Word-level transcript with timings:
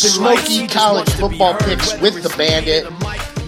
Smoky 0.00 0.66
College 0.66 1.10
Football 1.10 1.56
Picks 1.58 2.00
with 2.00 2.22
the 2.22 2.34
Bandit. 2.38 2.86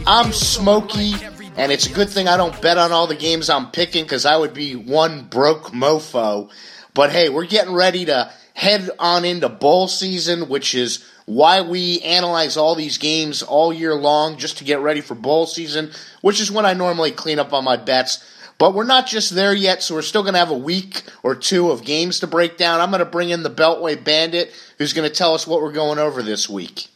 I'm 0.06 0.32
Smoky, 0.32 1.14
and 1.56 1.72
it's 1.72 1.86
a 1.86 1.92
good 1.94 2.10
thing 2.10 2.28
I 2.28 2.36
don't 2.36 2.60
bet 2.60 2.76
on 2.76 2.92
all 2.92 3.06
the 3.06 3.14
games 3.14 3.48
I'm 3.48 3.70
picking 3.70 4.04
because 4.04 4.26
I 4.26 4.36
would 4.36 4.52
be 4.52 4.76
one 4.76 5.22
broke 5.24 5.68
mofo. 5.68 6.50
But 6.92 7.10
hey, 7.10 7.30
we're 7.30 7.46
getting 7.46 7.72
ready 7.72 8.04
to 8.04 8.30
head 8.52 8.90
on 8.98 9.24
into 9.24 9.48
bowl 9.48 9.88
season, 9.88 10.50
which 10.50 10.74
is 10.74 11.02
why 11.24 11.62
we 11.62 12.00
analyze 12.00 12.58
all 12.58 12.74
these 12.74 12.98
games 12.98 13.42
all 13.42 13.72
year 13.72 13.94
long 13.94 14.36
just 14.36 14.58
to 14.58 14.64
get 14.64 14.80
ready 14.80 15.00
for 15.00 15.14
bowl 15.14 15.46
season, 15.46 15.90
which 16.20 16.38
is 16.38 16.50
when 16.50 16.66
I 16.66 16.74
normally 16.74 17.12
clean 17.12 17.38
up 17.38 17.54
on 17.54 17.64
my 17.64 17.78
bets. 17.78 18.22
But 18.58 18.74
we're 18.74 18.84
not 18.84 19.06
just 19.06 19.34
there 19.34 19.54
yet, 19.54 19.82
so 19.82 19.94
we're 19.94 20.02
still 20.02 20.22
going 20.22 20.34
to 20.34 20.38
have 20.38 20.50
a 20.50 20.56
week 20.56 21.02
or 21.22 21.34
two 21.34 21.70
of 21.70 21.84
games 21.84 22.20
to 22.20 22.26
break 22.26 22.56
down. 22.56 22.80
I'm 22.80 22.90
going 22.90 23.00
to 23.00 23.04
bring 23.04 23.30
in 23.30 23.42
the 23.42 23.50
Beltway 23.50 24.02
Bandit, 24.02 24.52
who's 24.78 24.92
going 24.92 25.08
to 25.08 25.14
tell 25.14 25.34
us 25.34 25.46
what 25.46 25.60
we're 25.60 25.72
going 25.72 25.98
over 25.98 26.22
this 26.22 26.48
week. 26.48 26.88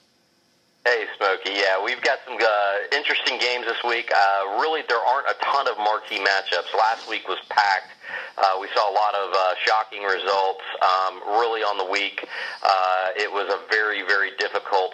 Hey, 0.87 1.05
Smokey. 1.19 1.51
Yeah, 1.51 1.83
we've 1.85 2.01
got 2.01 2.21
some 2.25 2.39
uh, 2.39 2.97
interesting 2.97 3.41
games 3.41 3.67
this 3.67 3.83
week. 3.83 4.09
Uh, 4.15 4.61
really, 4.63 4.83
there 4.89 5.03
aren't 5.03 5.27
a 5.27 5.35
ton 5.43 5.67
of 5.67 5.77
marquee 5.79 6.23
matchups. 6.23 6.73
Last 6.79 7.11
week 7.11 7.27
was 7.27 7.39
packed. 7.49 7.91
Uh, 8.39 8.59
we 8.61 8.69
saw 8.73 8.89
a 8.89 8.95
lot 8.95 9.15
of 9.15 9.35
uh, 9.35 9.55
shocking 9.67 10.05
results. 10.05 10.63
Um, 10.81 11.21
really, 11.43 11.63
on 11.63 11.77
the 11.77 11.91
week, 11.91 12.29
uh, 12.63 13.09
it 13.17 13.27
was 13.27 13.53
a 13.53 13.59
very, 13.69 14.03
very 14.03 14.16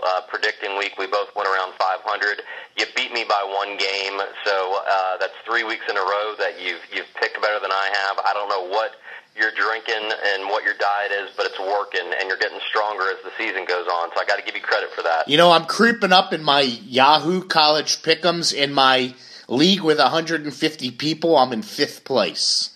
uh, 0.03 0.21
predicting 0.29 0.77
week. 0.79 0.99
We 0.99 1.07
both 1.07 1.35
went 1.35 1.49
around 1.49 1.75
500. 1.79 2.43
You 2.79 2.87
beat 2.97 3.13
me 3.13 3.25
by 3.25 3.43
one 3.47 3.77
game, 3.77 4.21
so 4.45 4.83
uh, 4.87 5.17
that's 5.19 5.35
three 5.47 5.65
weeks 5.65 5.85
in 5.89 5.97
a 5.97 6.01
row 6.01 6.35
that 6.39 6.61
you've 6.61 6.83
you've 6.93 7.11
picked 7.21 7.41
better 7.41 7.61
than 7.61 7.73
I 7.73 7.91
have. 8.07 8.19
I 8.25 8.33
don't 8.35 8.49
know 8.49 8.69
what 8.69 8.97
you're 9.37 9.53
drinking 9.53 10.13
and 10.35 10.49
what 10.49 10.65
your 10.65 10.75
diet 10.75 11.13
is, 11.13 11.31
but 11.37 11.47
it's 11.47 11.59
working, 11.59 12.13
and 12.19 12.29
you're 12.29 12.39
getting 12.39 12.61
stronger 12.69 13.05
as 13.11 13.23
the 13.25 13.31
season 13.39 13.65
goes 13.65 13.87
on. 13.87 14.11
So 14.15 14.21
I 14.21 14.25
got 14.27 14.39
to 14.39 14.45
give 14.45 14.55
you 14.55 14.63
credit 14.63 14.91
for 14.95 15.03
that. 15.03 15.29
You 15.29 15.37
know, 15.37 15.51
I'm 15.51 15.65
creeping 15.65 16.13
up 16.13 16.33
in 16.33 16.43
my 16.43 16.61
Yahoo 16.61 17.43
College 17.45 18.03
Pickums 18.03 18.53
in 18.55 18.73
my 18.73 19.15
league 19.49 19.83
with 19.83 19.99
150 19.99 20.91
people. 20.93 21.37
I'm 21.37 21.53
in 21.53 21.63
fifth 21.63 22.05
place. 22.05 22.71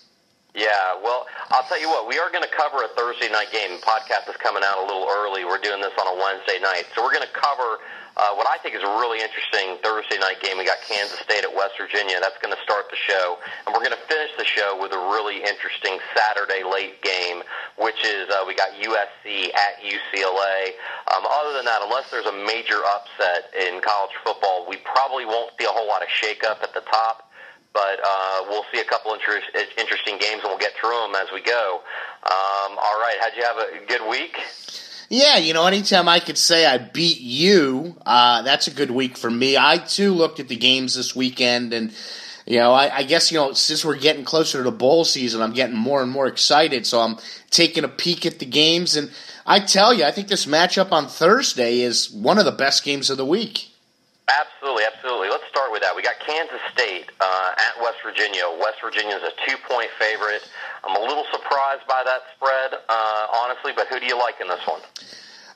Yeah, 0.56 0.96
well, 1.04 1.28
I'll 1.52 1.68
tell 1.68 1.76
you 1.76 1.92
what, 1.92 2.08
we 2.08 2.16
are 2.16 2.32
going 2.32 2.42
to 2.42 2.48
cover 2.48 2.80
a 2.80 2.88
Thursday 2.96 3.28
night 3.28 3.52
game. 3.52 3.76
The 3.76 3.84
podcast 3.84 4.24
is 4.32 4.40
coming 4.40 4.64
out 4.64 4.80
a 4.80 4.88
little 4.88 5.04
early. 5.04 5.44
We're 5.44 5.60
doing 5.60 5.84
this 5.84 5.92
on 6.00 6.08
a 6.08 6.16
Wednesday 6.16 6.56
night. 6.64 6.88
So 6.96 7.04
we're 7.04 7.12
going 7.12 7.28
to 7.28 7.36
cover 7.36 7.76
uh, 8.16 8.32
what 8.40 8.48
I 8.48 8.56
think 8.64 8.72
is 8.72 8.80
a 8.80 8.88
really 8.96 9.20
interesting 9.20 9.76
Thursday 9.84 10.16
night 10.16 10.40
game. 10.40 10.56
We 10.56 10.64
got 10.64 10.80
Kansas 10.88 11.20
State 11.20 11.44
at 11.44 11.52
West 11.52 11.76
Virginia. 11.76 12.16
That's 12.24 12.40
going 12.40 12.56
to 12.56 12.62
start 12.64 12.88
the 12.88 12.96
show. 12.96 13.36
And 13.68 13.76
we're 13.76 13.84
going 13.84 14.00
to 14.00 14.04
finish 14.08 14.32
the 14.40 14.48
show 14.48 14.80
with 14.80 14.96
a 14.96 15.02
really 15.12 15.44
interesting 15.44 16.00
Saturday 16.16 16.64
late 16.64 17.04
game, 17.04 17.44
which 17.76 18.00
is 18.00 18.24
uh, 18.32 18.48
we 18.48 18.56
got 18.56 18.72
USC 18.80 19.52
at 19.52 19.84
UCLA. 19.84 20.72
Um, 21.12 21.28
other 21.28 21.52
than 21.52 21.68
that, 21.68 21.84
unless 21.84 22.08
there's 22.08 22.32
a 22.32 22.36
major 22.48 22.80
upset 22.96 23.52
in 23.52 23.84
college 23.84 24.16
football, 24.24 24.64
we 24.64 24.80
probably 24.88 25.28
won't 25.28 25.52
see 25.60 25.68
a 25.68 25.74
whole 25.76 25.84
lot 25.84 26.00
of 26.00 26.08
shakeup 26.08 26.64
at 26.64 26.72
the 26.72 26.80
top 26.88 27.28
but 27.76 28.00
uh, 28.02 28.38
we'll 28.48 28.64
see 28.72 28.80
a 28.80 28.84
couple 28.84 29.12
interest, 29.12 29.44
interesting 29.76 30.16
games, 30.18 30.40
and 30.42 30.44
we'll 30.44 30.58
get 30.58 30.72
through 30.80 30.98
them 31.02 31.14
as 31.14 31.28
we 31.30 31.42
go. 31.42 31.82
Um, 32.24 32.78
all 32.78 32.98
right, 32.98 33.16
how'd 33.20 33.36
you 33.36 33.42
have 33.42 33.58
a 33.58 33.86
good 33.86 34.08
week? 34.08 34.34
Yeah, 35.10 35.36
you 35.36 35.52
know, 35.52 35.66
anytime 35.66 36.08
I 36.08 36.20
could 36.20 36.38
say 36.38 36.64
I 36.64 36.78
beat 36.78 37.20
you, 37.20 37.94
uh, 38.06 38.40
that's 38.42 38.66
a 38.66 38.70
good 38.70 38.90
week 38.90 39.18
for 39.18 39.30
me. 39.30 39.58
I 39.58 39.76
too 39.76 40.12
looked 40.12 40.40
at 40.40 40.48
the 40.48 40.56
games 40.56 40.94
this 40.94 41.14
weekend, 41.14 41.74
and 41.74 41.92
you 42.46 42.58
know, 42.60 42.72
I, 42.72 42.96
I, 42.96 43.02
guess 43.02 43.30
you 43.30 43.38
know 43.38 43.52
since 43.52 43.84
we're 43.84 43.98
getting 43.98 44.24
closer 44.24 44.58
to 44.58 44.64
the 44.64 44.76
bowl 44.76 45.04
season, 45.04 45.42
I'm 45.42 45.52
getting 45.52 45.76
more 45.76 46.02
and 46.02 46.10
more 46.10 46.26
excited. 46.26 46.86
So 46.86 47.00
I'm 47.00 47.18
taking 47.50 47.84
a 47.84 47.88
peek 47.88 48.24
at 48.24 48.38
the 48.38 48.46
games, 48.46 48.96
and 48.96 49.10
I 49.44 49.60
tell 49.60 49.92
you, 49.92 50.04
I 50.04 50.12
think 50.12 50.28
this 50.28 50.46
matchup 50.46 50.92
on 50.92 51.08
Thursday 51.08 51.80
is 51.80 52.10
one 52.10 52.38
of 52.38 52.46
the 52.46 52.52
best 52.52 52.84
games 52.84 53.10
of 53.10 53.18
the 53.18 53.26
week. 53.26 53.68
Absolutely, 54.28 54.82
absolutely. 54.84 55.28
Let's 55.28 55.46
start 55.48 55.70
with 55.70 55.82
that. 55.82 55.94
We 55.94 56.02
got 56.02 56.18
Kansas 56.18 56.58
State 56.72 57.10
uh, 57.20 57.52
at 57.56 57.80
West 57.80 57.98
Virginia. 58.04 58.42
West 58.60 58.78
Virginia 58.82 59.14
is 59.14 59.22
a 59.22 59.30
two-point 59.46 59.88
favorite. 60.00 60.42
I'm 60.82 60.96
a 60.96 61.00
little 61.00 61.24
surprised 61.30 61.86
by 61.86 62.02
that 62.04 62.22
spread, 62.34 62.74
uh, 62.88 63.26
honestly. 63.34 63.72
But 63.76 63.86
who 63.86 64.00
do 64.00 64.06
you 64.06 64.18
like 64.18 64.40
in 64.40 64.48
this 64.48 64.66
one? 64.66 64.80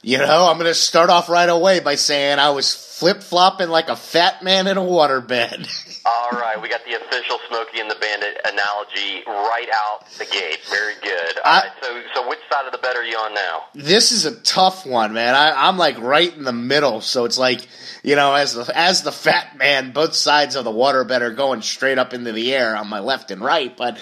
You 0.03 0.19
know, 0.19 0.47
I'm 0.49 0.57
going 0.57 0.71
to 0.71 0.75
start 0.75 1.11
off 1.11 1.29
right 1.29 1.49
away 1.49 1.81
by 1.81 1.97
saying 1.97 2.39
I 2.39 2.51
was 2.51 2.73
flip 2.73 3.23
flopping 3.23 3.69
like 3.69 3.89
a 3.89 3.97
fat 3.97 4.43
man 4.43 4.67
in 4.67 4.77
a 4.77 4.83
waterbed. 4.83 5.69
All 6.33 6.39
right, 6.39 6.61
we 6.61 6.69
got 6.69 6.85
the 6.85 6.95
official 6.95 7.39
Smokey 7.49 7.81
and 7.81 7.91
the 7.91 7.97
Bandit 7.97 8.41
analogy 8.45 9.23
right 9.27 9.69
out 9.75 10.09
the 10.19 10.27
gate. 10.27 10.61
Very 10.69 10.95
good. 11.03 11.39
All 11.39 11.53
I, 11.53 11.61
right, 11.61 11.71
so 11.83 12.03
so 12.15 12.29
which 12.29 12.39
side 12.51 12.67
of 12.67 12.73
the 12.73 12.79
bed 12.79 12.95
are 12.97 13.05
you 13.05 13.17
on 13.17 13.35
now? 13.35 13.65
This 13.75 14.13
is 14.13 14.27
a 14.27 14.37
tough 14.43 14.87
one, 14.87 15.13
man. 15.13 15.35
I, 15.35 15.69
I'm 15.69 15.77
like 15.77 15.99
right 15.99 16.35
in 16.35 16.45
the 16.45 16.53
middle, 16.53 17.01
so 17.01 17.25
it's 17.25 17.39
like 17.39 17.67
you 18.05 18.15
know, 18.15 18.35
as 18.35 18.55
the 18.55 18.71
as 18.75 19.03
the 19.03 19.13
fat 19.13 19.57
man, 19.57 19.93
both 19.93 20.15
sides 20.15 20.55
of 20.55 20.65
the 20.65 20.71
waterbed 20.71 21.21
are 21.21 21.33
going 21.33 21.63
straight 21.63 21.99
up 21.99 22.15
into 22.15 22.33
the 22.33 22.55
air 22.55 22.77
on 22.77 22.89
my 22.89 23.01
left 23.01 23.31
and 23.31 23.41
right, 23.41 23.77
but. 23.77 23.99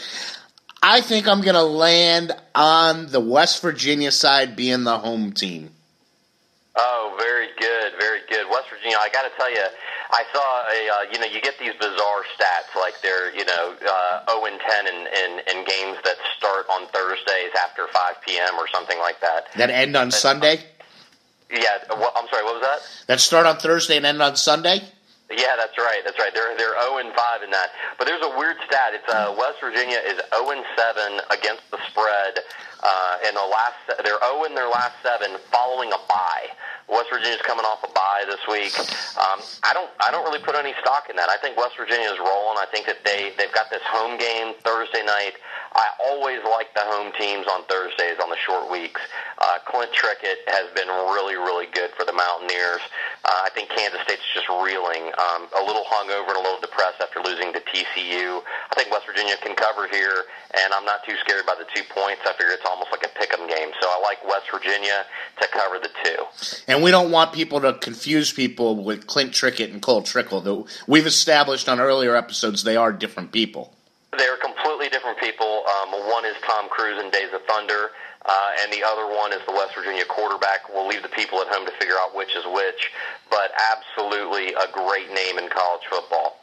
I 0.80 1.00
think 1.00 1.26
I'm 1.26 1.40
going 1.40 1.56
to 1.56 1.64
land 1.64 2.30
on 2.54 3.08
the 3.08 3.18
West 3.18 3.60
Virginia 3.62 4.12
side 4.12 4.54
being 4.54 4.84
the 4.84 4.96
home 4.96 5.32
team. 5.32 5.70
Oh, 6.76 7.16
very 7.18 7.48
good, 7.58 7.94
very 7.98 8.20
good. 8.30 8.46
West 8.48 8.70
Virginia, 8.70 8.96
I 9.00 9.08
got 9.08 9.22
to 9.22 9.30
tell 9.36 9.50
you, 9.50 9.64
I 10.10 10.24
saw 10.32 10.64
a 10.68 10.80
uh, 10.88 11.12
you 11.12 11.18
know 11.18 11.26
you 11.26 11.40
get 11.40 11.58
these 11.58 11.74
bizarre 11.74 12.24
stats 12.36 12.72
like 12.78 12.94
they're 13.02 13.34
you 13.34 13.44
know 13.44 13.74
uh, 13.86 14.32
0 14.32 14.46
and 14.46 14.60
10 14.60 14.86
in, 14.86 14.94
in 14.94 15.30
in 15.50 15.64
games 15.64 15.98
that 16.04 16.16
start 16.36 16.66
on 16.70 16.86
Thursdays 16.88 17.52
after 17.62 17.86
5 17.88 18.14
p.m. 18.26 18.54
or 18.58 18.66
something 18.72 18.98
like 18.98 19.20
that. 19.20 19.48
That 19.56 19.70
end 19.70 19.96
on 19.96 20.10
Sunday. 20.10 20.60
Yeah, 21.50 21.60
well, 21.90 22.12
I'm 22.16 22.28
sorry. 22.28 22.44
What 22.44 22.60
was 22.60 22.62
that? 22.62 23.06
That 23.06 23.20
start 23.20 23.46
on 23.46 23.56
Thursday 23.56 23.96
and 23.96 24.06
end 24.06 24.20
on 24.22 24.36
Sunday. 24.36 24.80
Yeah, 25.30 25.56
that's 25.60 25.76
right. 25.76 26.00
That's 26.04 26.18
right. 26.18 26.32
They're 26.32 26.56
they're 26.56 26.80
0 26.80 26.98
and 27.04 27.12
5 27.12 27.42
in 27.42 27.50
that. 27.50 27.68
But 27.98 28.06
there's 28.06 28.24
a 28.24 28.32
weird 28.38 28.56
stat. 28.66 28.96
It's 28.96 29.08
uh, 29.12 29.34
West 29.36 29.60
Virginia 29.60 30.00
is 30.08 30.16
0 30.32 30.50
and 30.56 30.64
7 30.76 31.20
against 31.36 31.68
the 31.70 31.76
spread 31.92 32.40
uh, 32.82 33.28
in 33.28 33.34
the 33.34 33.44
last. 33.44 33.76
They're 34.04 34.20
0 34.24 34.44
in 34.44 34.54
their 34.54 34.68
last 34.68 34.96
seven 35.02 35.36
following 35.52 35.92
a 35.92 36.00
bye. 36.08 36.48
West 36.88 37.12
Virginia's 37.12 37.42
coming 37.44 37.64
off 37.64 37.84
a 37.84 37.92
bye 38.18 38.26
this 38.26 38.42
week. 38.50 38.74
Um, 39.18 39.40
I 39.62 39.72
don't 39.74 39.90
I 40.00 40.10
don't 40.10 40.24
really 40.24 40.42
put 40.42 40.54
any 40.54 40.74
stock 40.80 41.06
in 41.10 41.16
that. 41.16 41.28
I 41.30 41.36
think 41.38 41.56
West 41.56 41.76
Virginia 41.76 42.08
is 42.10 42.18
rolling. 42.18 42.58
I 42.58 42.66
think 42.70 42.86
that 42.86 43.04
they 43.04 43.32
they've 43.38 43.52
got 43.54 43.70
this 43.70 43.82
home 43.86 44.18
game 44.18 44.54
Thursday 44.64 45.04
night. 45.04 45.34
I 45.74 45.86
always 46.00 46.40
like 46.44 46.72
the 46.74 46.84
home 46.84 47.12
teams 47.18 47.46
on 47.46 47.64
Thursdays 47.64 48.18
on 48.22 48.30
the 48.30 48.40
short 48.40 48.70
weeks. 48.70 49.00
Uh, 49.38 49.58
Clint 49.66 49.92
Trickett 49.92 50.42
has 50.48 50.70
been 50.74 50.88
really, 50.88 51.36
really 51.36 51.66
good 51.72 51.90
for 51.96 52.04
the 52.04 52.12
Mountaineers. 52.12 52.80
Uh, 53.24 53.46
I 53.46 53.50
think 53.50 53.68
Kansas 53.70 54.00
State's 54.02 54.24
just 54.34 54.48
reeling, 54.48 55.12
um, 55.18 55.46
a 55.54 55.62
little 55.64 55.84
hungover 55.84 56.34
and 56.34 56.38
a 56.38 56.44
little 56.44 56.60
depressed 56.60 57.00
after 57.00 57.20
losing 57.20 57.52
to 57.52 57.60
TCU. 57.60 58.42
I 58.42 58.74
think 58.74 58.90
West 58.90 59.06
Virginia 59.06 59.36
can 59.42 59.54
cover 59.54 59.86
here, 59.88 60.24
and 60.56 60.72
I'm 60.72 60.84
not 60.84 61.04
too 61.04 61.16
scared 61.20 61.46
by 61.46 61.54
the 61.58 61.66
two 61.74 61.82
points. 61.94 62.22
I 62.26 62.32
figure 62.32 62.52
it's 62.52 62.66
almost 62.66 62.90
like 62.90 63.04
a 63.04 63.12
pick 63.18 63.32
'em 63.32 63.46
game. 63.46 63.70
So 63.80 63.88
I 63.88 64.00
like 64.00 64.24
West 64.26 64.50
Virginia 64.50 65.04
to 65.40 65.48
cover 65.48 65.78
the 65.78 65.90
two. 66.04 66.24
And 66.66 66.82
we 66.82 66.90
don't 66.90 67.10
want 67.10 67.32
people 67.32 67.60
to 67.60 67.74
confuse 67.74 68.32
people 68.32 68.76
with 68.76 69.06
Clint 69.06 69.32
Trickett 69.32 69.72
and 69.72 69.82
Cole 69.82 70.02
Trickle. 70.02 70.66
We've 70.86 71.06
established 71.06 71.68
on 71.68 71.80
earlier 71.80 72.16
episodes 72.16 72.64
they 72.64 72.76
are 72.76 72.92
different 72.92 73.32
people. 73.32 73.74
They're 74.16 74.38
completely 74.38 74.88
different 74.88 75.18
people. 75.18 75.64
Um, 75.68 76.08
one 76.08 76.24
is 76.24 76.34
Tom 76.46 76.68
Cruise 76.68 77.02
in 77.02 77.10
Days 77.10 77.28
of 77.34 77.42
Thunder, 77.44 77.90
uh, 78.24 78.50
and 78.62 78.72
the 78.72 78.82
other 78.82 79.06
one 79.06 79.32
is 79.32 79.40
the 79.46 79.52
West 79.52 79.74
Virginia 79.74 80.04
quarterback. 80.06 80.72
We'll 80.72 80.88
leave 80.88 81.02
the 81.02 81.12
people 81.12 81.40
at 81.40 81.48
home 81.48 81.66
to 81.66 81.72
figure 81.72 81.96
out 82.00 82.16
which 82.16 82.34
is 82.34 82.44
which, 82.46 82.90
but 83.30 83.52
absolutely 83.70 84.54
a 84.54 84.66
great 84.72 85.12
name 85.12 85.38
in 85.38 85.48
college 85.50 85.84
football. 85.90 86.40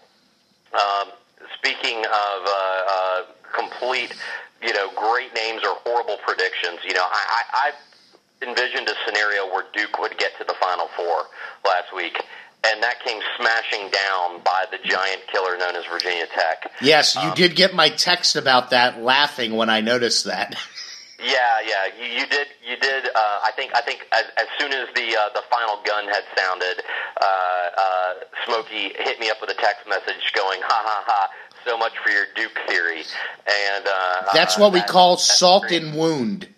Um, 0.73 1.09
speaking 1.57 2.05
of 2.05 2.39
uh, 2.45 2.83
uh, 2.85 3.21
complete, 3.51 4.13
you 4.61 4.73
know, 4.73 4.91
great 4.95 5.33
names 5.33 5.61
or 5.63 5.75
horrible 5.85 6.17
predictions, 6.25 6.79
you 6.85 6.93
know, 6.93 7.03
I, 7.03 7.23
I, 7.29 7.67
I've 7.67 8.47
envisioned 8.47 8.87
a 8.89 8.95
scenario 9.07 9.47
where 9.47 9.65
Duke 9.73 9.97
would 9.99 10.17
get 10.19 10.37
to 10.37 10.43
the 10.43 10.55
Final 10.61 10.87
Four 10.95 11.25
last 11.65 11.95
week 11.95 12.21
and 12.67 12.83
that 12.83 13.03
came 13.03 13.21
smashing 13.37 13.89
down 13.91 14.41
by 14.43 14.65
the 14.71 14.77
giant 14.87 15.21
killer 15.31 15.57
known 15.57 15.75
as 15.75 15.85
Virginia 15.85 16.25
Tech. 16.27 16.71
Yes, 16.81 17.15
you 17.15 17.21
um, 17.21 17.35
did 17.35 17.55
get 17.55 17.73
my 17.73 17.89
text 17.89 18.35
about 18.35 18.71
that, 18.71 19.01
laughing 19.01 19.55
when 19.55 19.69
I 19.69 19.81
noticed 19.81 20.25
that. 20.25 20.55
Yeah, 21.17 21.59
yeah, 21.65 21.85
you, 21.97 22.19
you 22.19 22.27
did. 22.27 22.47
You 22.61 22.75
did. 22.75 23.05
Uh, 23.07 23.39
I 23.41 23.51
think. 23.55 23.71
I 23.73 23.81
think 23.81 24.05
as, 24.11 24.25
as 24.37 24.47
soon 24.59 24.73
as 24.73 24.87
the 24.93 25.15
uh, 25.15 25.29
the 25.33 25.41
final 25.49 25.79
gun 25.85 26.05
had 26.07 26.23
sounded, 26.37 26.83
uh, 27.21 27.25
uh, 27.25 28.13
Smokey 28.45 28.91
hit 28.99 29.19
me 29.19 29.29
up 29.29 29.37
with 29.39 29.49
a 29.49 29.53
text 29.53 29.87
message 29.87 30.33
going, 30.35 30.59
"Ha 30.61 30.83
ha 30.85 31.03
ha! 31.07 31.29
So 31.65 31.77
much 31.77 31.93
for 32.03 32.11
your 32.11 32.25
Duke 32.35 32.59
theory." 32.67 33.03
And 33.47 33.87
uh, 33.87 34.33
that's 34.33 34.59
what 34.59 34.73
we 34.73 34.79
that, 34.79 34.89
call 34.89 35.15
salt 35.15 35.71
and 35.71 35.95
wound. 35.95 36.49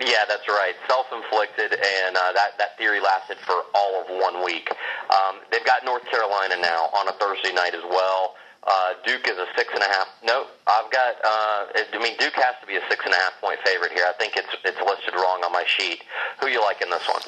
Yeah, 0.00 0.24
that's 0.28 0.46
right. 0.46 0.74
Self-inflicted, 0.86 1.72
and 1.72 2.16
uh, 2.16 2.32
that 2.32 2.56
that 2.58 2.78
theory 2.78 3.00
lasted 3.00 3.38
for 3.44 3.66
all 3.74 4.00
of 4.00 4.06
one 4.08 4.44
week. 4.44 4.70
Um, 5.10 5.40
they've 5.50 5.64
got 5.64 5.84
North 5.84 6.04
Carolina 6.06 6.54
now 6.60 6.86
on 6.94 7.08
a 7.08 7.12
Thursday 7.12 7.52
night 7.52 7.74
as 7.74 7.82
well. 7.82 8.34
Uh, 8.64 8.92
Duke 9.06 9.26
is 9.26 9.38
a 9.38 9.46
six 9.56 9.70
and 9.72 9.82
a 9.82 9.86
half. 9.86 10.06
No, 10.22 10.46
I've 10.66 10.90
got. 10.92 11.14
Uh, 11.24 11.66
I 11.74 11.98
mean, 12.00 12.16
Duke 12.18 12.34
has 12.34 12.54
to 12.60 12.66
be 12.66 12.76
a 12.76 12.80
six 12.88 13.04
and 13.04 13.14
a 13.14 13.16
half 13.16 13.32
point 13.40 13.58
favorite 13.64 13.92
here. 13.92 14.04
I 14.06 14.12
think 14.18 14.36
it's 14.36 14.48
it's 14.64 14.78
listed 14.78 15.14
wrong 15.14 15.42
on 15.44 15.52
my 15.52 15.64
sheet. 15.66 16.02
Who 16.40 16.48
you 16.48 16.60
like 16.60 16.80
in 16.80 16.90
this 16.90 17.02
one? 17.08 17.22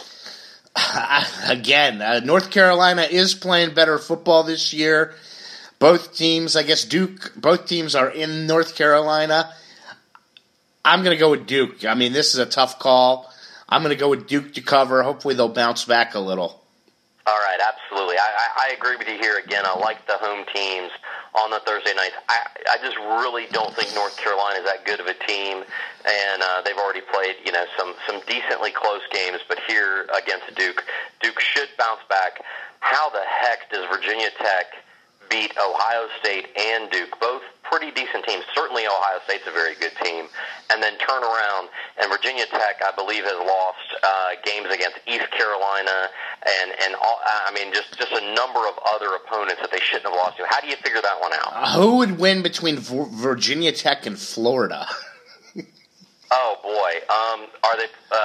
Again, 1.48 2.02
uh, 2.02 2.20
North 2.20 2.50
Carolina 2.50 3.02
is 3.02 3.34
playing 3.34 3.74
better 3.74 3.98
football 3.98 4.44
this 4.44 4.72
year. 4.72 5.14
Both 5.78 6.14
teams, 6.14 6.56
I 6.56 6.62
guess 6.62 6.84
Duke, 6.84 7.32
both 7.36 7.66
teams 7.66 7.94
are 7.94 8.10
in 8.10 8.46
North 8.46 8.76
Carolina. 8.76 9.50
I'm 10.84 11.02
going 11.02 11.16
to 11.16 11.20
go 11.20 11.30
with 11.30 11.46
Duke. 11.46 11.84
I 11.84 11.94
mean, 11.94 12.12
this 12.12 12.34
is 12.34 12.40
a 12.40 12.46
tough 12.46 12.78
call. 12.78 13.30
I'm 13.68 13.82
going 13.82 13.94
to 13.94 14.00
go 14.00 14.08
with 14.08 14.26
Duke 14.26 14.54
to 14.54 14.60
cover. 14.60 15.02
Hopefully, 15.02 15.34
they'll 15.34 15.48
bounce 15.48 15.84
back 15.84 16.14
a 16.14 16.20
little. 16.20 16.60
All 17.26 17.38
right, 17.38 17.60
absolutely. 17.60 18.16
I, 18.16 18.70
I, 18.70 18.74
agree 18.74 18.96
with 18.96 19.06
you 19.06 19.18
here 19.18 19.36
again. 19.36 19.64
I 19.64 19.78
like 19.78 20.06
the 20.06 20.16
home 20.16 20.44
teams 20.52 20.90
on 21.38 21.50
the 21.50 21.60
Thursday 21.60 21.94
nights. 21.94 22.14
I, 22.28 22.38
I 22.72 22.76
just 22.82 22.96
really 22.96 23.46
don't 23.52 23.72
think 23.76 23.94
North 23.94 24.16
Carolina 24.16 24.58
is 24.58 24.64
that 24.64 24.84
good 24.86 24.98
of 24.98 25.06
a 25.06 25.14
team, 25.28 25.62
and 26.04 26.42
uh, 26.42 26.62
they've 26.62 26.78
already 26.78 27.02
played 27.12 27.36
you 27.44 27.52
know 27.52 27.66
some 27.78 27.94
some 28.08 28.20
decently 28.26 28.72
close 28.72 29.02
games. 29.12 29.38
But 29.46 29.58
here 29.68 30.08
against 30.16 30.56
Duke, 30.56 30.82
Duke 31.22 31.38
should 31.40 31.68
bounce 31.78 32.00
back. 32.08 32.42
How 32.80 33.10
the 33.10 33.22
heck 33.28 33.70
does 33.70 33.84
Virginia 33.92 34.30
Tech 34.38 34.72
beat 35.30 35.52
Ohio 35.56 36.08
State 36.20 36.48
and 36.58 36.90
Duke, 36.90 37.18
both 37.20 37.42
pretty 37.62 37.90
decent 37.92 38.26
teams. 38.26 38.42
Certainly, 38.54 38.86
Ohio 38.86 39.20
State's 39.24 39.46
a 39.46 39.52
very 39.52 39.74
good 39.76 39.92
team, 40.02 40.26
and 40.70 40.82
then 40.82 40.98
turn 40.98 41.22
around 41.22 41.68
and 42.02 42.10
Virginia 42.10 42.44
Tech, 42.50 42.82
I 42.84 42.90
believe, 42.96 43.24
has 43.24 43.38
lost 43.38 43.88
uh, 44.02 44.30
games 44.44 44.66
against 44.74 44.98
East 45.06 45.30
Carolina 45.30 46.10
and 46.42 46.70
and 46.82 46.94
all, 46.96 47.20
I 47.24 47.52
mean 47.54 47.72
just 47.72 47.96
just 47.96 48.12
a 48.12 48.34
number 48.34 48.60
of 48.60 48.74
other 48.92 49.14
opponents 49.14 49.60
that 49.60 49.70
they 49.70 49.80
shouldn't 49.80 50.04
have 50.06 50.14
lost 50.14 50.36
to. 50.38 50.44
How 50.48 50.60
do 50.60 50.68
you 50.68 50.76
figure 50.76 51.00
that 51.00 51.20
one 51.20 51.32
out? 51.32 51.52
Uh, 51.54 51.78
who 51.80 51.96
would 51.98 52.18
win 52.18 52.42
between 52.42 52.76
v- 52.78 53.06
Virginia 53.10 53.72
Tech 53.72 54.06
and 54.06 54.18
Florida? 54.18 54.86
Oh 56.32 56.56
boy, 56.62 56.92
um, 57.10 57.48
are 57.64 57.76
they? 57.76 57.90
Uh, 58.10 58.16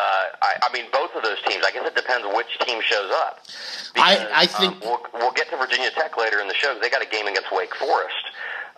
I, 0.41 0.57
I 0.61 0.69
mean, 0.73 0.85
both 0.91 1.15
of 1.15 1.23
those 1.23 1.41
teams. 1.47 1.63
I 1.65 1.71
guess 1.71 1.87
it 1.87 1.95
depends 1.95 2.27
which 2.35 2.59
team 2.59 2.79
shows 2.83 3.11
up. 3.11 3.39
Because, 3.93 4.27
I, 4.31 4.43
I 4.43 4.45
think 4.45 4.73
um, 4.73 4.79
we'll, 4.81 4.99
we'll 5.13 5.31
get 5.31 5.49
to 5.49 5.57
Virginia 5.57 5.89
Tech 5.89 6.15
later 6.15 6.39
in 6.39 6.47
the 6.47 6.53
show. 6.53 6.77
They 6.79 6.89
got 6.89 7.01
a 7.01 7.09
game 7.09 7.25
against 7.25 7.51
Wake 7.51 7.73
Forest, 7.73 8.13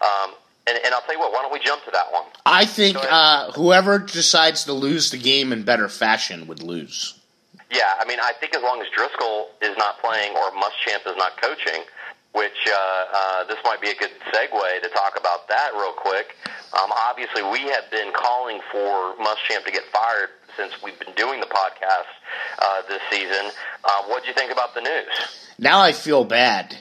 um, 0.02 0.32
and, 0.68 0.80
and 0.84 0.94
I'll 0.94 1.02
tell 1.02 1.16
you 1.16 1.20
what. 1.20 1.34
Why 1.34 1.42
don't 1.42 1.52
we 1.52 1.60
jump 1.60 1.84
to 1.86 1.92
that 1.92 2.12
one? 2.14 2.24
I 2.46 2.66
think 2.66 2.96
uh, 2.98 3.52
whoever 3.52 4.00
decides 4.00 4.64
to 4.64 4.74
lose 4.74 5.12
the 5.12 5.18
game 5.18 5.52
in 5.52 5.64
better 5.64 5.90
fashion 5.90 6.48
would 6.48 6.64
lose. 6.64 7.20
Yeah, 7.70 7.96
I 8.00 8.06
mean, 8.06 8.20
I 8.22 8.32
think 8.40 8.56
as 8.56 8.64
long 8.64 8.82
as 8.82 8.88
Driskel 8.98 9.48
is 9.62 9.76
not 9.78 10.00
playing 10.00 10.32
or 10.38 10.52
Muschamp 10.52 11.06
is 11.06 11.18
not 11.18 11.42
coaching, 11.42 11.84
which 12.38 12.70
uh, 12.70 12.78
uh, 12.78 13.44
this 13.46 13.58
might 13.66 13.82
be 13.82 13.90
a 13.90 13.96
good 13.96 14.12
segue 14.32 14.82
to 14.84 14.90
talk 14.90 15.20
about 15.20 15.48
that 15.50 15.72
real 15.74 15.94
quick. 15.94 16.36
Um, 16.78 16.92
obviously, 17.10 17.42
we 17.42 17.62
have 17.70 17.90
been 17.90 18.14
calling 18.14 18.60
for 18.72 19.16
Muschamp 19.16 19.66
to 19.66 19.72
get 19.72 19.84
fired 19.92 20.30
since 20.56 20.72
we've 20.84 21.00
been 21.00 21.14
doing 21.16 21.40
the 21.40 21.48
podcast 21.48 22.14
uh, 22.60 22.82
this 22.88 23.02
season. 23.10 23.52
Uh, 23.84 24.04
what 24.06 24.22
do 24.22 24.30
you 24.30 24.36
think 24.36 24.52
about 24.52 24.76
the 24.76 24.82
news? 24.82 25.50
Now 25.58 25.82
I 25.82 25.92
feel 25.92 26.24
bad. 26.24 26.78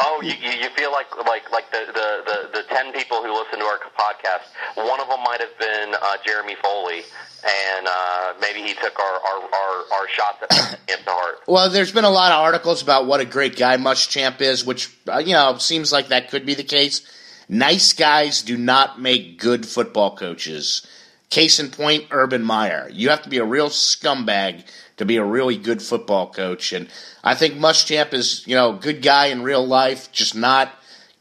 Oh, 0.00 0.20
you, 0.22 0.30
you 0.30 0.70
feel 0.76 0.92
like 0.92 1.06
like 1.26 1.50
like 1.50 1.70
the, 1.70 1.84
the, 1.86 2.22
the, 2.24 2.58
the 2.58 2.62
ten 2.68 2.92
people 2.92 3.22
who 3.22 3.32
listen 3.32 3.58
to 3.58 3.64
our 3.64 3.78
podcast, 3.98 4.46
one 4.76 5.00
of 5.00 5.08
them 5.08 5.20
might 5.24 5.40
have 5.40 5.58
been 5.58 5.94
uh, 5.94 6.16
Jeremy 6.24 6.54
Foley, 6.62 7.02
and 7.44 7.86
uh, 7.86 8.34
maybe 8.40 8.62
he 8.62 8.74
took 8.74 8.98
our 8.98 9.20
our, 9.20 9.42
our, 9.42 9.84
our 9.92 10.08
shots 10.08 10.38
at 10.50 10.78
him 10.88 11.04
to 11.04 11.10
heart. 11.10 11.40
Well, 11.46 11.68
there's 11.68 11.92
been 11.92 12.04
a 12.04 12.10
lot 12.10 12.32
of 12.32 12.38
articles 12.38 12.80
about 12.82 13.06
what 13.06 13.20
a 13.20 13.24
great 13.24 13.56
guy 13.56 13.76
Muschamp 13.76 14.40
is, 14.40 14.64
which 14.64 14.88
uh, 15.08 15.18
you 15.18 15.32
know 15.32 15.58
seems 15.58 15.92
like 15.92 16.08
that 16.08 16.30
could 16.30 16.46
be 16.46 16.54
the 16.54 16.64
case. 16.64 17.02
Nice 17.48 17.92
guys 17.92 18.42
do 18.42 18.56
not 18.56 19.00
make 19.00 19.38
good 19.38 19.66
football 19.66 20.16
coaches. 20.16 20.86
Case 21.30 21.60
in 21.60 21.70
point, 21.70 22.06
Urban 22.10 22.42
Meyer. 22.42 22.88
You 22.90 23.10
have 23.10 23.22
to 23.22 23.28
be 23.28 23.38
a 23.38 23.44
real 23.44 23.68
scumbag 23.68 24.64
to 24.98 25.04
be 25.04 25.16
a 25.16 25.24
really 25.24 25.56
good 25.56 25.82
football 25.82 26.30
coach, 26.30 26.72
and 26.72 26.88
I 27.24 27.34
think 27.34 27.54
Muschamp 27.54 28.12
is 28.12 28.46
you 28.46 28.54
know 28.54 28.76
a 28.76 28.78
good 28.78 29.02
guy 29.02 29.26
in 29.26 29.42
real 29.42 29.66
life, 29.66 30.12
just 30.12 30.34
not 30.34 30.72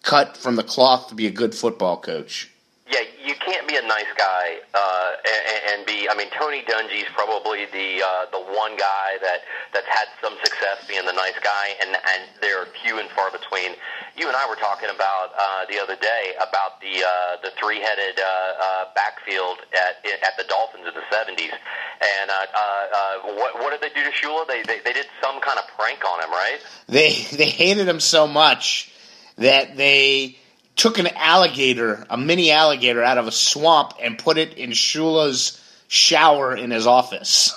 cut 0.04 0.38
from 0.38 0.56
the 0.56 0.64
cloth 0.64 1.10
to 1.10 1.16
be 1.16 1.28
a 1.28 1.32
good 1.32 1.56
football 1.56 1.98
coach. 1.98 2.50
Yeah, 2.89 3.04
you 3.19 3.36
can't 3.36 3.68
be 3.68 3.75
a 3.75 3.81
nice 3.81 4.07
guy 4.18 4.63
uh, 4.74 5.12
and, 5.28 5.80
and 5.80 5.86
be. 5.86 6.07
I 6.07 6.16
mean, 6.16 6.31
Tony 6.39 6.63
Dungy's 6.63 7.12
probably 7.12 7.66
the 7.66 8.00
uh, 8.00 8.31
the 8.31 8.39
one 8.56 8.78
guy 8.78 9.19
that 9.22 9.44
that's 9.74 9.88
had 9.88 10.07
some 10.24 10.36
success 10.42 10.88
being 10.88 11.06
the 11.06 11.12
nice 11.12 11.38
guy, 11.44 11.75
and 11.84 11.92
and 11.92 12.22
they're 12.39 12.66
few 12.84 13.00
and 13.00 13.10
far 13.12 13.30
between. 13.31 13.75
You 14.16 14.28
and 14.28 14.36
I 14.36 14.48
were 14.48 14.56
talking 14.56 14.89
about 14.89 15.36
uh, 15.38 15.66
the 15.69 15.80
other 15.84 15.95
day 16.00 16.34
about 16.39 16.80
the 16.80 17.04
uh, 17.04 17.44
the 17.44 17.51
three 17.60 17.81
headed 17.81 18.19
uh, 18.19 18.24
uh, 18.24 18.86
backfield 18.95 19.60
at 19.75 20.00
at 20.24 20.38
the 20.38 20.45
Dolphins 20.48 20.88
in 20.88 20.94
the 20.95 21.04
seventies, 21.12 21.51
and 21.51 22.30
uh, 22.31 22.33
uh, 22.33 22.60
uh, 22.60 23.13
what 23.36 23.60
what 23.60 23.72
did 23.72 23.81
they 23.81 23.94
do 23.94 24.04
to 24.04 24.16
Shula? 24.16 24.48
They, 24.48 24.63
they 24.63 24.80
they 24.80 24.94
did 24.94 25.07
some 25.22 25.42
kind 25.42 25.60
of 25.60 25.68
prank 25.78 26.06
on 26.06 26.24
him, 26.24 26.31
right? 26.31 26.60
They 26.88 27.12
they 27.36 27.50
hated 27.50 27.88
him 27.88 28.00
so 28.00 28.28
much 28.28 28.92
that 29.38 29.75
they 29.75 30.38
took 30.78 31.00
an 31.00 31.08
alligator, 31.08 32.06
a 32.10 32.18
mini 32.18 32.52
alligator, 32.52 33.04
out 33.04 33.18
of 33.18 33.28
a 33.28 33.32
swamp 33.32 33.94
and 34.02 34.18
put 34.18 34.38
it 34.38 34.54
in 34.54 34.70
Shula's 34.70 35.62
shower 35.88 36.56
in 36.56 36.72
his 36.72 36.88
office. 36.88 37.52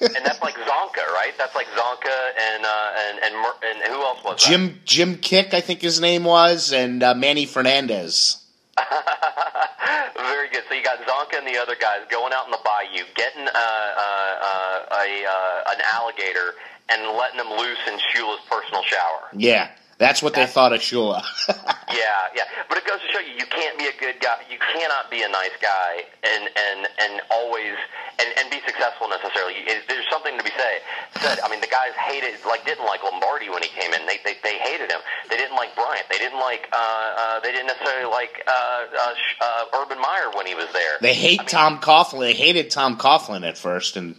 and 0.00 0.14
that's 0.24 0.42
like 0.42 0.54
Csonka, 0.54 1.06
right? 1.14 1.32
That's 1.38 1.54
like 1.54 1.68
Csonka 1.68 2.30
and 2.38 2.64
uh, 2.64 2.92
and 3.08 3.18
and, 3.24 3.56
and 3.62 3.92
who 3.92 4.02
else 4.02 4.22
was 4.24 4.44
Jim 4.44 4.66
that? 4.66 4.84
Jim 4.84 5.16
Kiick, 5.16 5.54
I 5.54 5.60
think 5.60 5.80
his 5.80 6.00
name 6.00 6.24
was, 6.24 6.72
and 6.72 7.02
uh, 7.02 7.14
Manny 7.14 7.46
Fernandez. 7.46 8.38
Very 10.16 10.48
good. 10.50 10.64
So 10.68 10.74
you 10.74 10.82
got 10.82 10.98
Csonka 10.98 11.38
and 11.38 11.46
the 11.46 11.58
other 11.58 11.76
guys 11.80 12.00
going 12.10 12.32
out 12.32 12.46
in 12.46 12.50
the 12.50 12.58
bayou, 12.64 13.04
getting 13.14 13.46
uh, 13.46 13.50
uh, 13.54 14.34
uh, 14.42 14.80
a 14.92 15.24
uh, 15.24 15.72
an 15.72 15.80
alligator 15.92 16.54
and 16.88 17.16
letting 17.16 17.38
them 17.38 17.50
loose 17.50 17.78
in 17.86 17.98
Shula's 18.12 18.40
personal 18.50 18.82
shower. 18.82 19.28
Yeah, 19.32 19.70
that's 20.04 20.22
what 20.22 20.34
they 20.34 20.46
thought 20.46 20.72
of 20.72 20.80
Shula. 20.80 21.24
Yeah, 21.94 22.26
yeah, 22.34 22.42
but 22.68 22.76
it 22.76 22.84
goes 22.90 22.98
to 22.98 23.08
show 23.12 23.20
you 23.20 23.38
you 23.38 23.46
can't 23.46 23.78
be 23.78 23.86
a 23.86 23.94
good 24.00 24.18
guy. 24.18 24.42
You 24.50 24.58
cannot 24.58 25.12
be 25.12 25.22
a 25.22 25.28
nice 25.28 25.54
guy 25.62 26.02
and 26.26 26.50
and 26.50 26.88
and 26.98 27.22
always 27.30 27.76
and 28.18 28.28
and 28.36 28.50
be 28.50 28.58
successful 28.66 29.06
necessarily. 29.06 29.62
There's 29.86 30.08
something 30.10 30.36
to 30.36 30.42
be 30.42 30.50
say, 30.58 30.82
said. 31.22 31.38
I 31.44 31.48
mean, 31.48 31.60
the 31.60 31.70
guys 31.70 31.94
hated 31.94 32.34
like 32.44 32.66
didn't 32.66 32.84
like 32.84 33.04
Lombardi 33.04 33.48
when 33.50 33.62
he 33.62 33.68
came 33.68 33.92
in. 33.94 34.04
They 34.06 34.18
they, 34.24 34.34
they 34.42 34.58
hated 34.58 34.90
him. 34.90 34.98
They 35.30 35.36
didn't 35.36 35.54
like 35.54 35.76
Bryant. 35.76 36.06
They 36.10 36.18
didn't 36.18 36.40
like 36.40 36.66
uh, 36.72 36.76
uh, 36.76 37.40
they 37.40 37.52
didn't 37.52 37.68
necessarily 37.68 38.10
like 38.10 38.42
uh, 38.48 38.50
uh, 38.50 39.14
uh, 39.40 39.78
Urban 39.82 40.00
Meyer 40.00 40.34
when 40.34 40.46
he 40.46 40.56
was 40.56 40.66
there. 40.72 40.98
they 41.00 41.14
hate 41.14 41.40
I 41.40 41.42
mean, 41.44 41.48
Tom 41.48 41.78
Coughlin. 41.78 42.20
They 42.26 42.34
hated 42.34 42.70
Tom 42.72 42.98
Coughlin 42.98 43.46
at 43.46 43.56
first, 43.56 43.96
and 43.96 44.16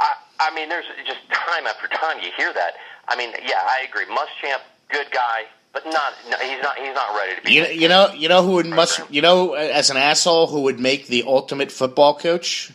I, 0.00 0.14
I 0.40 0.54
mean, 0.56 0.68
there's 0.68 0.90
just 1.06 1.22
time 1.30 1.66
after 1.70 1.86
time 1.86 2.18
you 2.20 2.30
hear 2.36 2.52
that. 2.52 2.74
I 3.08 3.16
mean, 3.16 3.30
yeah, 3.46 3.62
I 3.62 3.84
agree. 3.88 4.06
Muschamp, 4.06 4.60
good 4.92 5.10
guy, 5.10 5.44
but 5.72 5.84
not. 5.86 6.12
No, 6.30 6.36
he's 6.38 6.62
not. 6.62 6.76
He's 6.78 6.94
not 6.94 7.16
ready 7.16 7.36
to 7.36 7.42
be. 7.42 7.52
you, 7.52 7.64
you 7.66 7.88
know 7.88 8.12
you 8.12 8.28
know 8.28 8.42
who 8.42 8.52
would 8.52 8.66
must 8.66 9.00
you 9.10 9.22
know 9.22 9.54
as 9.54 9.90
an 9.90 9.96
asshole 9.96 10.46
who 10.46 10.62
would 10.62 10.78
make 10.78 11.06
the 11.06 11.24
ultimate 11.26 11.72
football 11.72 12.18
coach? 12.18 12.70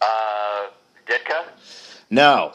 Uh, 0.00 0.66
Ditka. 1.06 1.44
No, 2.10 2.52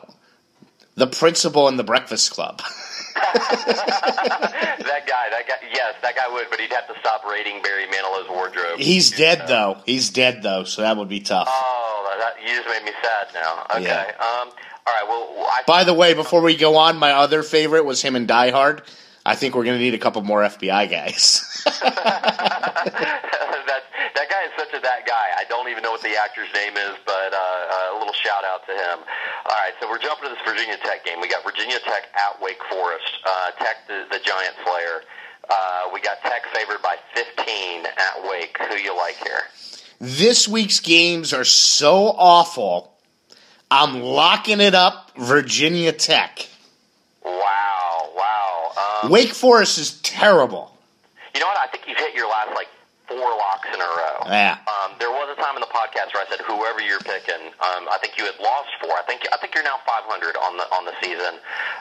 the 0.96 1.08
principal 1.08 1.68
in 1.68 1.78
the 1.78 1.84
Breakfast 1.84 2.32
Club. 2.32 2.62
that 3.34 5.04
guy, 5.06 5.30
that 5.30 5.48
guy, 5.48 5.56
yes, 5.74 5.96
that 6.02 6.16
guy 6.16 6.32
would, 6.32 6.48
but 6.50 6.60
he'd 6.60 6.72
have 6.72 6.88
to 6.88 7.00
stop 7.00 7.24
raiding 7.26 7.62
Barry 7.62 7.86
Manilow's 7.88 8.30
wardrobe. 8.30 8.80
He's 8.80 9.12
dead 9.12 9.48
though. 9.48 9.78
He's 9.86 10.10
dead 10.10 10.42
though, 10.42 10.64
so 10.64 10.82
that 10.82 10.98
would 10.98 11.10
be 11.10 11.20
tough. 11.20 11.48
Oh, 11.50 12.18
that, 12.20 12.42
you 12.42 12.56
just 12.56 12.68
made 12.68 12.84
me 12.84 12.92
sad 13.04 13.28
now. 13.34 13.66
Okay. 13.76 13.84
Yeah. 13.84 14.42
Um. 14.42 14.50
Right. 14.92 15.08
Well, 15.08 15.46
I, 15.48 15.64
By 15.66 15.84
the 15.84 15.94
way, 15.94 16.14
before 16.14 16.42
we 16.42 16.56
go 16.56 16.78
on, 16.78 16.98
my 16.98 17.12
other 17.12 17.44
favorite 17.44 17.86
was 17.86 18.02
him 18.02 18.16
in 18.16 18.26
Die 18.26 18.52
Hard. 18.52 18.82
I 19.26 19.36
think 19.36 19.56
we're 19.56 19.66
going 19.66 19.78
to 19.78 19.84
need 19.84 19.94
a 19.94 19.98
couple 20.00 20.22
more 20.22 20.42
FBI 20.42 20.90
guys. 20.90 21.44
that 21.82 21.82
that 24.16 24.30
guy 24.30 24.44
is 24.46 24.52
such 24.58 24.74
a 24.74 24.80
that 24.82 25.06
guy. 25.06 25.28
I 25.38 25.44
don't 25.50 25.70
even 25.70 25.84
know 25.84 25.92
what 25.92 26.02
the 26.02 26.16
actor's 26.16 26.48
name 26.54 26.78
is, 26.78 26.96
but 27.06 27.34
uh, 27.34 27.38
uh, 27.38 27.96
a 27.96 27.98
little 28.00 28.14
shout 28.14 28.44
out 28.46 28.66
to 28.66 28.72
him. 28.74 29.00
All 29.46 29.56
right, 29.60 29.74
so 29.80 29.90
we're 29.90 30.00
jumping 30.00 30.30
to 30.30 30.36
this 30.36 30.44
Virginia 30.48 30.78
Tech 30.84 31.06
game. 31.06 31.20
We 31.22 31.28
got 31.30 31.44
Virginia 31.44 31.78
Tech 31.84 32.08
at 32.16 32.42
Wake 32.42 32.62
Forest. 32.72 33.12
Uh, 33.26 33.52
Tech, 33.60 33.86
the, 33.88 34.06
the 34.10 34.20
Giant 34.24 34.56
Slayer. 34.66 35.02
Uh, 35.50 35.90
we 35.94 36.00
got 36.02 36.22
Tech 36.22 36.44
favored 36.54 36.82
by 36.82 36.96
15 37.14 37.86
at 37.86 38.24
Wake. 38.30 38.58
Who 38.70 38.76
you 38.76 38.96
like 38.98 39.16
here? 39.18 39.42
this 40.02 40.48
week's 40.48 40.80
games 40.80 41.34
are 41.34 41.44
so 41.44 42.06
awful. 42.18 42.94
I'm 43.72 44.02
locking 44.02 44.62
it 44.62 44.74
up, 44.74 45.12
Virginia 45.16 45.92
Tech. 45.92 46.48
Wow, 47.24 48.10
wow. 48.16 48.72
Um, 49.04 49.12
Wake 49.12 49.34
Forest 49.34 49.78
is 49.78 50.02
terrible. 50.02 50.76
You 51.34 51.40
know 51.40 51.46
what? 51.46 51.58
I 51.58 51.68
think 51.68 51.84
you've 51.88 51.98
hit 51.98 52.16
your 52.16 52.28
last 52.28 52.50
like 52.56 52.68
four 53.08 53.18
locks 53.18 53.68
in 53.72 53.80
a 53.80 53.86
row. 53.86 54.26
Yeah. 54.26 54.58
Um, 54.66 54.94
there 54.98 55.12
was 55.12 55.30
a 55.38 55.40
time 55.40 55.54
in 55.56 55.62
the 55.62 55.70
podcast 55.70 56.14
where 56.14 56.26
I 56.26 56.30
said 56.30 56.42
whoever 56.46 56.82
you're 56.82 57.00
picking. 57.00 57.54
Um, 57.62 57.86
I 57.90 57.98
think 58.02 58.18
you 58.18 58.26
had 58.26 58.40
lost 58.42 58.70
four. 58.82 58.92
I 58.94 59.04
think 59.06 59.28
I 59.32 59.38
think 59.38 59.54
you're 59.54 59.64
now 59.64 59.78
500 59.86 60.38
on 60.38 60.58
the 60.58 60.64
on 60.74 60.86
the 60.86 60.94
season. 61.04 61.38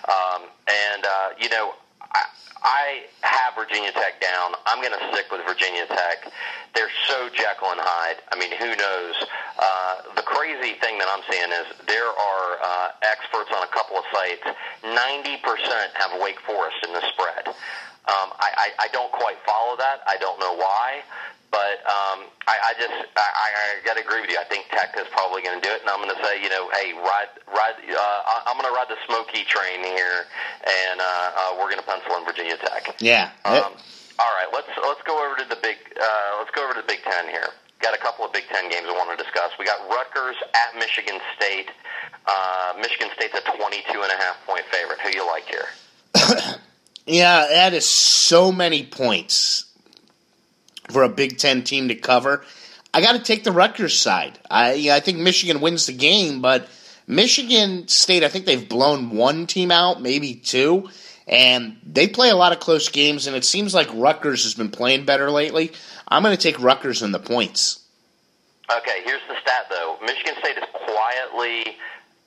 Um, 0.08 0.42
and 0.68 1.04
uh, 1.04 1.28
you 1.40 1.48
know, 1.48 1.72
I, 2.12 2.24
I 2.62 3.06
have 3.22 3.54
Virginia 3.54 3.92
Tech 3.92 4.20
down. 4.20 4.54
I'm 4.66 4.82
going 4.82 4.94
to 4.94 5.04
stick 5.12 5.30
with 5.30 5.44
Virginia 5.46 5.86
Tech. 5.86 6.30
They're 6.74 6.92
so 7.06 7.28
Jekyll 7.30 7.70
and 7.70 7.80
Hyde. 7.80 8.18
I 8.32 8.38
mean, 8.38 8.52
who 8.56 8.74
knows? 8.74 9.14
Uh, 9.58 10.14
the 10.16 10.22
crazy 10.22 10.74
thing 10.80 10.98
that 10.98 11.08
I'm 11.10 11.22
seeing 11.30 11.50
is 11.50 11.66
there 11.86 12.10
are 12.10 12.48
uh, 12.62 12.88
experts 13.06 13.50
on 13.54 13.62
a 13.62 13.70
couple 13.70 13.96
of 13.98 14.04
sites. 14.12 14.44
90% 14.82 15.38
have 15.94 16.20
Wake 16.20 16.40
Forest 16.46 16.76
in 16.86 16.92
the 16.92 17.02
spread. 17.14 17.48
Um, 18.08 18.32
I, 18.40 18.72
I, 18.78 18.86
I 18.86 18.88
don't 18.92 19.12
quite 19.12 19.36
follow 19.44 19.76
that. 19.76 20.00
I 20.06 20.16
don't 20.16 20.40
know 20.40 20.54
why. 20.56 21.02
But 21.50 21.80
um, 21.88 22.28
I, 22.44 22.60
I 22.60 22.72
just 22.76 22.92
I, 23.16 23.24
I 23.24 23.80
got 23.80 23.96
to 23.96 24.04
agree 24.04 24.20
with 24.20 24.28
you. 24.28 24.36
I 24.36 24.44
think 24.52 24.68
Tech 24.68 24.92
is 25.00 25.08
probably 25.16 25.40
going 25.40 25.56
to 25.56 25.64
do 25.64 25.72
it, 25.72 25.80
and 25.80 25.88
I'm 25.88 25.96
going 26.04 26.12
to 26.12 26.20
say, 26.20 26.44
you 26.44 26.52
know, 26.52 26.68
hey, 26.76 26.92
ride 26.92 27.32
ride. 27.48 27.80
Uh, 27.88 28.44
I'm 28.44 28.60
going 28.60 28.68
to 28.68 28.76
ride 28.76 28.92
the 28.92 29.00
Smoky 29.08 29.48
train 29.48 29.80
here, 29.80 30.28
and 30.60 31.00
uh, 31.00 31.04
uh, 31.04 31.56
we're 31.56 31.72
going 31.72 31.80
to 31.80 31.88
pencil 31.88 32.20
in 32.20 32.24
Virginia 32.28 32.47
Tech. 32.56 32.96
Yeah. 33.00 33.30
Um, 33.44 33.72
all 34.18 34.32
right, 34.34 34.48
let's 34.52 34.68
let's 34.82 35.02
go 35.06 35.24
over 35.24 35.36
to 35.36 35.48
the 35.48 35.60
big 35.62 35.76
uh, 36.00 36.38
let's 36.38 36.50
go 36.50 36.64
over 36.64 36.74
to 36.74 36.80
the 36.80 36.86
Big 36.86 37.02
Ten 37.02 37.28
here. 37.28 37.48
Got 37.80 37.94
a 37.94 37.98
couple 37.98 38.24
of 38.24 38.32
Big 38.32 38.44
Ten 38.50 38.68
games 38.70 38.86
I 38.88 38.92
want 38.92 39.16
to 39.16 39.22
discuss. 39.22 39.52
We 39.58 39.64
got 39.64 39.78
Rutgers 39.88 40.36
at 40.54 40.78
Michigan 40.78 41.20
State. 41.36 41.70
Uh, 42.26 42.74
Michigan 42.80 43.08
State's 43.14 43.38
a 43.38 43.56
22 43.56 44.02
and 44.02 44.12
a 44.12 44.16
half 44.16 44.44
point 44.46 44.64
favorite. 44.72 44.98
Who 45.00 45.10
you 45.10 45.26
like 45.26 45.44
here? 45.46 46.56
yeah, 47.06 47.46
that 47.48 47.74
is 47.74 47.86
so 47.86 48.50
many 48.50 48.84
points 48.84 49.66
for 50.90 51.04
a 51.04 51.08
Big 51.08 51.38
Ten 51.38 51.62
team 51.62 51.88
to 51.88 51.94
cover. 51.94 52.44
I 52.92 53.00
got 53.00 53.12
to 53.12 53.20
take 53.20 53.44
the 53.44 53.52
Rutgers 53.52 53.98
side. 53.98 54.38
I 54.50 54.72
yeah, 54.74 54.96
I 54.96 55.00
think 55.00 55.18
Michigan 55.18 55.60
wins 55.60 55.86
the 55.86 55.92
game, 55.92 56.40
but 56.40 56.68
Michigan 57.06 57.88
State, 57.88 58.24
I 58.24 58.28
think 58.28 58.44
they've 58.44 58.68
blown 58.68 59.10
one 59.10 59.46
team 59.46 59.70
out, 59.70 60.02
maybe 60.02 60.34
two, 60.34 60.90
and 61.28 61.76
they 61.84 62.08
play 62.08 62.30
a 62.30 62.36
lot 62.36 62.52
of 62.52 62.60
close 62.60 62.88
games. 62.88 63.26
And 63.26 63.36
it 63.36 63.44
seems 63.44 63.74
like 63.74 63.88
Rutgers 63.92 64.44
has 64.44 64.54
been 64.54 64.70
playing 64.70 65.04
better 65.04 65.30
lately. 65.30 65.72
I'm 66.06 66.22
going 66.22 66.36
to 66.36 66.42
take 66.42 66.60
Rutgers 66.60 67.02
in 67.02 67.12
the 67.12 67.18
points. 67.18 67.80
Okay, 68.70 69.02
here's 69.04 69.22
the 69.28 69.34
stat 69.40 69.66
though. 69.70 69.98
Michigan 70.02 70.34
State 70.40 70.58
is 70.58 70.64
quietly 70.72 71.76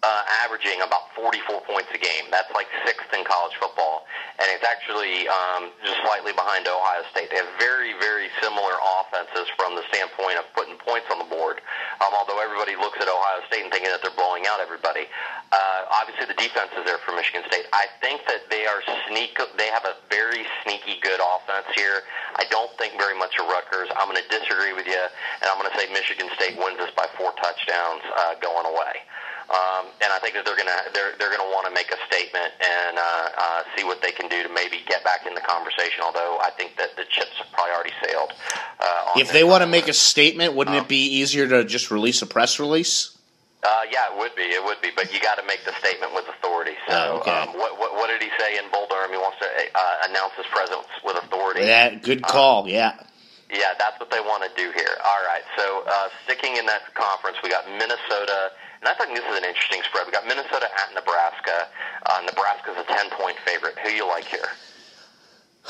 uh, 0.01 0.25
averaging 0.41 0.81
about 0.81 1.13
44 1.13 1.61
points 1.69 1.93
a 1.93 2.01
game. 2.01 2.25
That's 2.33 2.49
like 2.57 2.65
sixth 2.85 3.05
in 3.13 3.21
college 3.21 3.53
football, 3.61 4.09
and 4.41 4.49
it's 4.49 4.65
actually 4.65 5.29
um, 5.29 5.69
just 5.85 6.01
slightly 6.01 6.33
behind 6.33 6.65
Ohio 6.65 7.05
State. 7.13 7.29
They 7.29 7.37
have 7.37 7.53
very, 7.61 7.93
very 8.01 8.33
similar 8.41 8.73
offenses 8.81 9.45
from 9.53 9.77
the 9.77 9.85
standpoint 9.93 10.41
of 10.41 10.49
putting 10.57 10.73
points 10.81 11.05
on 11.13 11.21
the 11.21 11.29
board. 11.29 11.61
Um, 12.01 12.17
although 12.17 12.41
everybody 12.41 12.73
looks 12.73 12.97
at 12.97 13.05
Ohio 13.05 13.45
State 13.45 13.61
and 13.61 13.69
thinking 13.69 13.93
that 13.93 14.01
they're 14.01 14.17
blowing 14.17 14.49
out 14.49 14.57
everybody. 14.57 15.05
Uh, 15.53 15.85
obviously, 15.93 16.25
the 16.25 16.39
defense 16.41 16.73
is 16.73 16.81
there 16.81 16.97
for 17.05 17.13
Michigan 17.13 17.45
State. 17.45 17.69
I 17.69 17.85
think 18.01 18.25
that 18.25 18.49
they 18.49 18.65
are 18.65 18.81
sneak. 19.05 19.37
They 19.37 19.69
have 19.69 19.85
a 19.85 20.01
very 20.09 20.49
sneaky 20.65 20.97
good 21.05 21.21
offense 21.21 21.69
here. 21.77 22.09
I 22.41 22.49
don't 22.49 22.73
think 22.81 22.97
very 22.97 23.13
much 23.13 23.37
of 23.37 23.45
Rutgers. 23.45 23.93
I'm 23.93 24.09
going 24.09 24.17
to 24.17 24.29
disagree 24.33 24.73
with 24.73 24.89
you, 24.89 24.97
and 24.97 25.45
I'm 25.45 25.61
going 25.61 25.69
to 25.69 25.77
say 25.77 25.85
Michigan 25.93 26.25
State 26.41 26.57
wins 26.57 26.81
this 26.81 26.89
by 26.97 27.05
four 27.21 27.37
touchdowns 27.37 28.01
uh, 28.17 28.41
going 28.41 28.65
away. 28.65 29.05
Um, 29.51 29.91
and 29.99 30.13
I 30.13 30.19
think 30.23 30.35
that 30.35 30.45
they're 30.45 30.55
gonna 30.55 30.81
they're 30.93 31.11
they're 31.19 31.31
gonna 31.31 31.51
want 31.51 31.67
to 31.67 31.73
make 31.75 31.91
a 31.91 31.99
statement 32.07 32.55
and 32.63 32.95
uh, 32.95 33.03
uh, 33.03 33.63
see 33.75 33.83
what 33.83 34.01
they 34.01 34.11
can 34.11 34.29
do 34.29 34.43
to 34.43 34.49
maybe 34.49 34.79
get 34.87 35.03
back 35.03 35.27
in 35.27 35.35
the 35.35 35.41
conversation. 35.43 35.99
Although 36.03 36.39
I 36.39 36.51
think 36.55 36.77
that 36.77 36.95
the 36.95 37.03
chips 37.03 37.35
have 37.35 37.51
probably 37.51 37.75
already 37.75 37.95
sailed. 37.99 38.31
Uh, 38.79 39.19
if 39.19 39.33
they 39.33 39.43
want 39.43 39.61
to 39.61 39.67
make 39.67 39.89
a 39.89 39.93
statement, 39.93 40.55
wouldn't 40.55 40.77
um, 40.77 40.85
it 40.85 40.87
be 40.87 41.19
easier 41.19 41.49
to 41.49 41.65
just 41.65 41.91
release 41.91 42.21
a 42.21 42.27
press 42.27 42.59
release? 42.59 43.17
Uh, 43.61 43.81
yeah, 43.91 44.07
it 44.09 44.17
would 44.17 44.33
be. 44.35 44.43
It 44.43 44.63
would 44.63 44.81
be, 44.81 44.89
but 44.95 45.13
you 45.13 45.21
got 45.21 45.35
to 45.35 45.45
make 45.45 45.63
the 45.65 45.73
statement 45.77 46.15
with 46.15 46.25
authority. 46.29 46.73
So, 46.87 46.95
oh, 46.95 47.19
okay. 47.19 47.31
um, 47.31 47.49
what, 47.53 47.77
what, 47.77 47.93
what 47.93 48.07
did 48.07 48.23
he 48.23 48.29
say 48.39 48.57
in 48.57 48.65
Bull 48.71 48.87
Durham? 48.89 49.11
He 49.11 49.17
wants 49.17 49.37
to 49.39 49.45
uh, 49.45 50.09
announce 50.09 50.33
his 50.33 50.47
presence 50.47 50.87
with 51.03 51.17
authority. 51.17 51.67
Yeah, 51.67 51.93
good 51.95 52.23
call. 52.23 52.63
Um, 52.63 52.69
yeah. 52.69 53.03
Yeah, 53.51 53.75
that's 53.77 53.99
what 53.99 54.09
they 54.09 54.21
want 54.21 54.47
to 54.47 54.49
do 54.55 54.71
here. 54.71 54.95
All 55.03 55.21
right. 55.27 55.43
So, 55.57 55.83
uh, 55.85 56.07
sticking 56.23 56.55
in 56.55 56.65
that 56.65 56.93
conference, 56.95 57.37
we 57.43 57.49
got 57.49 57.67
Minnesota 57.67 58.55
and 58.81 58.89
I 58.89 58.93
think 58.93 59.15
this 59.15 59.25
is 59.25 59.37
an 59.37 59.45
interesting 59.45 59.81
spread. 59.83 60.05
We 60.05 60.11
got 60.11 60.27
Minnesota 60.27 60.65
at 60.65 60.93
Nebraska. 60.93 61.67
Uh, 62.05 62.21
Nebraska's 62.25 62.77
a 62.77 62.83
ten 62.83 63.09
point 63.11 63.37
favorite. 63.45 63.77
Who 63.79 63.89
you 63.89 64.07
like 64.07 64.25
here? 64.25 64.49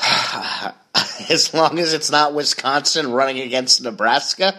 as 1.30 1.52
long 1.52 1.78
as 1.78 1.92
it's 1.92 2.10
not 2.10 2.34
Wisconsin 2.34 3.12
running 3.12 3.40
against 3.40 3.82
Nebraska. 3.82 4.54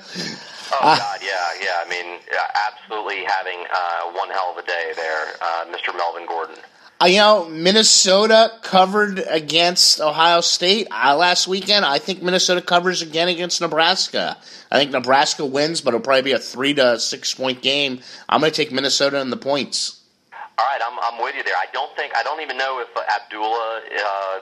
Oh 0.72 0.80
uh, 0.82 0.98
God, 0.98 1.20
yeah, 1.24 1.46
yeah. 1.62 1.84
I 1.86 1.90
mean, 1.90 2.20
absolutely 2.68 3.24
having 3.26 3.66
uh, 3.74 4.12
one 4.12 4.30
hell 4.30 4.54
of 4.56 4.64
a 4.64 4.68
day 4.68 4.94
there, 4.96 5.34
uh, 5.42 5.66
Mr. 5.70 5.96
Melvin 5.96 6.26
Gordon. 6.28 6.56
Uh, 7.02 7.06
you 7.06 7.18
know, 7.18 7.50
Minnesota 7.50 8.52
covered 8.62 9.20
against 9.30 10.00
Ohio 10.00 10.42
State 10.42 10.88
uh, 10.92 11.16
last 11.16 11.48
weekend. 11.48 11.86
I 11.86 12.00
think 12.00 12.22
Minnesota 12.22 12.62
covers 12.62 13.02
again 13.02 13.28
against 13.28 13.60
Nebraska. 13.60 14.38
I 14.72 14.78
think 14.78 14.92
Nebraska 14.92 15.46
wins, 15.46 15.82
but 15.82 15.94
it'll 15.94 16.04
probably 16.04 16.22
be 16.22 16.32
a 16.32 16.40
three 16.40 16.74
to 16.76 17.00
six 17.00 17.34
point 17.34 17.62
game. 17.62 18.00
I'm 18.30 18.40
going 18.40 18.52
to 18.52 18.56
take 18.56 18.72
Minnesota 18.72 19.20
in 19.20 19.30
the 19.30 19.38
points. 19.38 20.00
All 20.32 20.66
right, 20.66 20.82
I'm, 20.86 20.98
I'm 21.02 21.22
with 21.22 21.36
you 21.36 21.44
there. 21.44 21.56
I 21.56 21.66
don't 21.74 21.94
think 21.96 22.14
I 22.16 22.24
don't 22.24 22.42
even 22.42 22.58
know 22.58 22.80
if 22.80 22.88
Abdullah, 22.96 23.82
uh, 23.82 24.40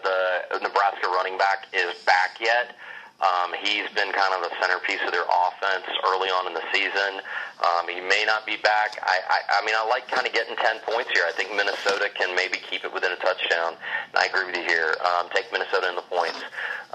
the 0.51 0.59
Nebraska 0.59 1.07
running 1.07 1.37
back, 1.37 1.67
is 1.73 1.95
back 2.05 2.37
yet. 2.39 2.75
Um, 3.21 3.53
he's 3.61 3.85
been 3.93 4.09
kind 4.11 4.33
of 4.33 4.41
the 4.41 4.49
centerpiece 4.57 5.01
of 5.05 5.13
their 5.13 5.29
offense 5.29 5.85
early 6.09 6.29
on 6.33 6.47
in 6.49 6.53
the 6.57 6.65
season. 6.73 7.21
Um, 7.61 7.85
he 7.85 8.01
may 8.01 8.25
not 8.25 8.45
be 8.45 8.57
back. 8.57 8.97
I, 9.05 9.21
I, 9.29 9.61
I 9.61 9.65
mean, 9.65 9.75
I 9.77 9.85
like 9.85 10.09
kind 10.09 10.25
of 10.25 10.33
getting 10.33 10.55
10 10.57 10.81
points 10.81 11.13
here. 11.13 11.23
I 11.29 11.31
think 11.31 11.53
Minnesota 11.53 12.09
can 12.17 12.35
maybe 12.35 12.57
keep 12.57 12.83
it 12.83 12.91
within 12.91 13.11
a 13.11 13.21
touchdown. 13.21 13.77
And 14.09 14.17
I 14.17 14.25
agree 14.25 14.49
with 14.49 14.57
you 14.57 14.65
here. 14.65 14.97
Um, 15.05 15.29
take 15.29 15.45
Minnesota 15.53 15.89
in 15.89 15.95
the 15.95 16.07
points. 16.09 16.41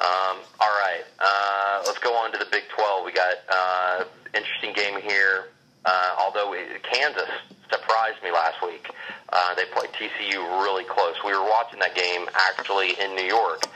Um, 0.03 0.43
all 0.59 0.75
right, 0.83 1.07
uh, 1.21 1.83
let's 1.87 1.99
go 1.99 2.13
on 2.19 2.33
to 2.33 2.39
the 2.39 2.51
Big 2.51 2.65
12. 2.75 3.07
We 3.07 3.13
got 3.13 3.35
uh, 3.49 4.05
interesting 4.35 4.75
game 4.75 5.01
here. 5.01 5.47
Uh, 5.87 6.17
although 6.19 6.53
it, 6.53 6.83
Kansas 6.83 7.31
surprised 7.71 8.23
me 8.23 8.31
last 8.33 8.63
week. 8.65 8.91
Uh, 9.33 9.55
they 9.55 9.65
played 9.67 9.91
TCU 9.91 10.39
really 10.63 10.85
close. 10.85 11.15
We 11.25 11.33
were 11.33 11.45
watching 11.45 11.81
that 11.81 11.95
game 11.95 12.29
actually 12.35 12.99
in 13.01 13.15
New 13.15 13.25
York, 13.25 13.67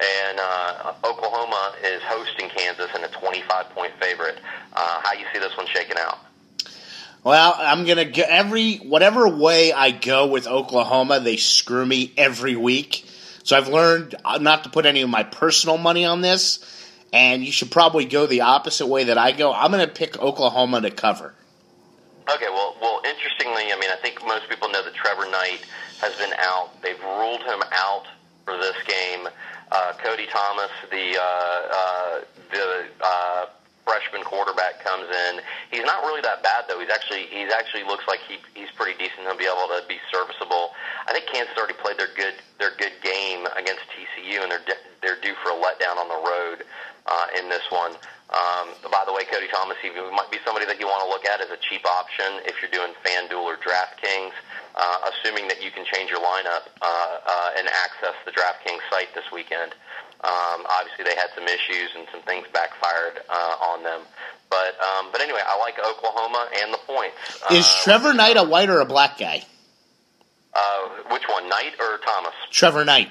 and 0.00 0.38
uh, 0.38 0.92
Oklahoma 1.04 1.74
is 1.84 2.02
hosting 2.04 2.48
Kansas 2.48 2.90
in 2.94 3.04
a 3.04 3.08
25 3.08 3.70
point 3.70 3.92
favorite. 4.00 4.38
Uh, 4.72 5.00
how 5.02 5.12
you 5.12 5.26
see 5.32 5.38
this 5.38 5.56
one 5.56 5.66
shaking 5.66 5.96
out? 5.98 6.18
Well, 7.22 7.54
I'm 7.58 7.84
gonna 7.84 8.06
go 8.06 8.22
every 8.26 8.76
whatever 8.76 9.28
way 9.28 9.72
I 9.72 9.90
go 9.90 10.26
with 10.26 10.46
Oklahoma, 10.46 11.20
they 11.20 11.36
screw 11.36 11.84
me 11.84 12.12
every 12.16 12.56
week. 12.56 13.04
So 13.42 13.56
I've 13.56 13.68
learned 13.68 14.14
not 14.40 14.64
to 14.64 14.70
put 14.70 14.86
any 14.86 15.02
of 15.02 15.10
my 15.10 15.24
personal 15.24 15.76
money 15.76 16.04
on 16.04 16.20
this, 16.20 16.60
and 17.12 17.44
you 17.44 17.52
should 17.52 17.70
probably 17.70 18.04
go 18.04 18.26
the 18.26 18.42
opposite 18.42 18.86
way 18.86 19.04
that 19.04 19.18
I 19.18 19.32
go. 19.32 19.52
I'm 19.52 19.70
gonna 19.70 19.88
pick 19.88 20.18
Oklahoma 20.18 20.80
to 20.82 20.90
cover. 20.90 21.34
Okay, 22.30 22.46
well, 22.46 22.76
well, 22.80 23.02
interestingly, 23.02 23.72
I 23.74 23.76
mean, 23.80 23.90
I 23.90 23.96
think 23.96 24.22
most 24.24 24.48
people 24.48 24.68
know 24.68 24.84
that 24.84 24.94
Trevor 24.94 25.28
Knight 25.30 25.66
has 25.98 26.14
been 26.14 26.30
out. 26.38 26.70
They've 26.80 27.02
ruled 27.02 27.42
him 27.42 27.58
out 27.72 28.06
for 28.44 28.56
this 28.56 28.76
game. 28.86 29.26
Uh, 29.72 29.92
Cody 29.98 30.26
Thomas, 30.30 30.70
the 30.90 31.18
uh, 31.18 31.60
uh, 31.74 32.20
the 32.52 32.86
uh, 33.02 33.46
freshman 33.84 34.22
quarterback, 34.22 34.78
comes 34.84 35.10
in. 35.10 35.40
He's 35.72 35.82
not 35.82 36.02
really 36.06 36.20
that 36.22 36.42
bad 36.42 36.66
though. 36.68 36.78
He's 36.78 36.90
actually 36.90 37.26
he's 37.30 37.50
actually 37.50 37.82
looks 37.82 38.06
like 38.06 38.20
he 38.28 38.38
he's 38.54 38.70
pretty 38.78 38.96
decent. 38.98 39.26
He'll 39.26 39.36
be 39.36 39.50
able 39.50 39.66
to 39.66 39.82
be 39.88 39.98
serviceable. 40.14 40.70
I 41.08 41.12
think 41.12 41.26
Kansas 41.26 41.54
already 41.58 41.74
played 41.82 41.98
their 41.98 42.14
good 42.14 42.34
their 42.58 42.78
good 42.78 42.94
game 43.02 43.46
against 43.58 43.82
TCU, 43.90 44.42
and 44.42 44.50
they're 44.52 44.78
they're 45.02 45.20
due 45.20 45.34
for 45.42 45.50
a 45.50 45.58
letdown 45.58 45.98
on 45.98 46.06
the 46.06 46.22
road 46.22 46.62
uh, 47.06 47.26
in 47.38 47.48
this 47.48 47.66
one. 47.70 47.98
Um, 48.30 48.70
by 48.90 49.02
the 49.06 49.12
way, 49.12 49.26
Cody 49.26 49.48
Thomas, 49.50 49.76
he 49.82 49.90
might 49.90 50.30
be 50.30 50.38
somebody 50.44 50.64
that 50.66 50.78
you 50.78 50.86
want 50.86 51.02
to 51.02 51.10
look 51.10 51.26
at 51.26 51.40
as 51.40 51.50
a 51.50 51.58
cheap 51.58 51.84
option 51.84 52.46
if 52.46 52.62
you're 52.62 52.70
doing 52.70 52.94
FanDuel 53.02 53.42
or 53.42 53.56
DraftKings 53.58 54.32
uh, 54.74 55.10
assuming 55.10 55.48
that 55.48 55.62
you 55.62 55.70
can 55.70 55.84
change 55.84 56.10
your 56.10 56.20
lineup 56.20 56.68
uh, 56.80 57.18
uh, 57.26 57.58
and 57.58 57.68
access 57.68 58.14
the 58.24 58.30
DraftKings 58.30 58.80
site 58.90 59.12
this 59.14 59.24
weekend. 59.32 59.72
Um, 60.22 60.66
obviously, 60.68 61.04
they 61.04 61.16
had 61.16 61.28
some 61.34 61.44
issues 61.44 61.90
and 61.96 62.06
some 62.12 62.20
things 62.22 62.46
backfired 62.52 63.20
uh, 63.28 63.56
on 63.72 63.82
them. 63.82 64.02
But 64.50 64.76
um, 64.80 65.08
but 65.12 65.20
anyway, 65.20 65.40
I 65.44 65.58
like 65.58 65.78
Oklahoma 65.78 66.48
and 66.62 66.74
the 66.74 66.78
points. 66.78 67.16
Is 67.50 67.64
uh, 67.64 67.84
Trevor 67.84 68.12
Knight 68.14 68.36
a 68.36 68.44
white 68.44 68.68
or 68.68 68.80
a 68.80 68.84
black 68.84 69.18
guy? 69.18 69.44
Uh, 70.52 70.88
which 71.10 71.22
one, 71.28 71.48
Knight 71.48 71.72
or 71.80 71.98
Thomas? 71.98 72.34
Trevor 72.50 72.84
Knight. 72.84 73.08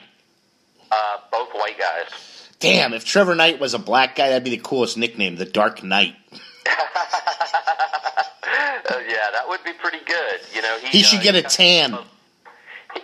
Uh, 0.92 1.18
both 1.32 1.50
white 1.54 1.80
guys. 1.80 2.39
Damn, 2.60 2.94
if 2.94 3.06
Trevor 3.06 3.36
Knight 3.36 3.60
was 3.60 3.74
a 3.74 3.80
black 3.80 4.16
guy, 4.16 4.30
that'd 4.30 4.44
be 4.44 4.50
the 4.50 4.58
coolest 4.58 4.98
nickname, 4.98 5.38
the 5.38 5.46
Dark 5.46 5.82
Knight. 5.82 6.16
Uh, 6.36 6.70
yeah, 9.08 9.32
that 9.32 9.46
would 9.48 9.64
be 9.64 9.72
pretty 9.74 10.04
good. 10.06 10.42
You 10.54 10.62
know, 10.62 10.78
he, 10.80 10.98
he 10.98 11.04
should 11.04 11.20
uh, 11.20 11.24
get 11.24 11.36
a 11.36 11.42
tan. 11.42 11.92
Some, 11.92 12.06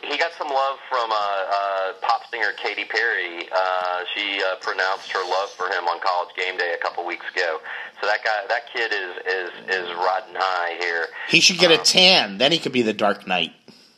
he 0.03 0.17
got 0.17 0.33
some 0.37 0.49
love 0.49 0.77
from 0.89 1.09
uh, 1.09 1.15
uh, 1.15 1.93
pop 2.01 2.29
singer 2.31 2.51
Katy 2.61 2.83
Perry. 2.85 3.47
Uh, 3.49 4.03
she 4.13 4.41
uh, 4.43 4.55
pronounced 4.59 5.09
her 5.11 5.23
love 5.23 5.49
for 5.51 5.67
him 5.67 5.85
on 5.85 6.01
College 6.01 6.35
Game 6.35 6.57
Day 6.57 6.73
a 6.77 6.83
couple 6.83 7.05
weeks 7.05 7.25
ago. 7.33 7.59
So 8.01 8.07
that 8.07 8.23
guy, 8.25 8.41
that 8.49 8.63
kid 8.73 8.91
is 8.91 9.15
is 9.25 9.51
is 9.69 9.87
riding 9.95 10.35
high 10.35 10.75
here. 10.79 11.07
He 11.29 11.39
should 11.39 11.59
get 11.59 11.71
um, 11.71 11.79
a 11.79 11.83
tan. 11.83 12.37
Then 12.39 12.51
he 12.51 12.59
could 12.59 12.73
be 12.73 12.81
the 12.81 12.93
Dark 12.93 13.25
Knight. 13.25 13.53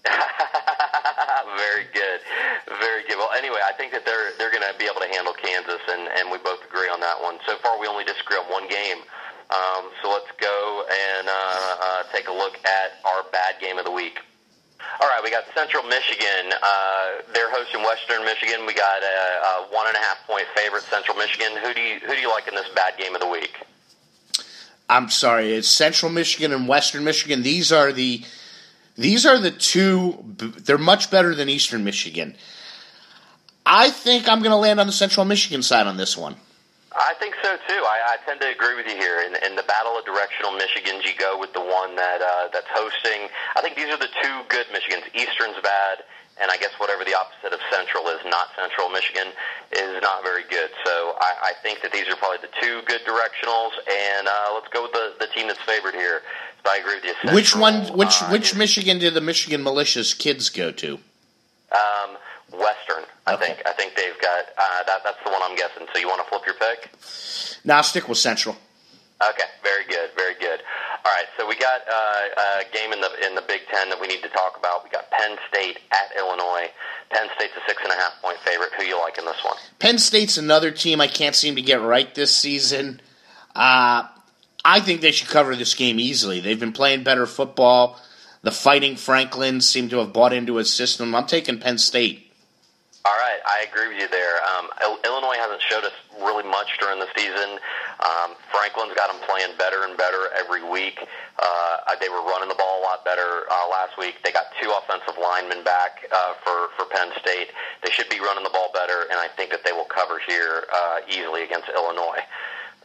I 3.67 3.73
think 3.75 3.91
that 3.91 4.05
they're 4.07 4.31
they're 4.39 4.51
going 4.51 4.63
to 4.63 4.71
be 4.79 4.87
able 4.87 5.03
to 5.03 5.11
handle 5.11 5.35
Kansas, 5.35 5.83
and 5.91 6.07
and 6.07 6.31
we 6.31 6.39
both 6.39 6.63
agree 6.63 6.87
on 6.87 7.03
that 7.03 7.19
one. 7.19 7.35
So 7.45 7.57
far, 7.59 7.75
we 7.79 7.87
only 7.87 8.07
disagree 8.07 8.37
on 8.37 8.47
one 8.47 8.67
game. 8.71 9.03
Um, 9.51 9.91
so 10.01 10.11
let's 10.11 10.31
go 10.39 10.83
and 10.87 11.27
uh, 11.27 11.31
uh, 11.31 12.03
take 12.11 12.27
a 12.27 12.33
look 12.33 12.55
at 12.63 13.03
our 13.03 13.23
bad 13.31 13.59
game 13.59 13.77
of 13.77 13.85
the 13.85 13.91
week. 13.91 14.19
All 15.01 15.07
right, 15.07 15.21
we 15.23 15.31
got 15.31 15.43
Central 15.55 15.83
Michigan. 15.83 16.51
Uh, 16.63 17.07
they're 17.33 17.51
hosting 17.51 17.83
Western 17.83 18.23
Michigan. 18.23 18.65
We 18.65 18.73
got 18.73 19.03
a, 19.03 19.67
a 19.67 19.75
one 19.75 19.87
and 19.87 19.95
a 19.95 19.99
half 19.99 20.25
point 20.25 20.45
favorite, 20.55 20.83
Central 20.83 21.17
Michigan. 21.17 21.51
Who 21.61 21.73
do 21.73 21.81
you 21.81 21.99
who 21.99 22.15
do 22.15 22.21
you 22.21 22.29
like 22.29 22.47
in 22.47 22.55
this 22.55 22.69
bad 22.73 22.97
game 22.97 23.15
of 23.15 23.21
the 23.21 23.27
week? 23.27 23.51
I'm 24.89 25.09
sorry, 25.09 25.53
it's 25.53 25.67
Central 25.67 26.09
Michigan 26.11 26.53
and 26.53 26.67
Western 26.67 27.03
Michigan. 27.03 27.43
These 27.43 27.71
are 27.71 27.91
the 27.91 28.23
these 28.97 29.25
are 29.25 29.37
the 29.37 29.51
two. 29.51 30.23
They're 30.37 30.77
much 30.77 31.11
better 31.11 31.35
than 31.35 31.49
Eastern 31.49 31.83
Michigan. 31.83 32.35
I 33.67 33.91
think 33.91 34.29
I'm 34.29 34.39
going 34.39 34.55
to 34.55 34.63
land 34.63 34.79
on 34.79 34.87
the 34.87 34.95
Central 34.95 35.25
Michigan 35.25 35.61
side 35.61 35.87
on 35.87 35.97
this 35.97 36.15
one. 36.15 36.37
I 36.95 37.13
think 37.19 37.35
so 37.43 37.51
too. 37.67 37.81
I, 37.83 38.15
I 38.15 38.25
tend 38.25 38.39
to 38.41 38.49
agree 38.49 38.75
with 38.75 38.87
you 38.87 38.95
here. 38.95 39.19
In, 39.21 39.35
in 39.43 39.55
the 39.55 39.67
battle 39.67 39.99
of 39.99 40.05
directional 40.05 40.55
Michigans, 40.57 41.03
you 41.05 41.13
go 41.19 41.37
with 41.37 41.53
the 41.53 41.61
one 41.61 41.95
that 41.95 42.21
uh, 42.23 42.47
that's 42.53 42.71
hosting. 42.71 43.27
I 43.55 43.61
think 43.61 43.75
these 43.75 43.91
are 43.93 43.99
the 43.99 44.09
two 44.23 44.35
good 44.47 44.65
Michigans. 44.73 45.03
Eastern's 45.13 45.59
bad, 45.61 46.07
and 46.41 46.49
I 46.49 46.57
guess 46.57 46.71
whatever 46.79 47.03
the 47.03 47.13
opposite 47.13 47.53
of 47.53 47.59
Central 47.69 48.07
is, 48.07 48.17
not 48.25 48.49
Central 48.57 48.89
Michigan, 48.89 49.27
is 49.75 50.01
not 50.01 50.23
very 50.23 50.47
good. 50.49 50.71
So 50.87 51.13
I, 51.19 51.51
I 51.51 51.53
think 51.61 51.83
that 51.83 51.91
these 51.91 52.07
are 52.07 52.15
probably 52.15 52.39
the 52.41 52.55
two 52.57 52.81
good 52.87 53.03
directionals, 53.05 53.75
and 53.85 54.25
uh, 54.27 54.55
let's 54.55 54.71
go 54.73 54.83
with 54.87 54.93
the, 54.93 55.13
the 55.19 55.27
team 55.35 55.47
that's 55.51 55.61
favored 55.67 55.93
here. 55.93 56.23
So 56.63 56.71
I 56.71 56.77
agree 56.77 56.95
with 56.95 57.03
you. 57.03 57.13
Central, 57.21 57.35
which 57.35 57.55
one? 57.55 57.75
Which 57.93 58.23
uh, 58.23 58.29
which 58.29 58.55
Michigan 58.55 58.97
did 58.97 59.13
the 59.13 59.21
Michigan 59.21 59.61
militias 59.61 60.17
kids 60.17 60.49
go 60.49 60.71
to? 60.71 60.97
Um, 61.69 62.17
Western. 62.51 63.03
I 63.25 63.33
okay. 63.35 63.45
think 63.45 63.67
I 63.67 63.73
think 63.73 63.95
they've 63.95 64.19
got 64.21 64.45
uh, 64.57 64.83
that. 64.87 65.03
That's 65.03 65.21
the 65.23 65.31
one 65.31 65.41
I'm 65.43 65.55
guessing. 65.55 65.85
So 65.93 65.99
you 65.99 66.07
want 66.07 66.23
to 66.23 66.29
flip 66.29 66.43
your 66.45 66.55
pick? 66.55 66.91
Now 67.65 67.81
stick 67.81 68.07
with 68.07 68.17
Central. 68.17 68.55
Okay, 69.17 69.49
very 69.63 69.83
good, 69.85 70.11
very 70.15 70.35
good. 70.35 70.61
All 71.03 71.11
right, 71.11 71.25
so 71.39 71.47
we 71.47 71.55
got 71.55 71.81
uh, 71.89 72.61
a 72.61 72.71
game 72.71 72.93
in 72.93 73.01
the 73.01 73.09
in 73.25 73.33
the 73.33 73.41
Big 73.47 73.61
Ten 73.71 73.89
that 73.89 73.99
we 73.99 74.05
need 74.07 74.21
to 74.21 74.29
talk 74.29 74.55
about. 74.57 74.83
We 74.83 74.91
got 74.91 75.09
Penn 75.09 75.37
State 75.49 75.79
at 75.91 76.15
Illinois. 76.15 76.69
Penn 77.09 77.27
State's 77.35 77.53
a 77.57 77.61
six 77.67 77.81
and 77.83 77.91
a 77.91 77.95
half 77.95 78.21
point 78.21 78.37
favorite. 78.45 78.69
Who 78.77 78.83
you 78.85 78.99
like 78.99 79.17
in 79.17 79.25
this 79.25 79.43
one? 79.43 79.55
Penn 79.79 79.97
State's 79.97 80.37
another 80.37 80.69
team 80.71 81.01
I 81.01 81.07
can't 81.07 81.35
seem 81.35 81.55
to 81.55 81.61
get 81.63 81.81
right 81.81 82.13
this 82.13 82.35
season. 82.35 83.01
Uh, 83.55 84.07
I 84.63 84.81
think 84.81 85.01
they 85.01 85.11
should 85.11 85.29
cover 85.29 85.55
this 85.55 85.73
game 85.73 85.99
easily. 85.99 86.39
They've 86.39 86.59
been 86.59 86.73
playing 86.73 87.03
better 87.03 87.25
football. 87.25 87.99
The 88.43 88.51
Fighting 88.51 88.97
Franklins 88.97 89.67
seem 89.67 89.89
to 89.89 89.97
have 89.97 90.13
bought 90.13 90.31
into 90.31 90.59
a 90.59 90.65
system. 90.65 91.15
I'm 91.15 91.25
taking 91.25 91.59
Penn 91.59 91.79
State. 91.79 92.26
All 93.07 93.15
right, 93.23 93.39
I 93.47 93.63
agree 93.63 93.87
with 93.87 94.03
you 94.03 94.09
there. 94.11 94.35
Um, 94.51 94.67
Illinois 95.07 95.39
hasn't 95.39 95.63
showed 95.63 95.87
us 95.87 95.95
really 96.19 96.43
much 96.43 96.67
during 96.75 96.99
the 96.99 97.07
season. 97.15 97.55
Um, 98.03 98.35
Franklin's 98.51 98.99
got 98.99 99.07
them 99.07 99.23
playing 99.23 99.55
better 99.55 99.87
and 99.87 99.95
better 99.95 100.27
every 100.35 100.59
week. 100.67 100.99
Uh, 101.39 101.95
they 102.03 102.09
were 102.09 102.19
running 102.27 102.49
the 102.51 102.59
ball 102.59 102.81
a 102.81 102.83
lot 102.83 103.05
better 103.07 103.47
uh, 103.47 103.71
last 103.71 103.95
week. 103.97 104.19
They 104.27 104.35
got 104.35 104.51
two 104.59 104.75
offensive 104.75 105.15
linemen 105.15 105.63
back 105.63 106.03
uh, 106.11 106.35
for 106.43 106.67
for 106.75 106.83
Penn 106.91 107.15
State. 107.23 107.55
They 107.79 107.91
should 107.95 108.09
be 108.09 108.19
running 108.19 108.43
the 108.43 108.51
ball 108.51 108.75
better, 108.75 109.07
and 109.07 109.15
I 109.15 109.31
think 109.39 109.55
that 109.55 109.63
they 109.63 109.71
will 109.71 109.87
cover 109.87 110.19
here 110.27 110.67
uh, 110.67 110.99
easily 111.07 111.47
against 111.47 111.71
Illinois. 111.71 112.19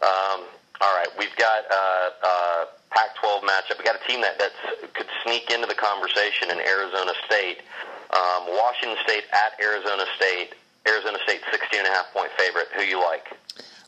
Um, 0.06 0.46
all 0.78 0.94
right, 0.94 1.10
we've 1.18 1.34
got. 1.34 1.66
Uh, 1.66 2.08
uh, 2.22 2.64
Pac-12 2.92 3.40
matchup. 3.40 3.78
We 3.78 3.84
got 3.84 3.96
a 3.96 4.06
team 4.06 4.20
that 4.20 4.38
that 4.38 4.52
could 4.92 5.06
sneak 5.24 5.50
into 5.50 5.66
the 5.66 5.74
conversation 5.74 6.50
in 6.50 6.60
Arizona 6.60 7.12
State. 7.24 7.64
Um, 8.12 8.46
Washington 8.48 8.98
State 9.04 9.24
at 9.32 9.58
Arizona 9.62 10.04
State. 10.16 10.54
Arizona 10.86 11.18
State 11.24 11.40
16 11.50 11.78
and 11.78 11.88
a 11.88 11.90
half 11.90 12.12
point 12.12 12.30
favorite. 12.36 12.68
Who 12.74 12.82
you 12.82 13.00
like? 13.00 13.26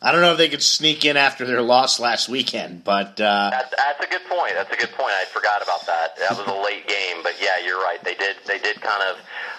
I 0.04 0.12
don't 0.12 0.20
know 0.20 0.32
if 0.32 0.38
they 0.38 0.50
could 0.50 0.62
sneak 0.62 1.06
in 1.06 1.16
after 1.16 1.46
their 1.46 1.62
loss 1.62 1.98
last 1.98 2.28
weekend, 2.28 2.84
but 2.84 3.18
uh, 3.18 3.48
that's, 3.50 3.74
that's 3.74 4.04
a 4.04 4.08
good 4.10 4.20
point. 4.28 4.52
That's 4.54 4.70
a 4.70 4.76
good 4.76 4.92
point. 4.92 5.12
I 5.12 5.24
forgot 5.24 5.62
about 5.62 5.86
that. 5.86 6.16
That 6.18 6.36
was 6.36 6.46
a 6.46 6.62
late 6.62 6.86
game, 6.86 7.22
but 7.22 7.32
yeah, 7.40 7.64
you're 7.64 7.78
right. 7.78 7.98
They 8.04 8.14
did 8.14 8.36
they 8.46 8.58
did 8.58 8.82
kind 8.82 9.02
of 9.02 9.16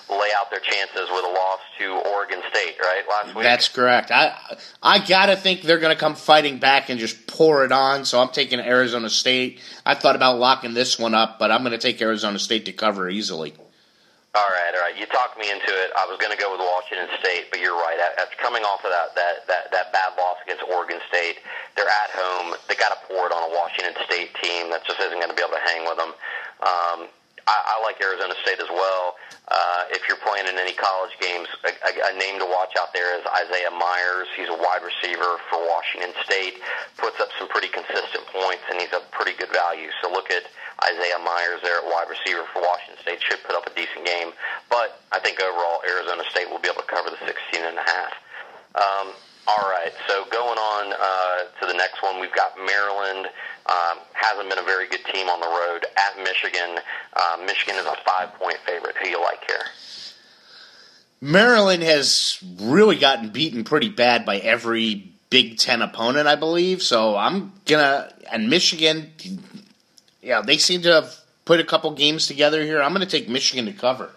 lay 0.08 0.30
out 0.38 0.52
their 0.52 0.60
chances 0.60 1.10
with 1.12 1.26
a 1.26 1.30
loss 1.30 1.60
to 1.80 2.10
Oregon 2.12 2.42
State, 2.52 2.76
right? 2.80 3.02
Last 3.10 3.36
week. 3.36 3.44
That's 3.44 3.68
correct. 3.70 4.12
I 4.12 4.38
I 4.84 5.00
gotta 5.00 5.36
think 5.36 5.64
they're 5.64 5.80
gonna 5.80 5.96
come 5.96 6.14
fighting 6.14 6.60
back 6.60 6.90
and 6.90 7.00
just 7.00 7.26
pour 7.26 7.66
it 7.66 7.72
on. 7.72 8.06
So 8.06 8.22
I'm 8.22 8.30
taking 8.30 8.60
Arizona 8.60 9.10
State. 9.10 9.60
I 9.84 9.96
thought 9.96 10.16
about 10.16 10.38
locking 10.38 10.76
this 10.76 11.00
one 11.00 11.16
up, 11.16 11.40
but 11.40 11.50
I'm 11.50 11.64
gonna 11.64 11.80
take 11.80 12.00
Arizona 12.04 12.38
State 12.38 12.66
to 12.66 12.72
cover 12.72 13.10
easily. 13.10 13.56
All 14.36 14.52
right, 14.52 14.76
all 14.76 14.84
right. 14.84 15.00
You 15.00 15.08
talked 15.08 15.40
me 15.40 15.48
into 15.48 15.72
it. 15.72 15.96
I 15.96 16.04
was 16.12 16.20
going 16.20 16.36
to 16.36 16.36
go 16.36 16.52
with 16.52 16.60
Washington 16.60 17.08
State, 17.24 17.48
but 17.56 17.64
you're 17.64 17.80
right. 17.80 17.96
After 18.20 18.36
coming 18.36 18.68
off 18.68 18.84
of 18.84 18.92
that 18.92 19.16
that 19.16 19.48
that, 19.48 19.72
that 19.72 19.96
bad 19.96 20.12
loss 20.20 20.36
against 20.44 20.60
Oregon 20.68 21.00
State, 21.08 21.40
they're 21.80 21.88
at 21.88 22.12
home. 22.12 22.52
They 22.68 22.76
got 22.76 22.92
to 22.92 23.00
pour 23.08 23.24
it 23.28 23.32
on 23.32 23.48
a 23.48 23.52
Washington 23.56 23.96
State 24.04 24.36
team 24.44 24.76
that 24.76 24.84
just 24.84 25.00
isn't 25.00 25.16
going 25.16 25.32
to 25.32 25.40
be 25.40 25.42
able 25.42 25.56
to 25.56 25.64
hang 25.64 25.88
with 25.88 25.96
them. 25.96 26.12
Um, 26.68 27.00
I, 27.48 27.78
I 27.78 27.84
like 27.86 28.02
Arizona 28.02 28.34
State 28.42 28.58
as 28.58 28.70
well. 28.70 29.16
Uh, 29.48 29.86
if 29.94 30.02
you're 30.10 30.20
playing 30.26 30.50
in 30.50 30.58
any 30.58 30.74
college 30.74 31.14
games, 31.22 31.46
a, 31.62 31.70
a, 31.70 31.92
a 32.10 32.14
name 32.18 32.42
to 32.42 32.48
watch 32.50 32.74
out 32.74 32.90
there 32.94 33.14
is 33.14 33.22
Isiah 33.22 33.70
Myers. 33.70 34.26
He's 34.34 34.50
a 34.50 34.58
wide 34.58 34.82
receiver 34.82 35.38
for 35.54 35.62
Washington 35.62 36.10
State. 36.26 36.58
Puts 36.98 37.22
up 37.22 37.30
some 37.38 37.48
pretty 37.54 37.70
consistent 37.70 38.26
points, 38.34 38.66
and 38.74 38.82
he's 38.82 38.94
a 38.98 39.06
pretty 39.14 39.38
good 39.38 39.54
value. 39.54 39.94
So 40.02 40.10
look 40.10 40.34
at 40.34 40.50
Isiah 40.82 41.22
Myers 41.22 41.62
there 41.62 41.78
at 41.78 41.86
wide 41.86 42.10
receiver 42.10 42.50
for 42.50 42.66
Washington 42.66 42.98
State 43.06 43.22
should 43.22 43.42
put 43.46 43.54
up 43.54 43.70
a 43.70 43.74
decent 43.78 44.02
game. 44.02 44.34
But 44.70 44.98
I 45.14 45.22
think 45.22 45.38
overall 45.38 45.86
Arizona 45.86 46.26
State 46.34 46.50
will 46.50 46.60
be 46.60 46.70
able 46.70 46.82
to 46.82 46.90
cover 46.90 47.14
the 47.14 47.22
16 47.22 47.62
and 47.62 47.78
a 47.78 47.86
half. 47.86 48.14
Um, 48.74 49.08
all 49.48 49.70
right, 49.70 49.94
so 50.08 50.26
going 50.32 50.58
on 50.58 50.94
uh, 50.94 51.44
to 51.62 51.68
the 51.68 51.74
next 51.74 52.02
one, 52.02 52.20
we've 52.20 52.34
got 52.34 52.58
Maryland. 52.58 53.28
Um, 53.68 54.00
hasn't 54.14 54.50
been 54.50 54.60
a 54.60 54.64
very 54.64 54.88
good 54.88 55.04
team 55.06 55.28
on 55.28 55.40
the 55.40 55.48
road 55.48 55.86
at 55.98 56.18
Michigan. 56.24 56.80
Uh, 57.14 57.38
Michigan 57.46 57.76
is 57.76 57.86
a 57.86 57.96
five-point 58.06 58.58
favorite. 58.66 58.96
Who 59.02 59.10
you 59.10 59.22
like 59.22 59.44
here? 59.48 59.62
Maryland 61.22 61.84
has 61.84 62.40
really 62.60 62.98
gotten 62.98 63.30
beaten 63.30 63.64
pretty 63.64 63.90
bad 63.90 64.26
by 64.26 64.38
every 64.38 65.12
Big 65.30 65.58
Ten 65.58 65.82
opponent, 65.82 66.28
I 66.28 66.36
believe. 66.36 66.82
So 66.82 67.16
I'm 67.16 67.54
gonna 67.66 68.12
and 68.32 68.50
Michigan 68.50 69.12
yeah, 70.22 70.42
they 70.42 70.58
seem 70.58 70.82
to 70.82 70.92
have 70.92 71.16
put 71.46 71.60
a 71.60 71.64
couple 71.64 71.92
games 71.92 72.28
together 72.28 72.64
here. 72.64 72.82
I'm 72.82 72.94
to 72.96 73.06
take 73.06 73.30
Michigan 73.30 73.66
to 73.66 73.74
cover. 73.74 74.10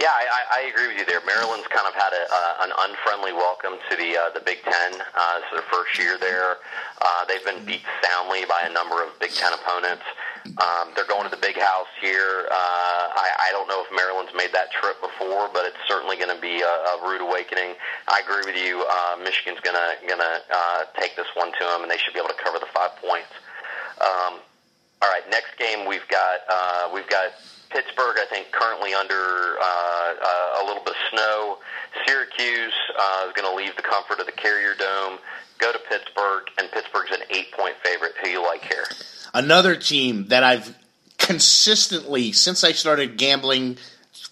Yeah, 0.00 0.08
I, 0.08 0.64
I 0.64 0.72
agree 0.72 0.88
with 0.88 0.96
you 0.96 1.04
there. 1.04 1.20
Maryland's 1.28 1.68
kind 1.68 1.84
of 1.84 1.92
had 1.92 2.16
a, 2.16 2.24
uh, 2.24 2.64
an 2.64 2.72
unfriendly 2.88 3.36
welcome 3.36 3.76
to 3.76 3.92
the 4.00 4.16
uh, 4.16 4.32
the 4.32 4.40
Big 4.40 4.64
Ten. 4.64 4.96
Uh, 4.96 5.44
it's 5.44 5.52
their 5.52 5.68
first 5.68 5.92
year 6.00 6.16
there. 6.16 6.56
Uh, 7.04 7.28
they've 7.28 7.44
been 7.44 7.60
beat 7.68 7.84
soundly 8.00 8.48
by 8.48 8.64
a 8.64 8.72
number 8.72 9.04
of 9.04 9.12
Big 9.20 9.28
Ten 9.36 9.52
opponents. 9.52 10.08
Um, 10.56 10.96
they're 10.96 11.04
going 11.04 11.28
to 11.28 11.32
the 11.32 11.44
Big 11.44 11.60
House 11.60 11.92
here. 12.00 12.48
Uh, 12.48 13.12
I, 13.12 13.28
I 13.44 13.48
don't 13.52 13.68
know 13.68 13.84
if 13.84 13.92
Maryland's 13.92 14.32
made 14.32 14.56
that 14.56 14.72
trip 14.72 14.96
before, 15.04 15.52
but 15.52 15.68
it's 15.68 15.84
certainly 15.84 16.16
going 16.16 16.32
to 16.32 16.40
be 16.40 16.64
a, 16.64 16.74
a 16.96 17.04
rude 17.04 17.20
awakening. 17.20 17.76
I 18.08 18.24
agree 18.24 18.48
with 18.48 18.56
you. 18.56 18.80
Uh, 18.80 19.20
Michigan's 19.20 19.60
going 19.60 19.76
to 19.76 19.88
going 20.08 20.24
to 20.24 20.34
uh, 20.48 20.88
take 20.96 21.12
this 21.12 21.28
one 21.36 21.52
to 21.52 21.64
them, 21.76 21.84
and 21.84 21.92
they 21.92 22.00
should 22.00 22.16
be 22.16 22.24
able 22.24 22.32
to 22.32 22.40
cover 22.40 22.56
the 22.56 22.72
five 22.72 22.96
points. 23.04 23.36
Um, 24.00 24.40
all 25.04 25.12
right, 25.12 25.28
next 25.28 25.60
game 25.60 25.84
we've 25.84 26.08
got 26.08 26.40
uh, 26.48 26.88
we've 26.88 27.08
got 27.12 27.36
Pittsburgh. 27.70 28.16
I 28.18 28.26
think 28.28 28.50
currently 28.52 28.94
under 28.94 29.14
uh, 29.14 30.14
uh, 30.22 30.62
a 30.62 30.66
little 30.66 30.82
bit 30.82 30.94
of 30.94 31.00
snow. 31.10 31.58
Syracuse 32.06 32.74
uh, 32.98 33.26
is 33.28 33.32
going 33.34 33.50
to 33.50 33.54
leave 33.54 33.74
the 33.76 33.82
comfort 33.82 34.20
of 34.20 34.26
the 34.26 34.32
Carrier 34.32 34.74
Dome, 34.78 35.18
go 35.58 35.72
to 35.72 35.78
Pittsburgh, 35.78 36.44
and 36.58 36.70
Pittsburgh's 36.70 37.10
an 37.10 37.22
eight-point 37.30 37.76
favorite. 37.82 38.12
Who 38.22 38.30
you 38.30 38.42
like 38.42 38.62
here? 38.62 38.84
Another 39.34 39.76
team 39.76 40.26
that 40.28 40.44
I've 40.44 40.76
consistently 41.18 42.32
since 42.32 42.64
I 42.64 42.72
started 42.72 43.16
gambling 43.16 43.76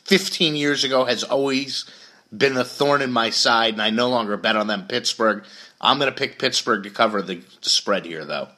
15 0.05 0.57
years 0.57 0.85
ago 0.85 1.05
has 1.05 1.23
always 1.23 1.85
been 2.37 2.57
a 2.57 2.65
thorn 2.65 3.03
in 3.03 3.13
my 3.13 3.31
side, 3.31 3.75
and 3.75 3.83
I 3.83 3.91
no 3.91 4.09
longer 4.09 4.37
bet 4.37 4.57
on 4.57 4.67
them. 4.67 4.87
Pittsburgh. 4.87 5.45
I'm 5.81 5.99
going 5.99 6.11
to 6.11 6.17
pick 6.17 6.39
Pittsburgh 6.39 6.83
to 6.83 6.91
cover 6.91 7.23
the 7.23 7.43
spread 7.61 8.05
here, 8.05 8.25
though. 8.25 8.49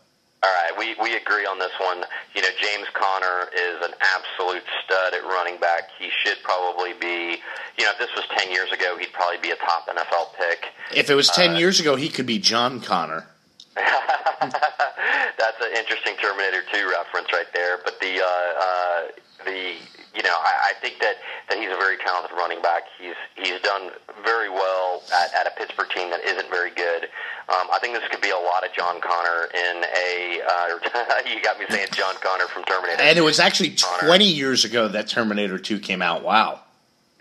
All 0.42 0.48
right, 0.48 0.72
we, 0.78 0.96
we 1.02 1.16
agree 1.16 1.44
on 1.44 1.58
this 1.58 1.72
one. 1.78 2.02
You 2.34 2.40
know, 2.40 2.48
James 2.62 2.86
Conner 2.94 3.50
is 3.54 3.76
an 3.84 3.92
absolute 4.00 4.62
stud 4.82 5.12
at 5.12 5.22
running 5.24 5.60
back. 5.60 5.90
He 5.98 6.08
should 6.24 6.38
probably 6.42 6.94
be, 6.94 7.42
you 7.76 7.84
know, 7.84 7.90
if 7.90 7.98
this 7.98 8.08
was 8.16 8.24
10 8.38 8.50
years 8.50 8.72
ago, 8.72 8.96
he'd 8.96 9.12
probably 9.12 9.36
be 9.36 9.50
a 9.50 9.56
top 9.56 9.86
NFL 9.86 10.34
pick. 10.38 10.64
If 10.96 11.10
it 11.10 11.14
was 11.14 11.28
10 11.28 11.50
uh, 11.50 11.58
years 11.58 11.78
ago, 11.78 11.94
he 11.94 12.08
could 12.08 12.24
be 12.24 12.38
John 12.38 12.80
Connor. 12.80 13.26
That's 13.76 15.60
an 15.60 15.76
interesting 15.76 16.16
Terminator 16.16 16.62
2 16.72 16.88
reference 16.88 17.30
right 17.34 17.52
there. 17.52 17.78
But 17.84 18.00
the, 18.00 18.22
uh, 18.22 18.26
uh, 18.26 19.02
the 19.44 19.74
you 20.14 20.22
know, 20.22 20.34
I, 20.34 20.70
I 20.70 20.80
think 20.80 20.98
that, 21.00 21.16
that 21.48 21.58
he's 21.58 21.70
a 21.70 21.78
very 21.78 21.96
talented 21.98 22.36
running 22.36 22.60
back. 22.62 22.82
He's 22.98 23.14
he's 23.36 23.60
done 23.60 23.90
very 24.24 24.50
well 24.50 25.02
at, 25.14 25.32
at 25.34 25.46
a 25.46 25.52
Pittsburgh 25.56 25.88
team 25.90 26.10
that 26.10 26.20
isn't 26.24 26.50
very 26.50 26.70
good. 26.70 27.04
Um, 27.48 27.70
I 27.72 27.78
think 27.80 27.94
this 27.94 28.02
could 28.10 28.20
be 28.20 28.30
a 28.30 28.38
lot 28.38 28.66
of 28.66 28.72
John 28.74 29.00
Connor 29.00 29.48
in 29.54 29.84
a. 29.84 30.40
Uh, 30.42 31.22
you 31.30 31.42
got 31.42 31.58
me 31.58 31.66
saying 31.70 31.88
John 31.92 32.14
Connor 32.20 32.46
from 32.46 32.64
Terminator. 32.64 33.02
And 33.02 33.18
it 33.18 33.22
was 33.22 33.38
actually 33.38 33.70
Connor. 33.70 34.08
20 34.08 34.24
years 34.24 34.64
ago 34.64 34.88
that 34.88 35.08
Terminator 35.08 35.58
2 35.58 35.78
came 35.78 36.02
out. 36.02 36.22
Wow. 36.24 36.60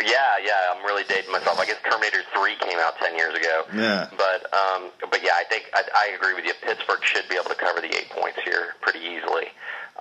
Yeah, 0.02 0.40
yeah, 0.42 0.74
I'm 0.74 0.86
really 0.86 1.04
dating 1.10 1.32
myself. 1.32 1.60
I 1.60 1.66
guess 1.66 1.76
Terminator 1.84 2.24
3 2.34 2.56
came 2.56 2.80
out 2.80 2.98
10 3.00 3.18
years 3.18 3.36
ago. 3.36 3.66
Yeah. 3.76 4.08
But 4.16 4.48
um, 4.54 4.92
but 5.12 5.22
yeah, 5.22 5.36
I 5.36 5.44
think 5.50 5.66
I, 5.74 5.84
I 5.94 6.16
agree 6.16 6.34
with 6.34 6.46
you. 6.46 6.54
Pittsburgh 6.62 7.04
should 7.04 7.28
be 7.30 7.36
able 7.36 7.50
to 7.50 7.56
cover 7.56 7.82
the 7.82 7.94
eight 7.96 8.10
points 8.10 8.40
here 8.44 8.76
pretty 8.82 9.00
easily. 9.00 9.52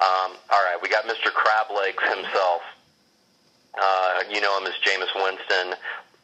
Um, 0.00 0.36
all 0.50 0.62
right, 0.62 0.78
we 0.80 0.88
got 0.88 1.04
Mr. 1.04 1.32
Crab 1.32 1.66
Legs 1.74 2.02
himself. 2.14 2.62
Uh, 3.80 4.22
you 4.30 4.40
know 4.40 4.56
him 4.58 4.66
as 4.66 4.74
Jameis 4.74 5.12
Winston. 5.14 5.74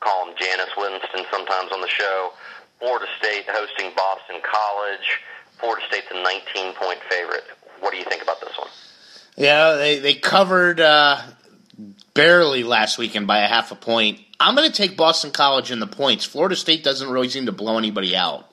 Call 0.01 0.29
him 0.29 0.35
Janice 0.39 0.71
Winston 0.77 1.25
sometimes 1.31 1.73
on 1.73 1.81
the 1.81 1.89
show. 1.89 2.33
Florida 2.79 3.07
State 3.19 3.45
hosting 3.49 3.93
Boston 3.97 4.37
College. 4.43 5.21
Florida 5.59 5.83
State's 5.89 6.07
a 6.11 6.23
19 6.23 6.75
point 6.75 6.99
favorite. 7.11 7.45
What 7.81 7.93
do 7.93 7.99
you 7.99 8.05
think 8.05 8.23
about 8.23 8.41
this 8.41 8.57
one? 8.59 8.69
Yeah, 9.37 9.75
they 9.75 9.99
they 9.99 10.15
covered 10.15 10.81
uh, 10.81 11.21
barely 12.15 12.63
last 12.63 12.99
weekend 12.99 13.27
by 13.27 13.39
a 13.39 13.49
half 13.49 13.73
a 13.73 13.75
point. 13.75 14.21
I'm 14.39 14.55
going 14.55 14.71
to 14.71 14.77
take 14.77 14.97
Boston 14.97 15.31
College 15.31 15.71
in 15.71 15.81
the 15.81 15.87
points. 15.87 16.25
Florida 16.25 16.57
State 16.57 16.85
doesn't 16.85 17.09
really 17.09 17.29
seem 17.29 17.47
to 17.47 17.53
blow 17.53 17.79
anybody 17.79 18.17
out. 18.17 18.49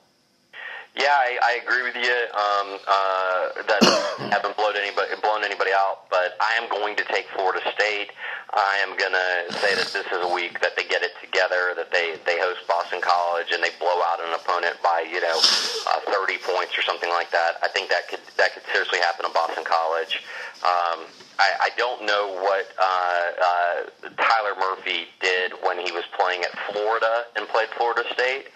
Yeah, 0.94 1.08
I, 1.08 1.38
I 1.40 1.52
agree 1.64 1.82
with 1.82 1.96
you. 1.96 2.12
Um, 2.36 2.68
uh, 2.84 3.64
that 3.64 3.80
haven't 4.32 4.56
blown 4.56 4.76
anybody 4.76 5.08
blown 5.22 5.42
anybody 5.42 5.72
out, 5.72 6.04
but 6.10 6.36
I 6.36 6.52
am 6.60 6.68
going 6.68 6.96
to 6.96 7.04
take 7.08 7.28
Florida 7.32 7.64
State. 7.72 8.12
I 8.52 8.76
am 8.84 8.92
going 9.00 9.16
to 9.16 9.56
say 9.64 9.72
that 9.72 9.88
this 9.88 10.04
is 10.04 10.20
a 10.20 10.28
week 10.28 10.60
that 10.60 10.76
they 10.76 10.84
get 10.84 11.00
it 11.00 11.16
together, 11.24 11.72
that 11.80 11.88
they 11.90 12.20
they 12.28 12.36
host 12.36 12.68
Boston 12.68 13.00
College 13.00 13.56
and 13.56 13.64
they 13.64 13.72
blow 13.80 14.04
out 14.04 14.20
an 14.20 14.36
opponent 14.36 14.76
by 14.84 15.08
you 15.08 15.20
know 15.24 15.40
uh, 15.88 16.12
30 16.12 16.36
points 16.44 16.76
or 16.76 16.82
something 16.82 17.08
like 17.08 17.30
that. 17.32 17.56
I 17.64 17.68
think 17.68 17.88
that 17.88 18.08
could 18.12 18.20
that 18.36 18.52
could 18.52 18.64
seriously 18.68 19.00
happen 19.00 19.24
in 19.24 19.32
Boston 19.32 19.64
College. 19.64 20.20
Um, 20.60 21.08
I, 21.40 21.48
I 21.58 21.70
don't 21.80 22.04
know 22.04 22.36
what 22.44 22.68
uh, 22.76 23.24
uh, 23.40 24.12
Tyler 24.20 24.54
Murphy 24.60 25.08
did 25.24 25.52
when 25.64 25.80
he 25.80 25.90
was 25.90 26.04
playing 26.20 26.44
at 26.44 26.52
Florida 26.68 27.24
and 27.34 27.48
played 27.48 27.68
Florida 27.80 28.04
State 28.12 28.52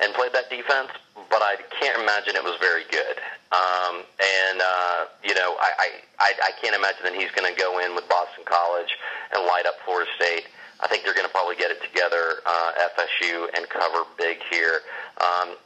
and 0.00 0.14
played 0.14 0.32
that 0.32 0.48
defense, 0.48 0.88
but 1.30 1.40
I 1.42 1.56
can't 1.78 2.02
imagine 2.02 2.34
it 2.34 2.42
was 2.42 2.58
very 2.60 2.82
good. 2.90 3.16
Um, 3.54 4.02
and 4.18 4.60
uh, 4.60 5.06
you 5.24 5.34
know, 5.34 5.56
I, 5.58 5.98
I 6.18 6.32
I 6.42 6.50
can't 6.60 6.74
imagine 6.74 7.02
that 7.04 7.14
he's 7.14 7.30
going 7.30 7.46
to 7.46 7.58
go 7.58 7.78
in 7.78 7.94
with 7.94 8.08
Boston 8.08 8.44
College 8.44 8.90
and 9.32 9.46
light 9.46 9.64
up 9.66 9.74
Florida 9.84 10.10
State. 10.18 10.46
I 10.82 10.88
think 10.88 11.04
they're 11.04 11.14
going 11.14 11.26
to 11.26 11.32
probably 11.32 11.56
get 11.56 11.70
it 11.70 11.82
together, 11.82 12.40
uh, 12.46 12.72
FSU, 12.96 13.48
and 13.54 13.68
cover 13.68 14.04
big 14.18 14.38
here. 14.50 14.80
Um, 15.20 15.56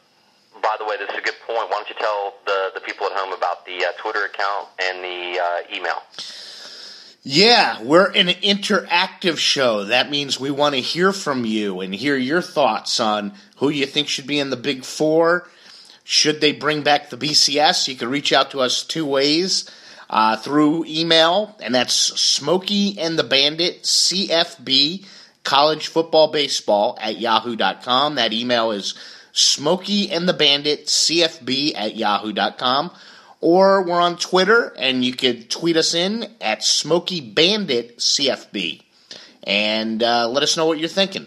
by 0.61 0.77
the 0.79 0.85
way, 0.85 0.97
this 0.99 1.09
is 1.11 1.19
a 1.19 1.23
good 1.23 1.39
point. 1.47 1.71
Why 1.71 1.83
don't 1.83 1.89
you 1.89 1.97
tell 1.99 2.35
the 2.47 2.71
the 2.75 2.81
people 2.81 3.07
at 3.07 3.13
home 3.13 3.33
about 3.33 3.65
the 3.67 3.85
uh, 3.85 3.93
Twitter 3.99 4.25
account 4.25 4.69
and 4.81 5.03
the 5.03 5.41
uh, 5.41 5.77
email? 5.77 6.03
Yeah, 7.27 7.83
we're 7.83 8.11
an 8.13 8.27
interactive 8.29 9.39
show. 9.39 9.85
That 9.85 10.11
means 10.11 10.39
we 10.39 10.51
want 10.51 10.75
to 10.75 10.81
hear 10.83 11.11
from 11.11 11.47
you 11.47 11.81
and 11.81 11.95
hear 11.95 12.17
your 12.17 12.43
thoughts 12.43 13.01
on 13.01 13.33
who 13.57 13.71
you 13.71 13.87
think 13.87 14.09
should 14.09 14.27
be 14.27 14.39
in 14.39 14.51
the 14.51 14.59
Big 14.59 14.85
Four. 14.85 15.49
Should 16.05 16.41
they 16.41 16.53
bring 16.53 16.83
back 16.83 17.11
the 17.11 17.17
BCS? 17.17 17.89
You 17.89 17.97
can 17.97 18.11
reach 18.11 18.33
out 18.33 18.51
to 18.51 18.61
us 18.61 18.85
two 18.85 19.07
ways 19.07 19.69
uh, 20.11 20.37
through 20.37 20.85
email, 20.87 21.57
and 21.61 21.75
that's 21.75 21.95
Smokey 21.95 22.99
and 22.99 23.19
the 23.19 23.25
Bandit 23.25 23.83
CFB 23.83 25.07
College 25.43 25.89
Football 25.89 26.31
Baseball 26.31 26.99
at 27.01 27.19
yahoo.com. 27.19 28.15
That 28.15 28.33
email 28.33 28.71
is 28.71 28.95
Smokey 29.33 30.11
and 30.13 30.29
the 30.29 30.35
Bandit 30.35 30.87
CFB 30.87 31.73
at 31.75 31.97
yahoo.com 31.97 32.91
or 33.45 33.83
we're 33.83 34.01
on 34.01 34.17
Twitter, 34.17 34.73
and 34.79 35.05
you 35.05 35.13
could 35.13 35.51
tweet 35.51 35.77
us 35.77 35.93
in 35.93 36.27
at 36.41 36.65
Smoky 36.65 37.21
Bandit 37.21 37.99
CFB, 37.99 38.81
and 39.43 40.03
uh, 40.03 40.27
let 40.31 40.43
us 40.43 40.57
know 40.57 40.65
what 40.65 40.79
you're 40.79 40.89
thinking. 40.89 41.27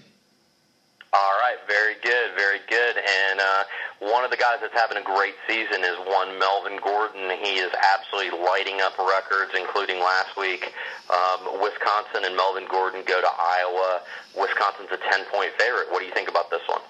All 1.13 1.33
right, 1.39 1.57
very 1.67 1.93
good, 2.01 2.31
very 2.35 2.57
good. 2.67 2.95
And 2.97 3.39
uh, 3.39 3.63
one 3.99 4.23
of 4.23 4.29
the 4.29 4.38
guys 4.38 4.57
that's 4.62 4.73
having 4.73 4.97
a 4.97 5.03
great 5.03 5.33
season 5.47 5.83
is 5.83 5.97
one 6.05 6.38
Melvin 6.38 6.79
Gordon. 6.83 7.29
He 7.41 7.57
is 7.57 7.71
absolutely 7.73 8.39
lighting 8.39 8.79
up 8.81 8.97
records, 8.97 9.51
including 9.57 9.99
last 9.99 10.38
week. 10.38 10.71
Um, 11.10 11.62
Wisconsin 11.62 12.23
and 12.23 12.36
Melvin 12.36 12.65
Gordon 12.69 13.01
go 13.05 13.19
to 13.19 13.27
Iowa. 13.27 14.01
Wisconsin's 14.36 14.89
a 14.91 14.97
10 14.97 15.25
point 15.33 15.51
favorite. 15.57 15.89
What 15.89 15.99
do 15.99 16.05
you 16.05 16.13
think 16.13 16.29
about 16.29 16.49
this 16.51 16.62
one? 16.67 16.81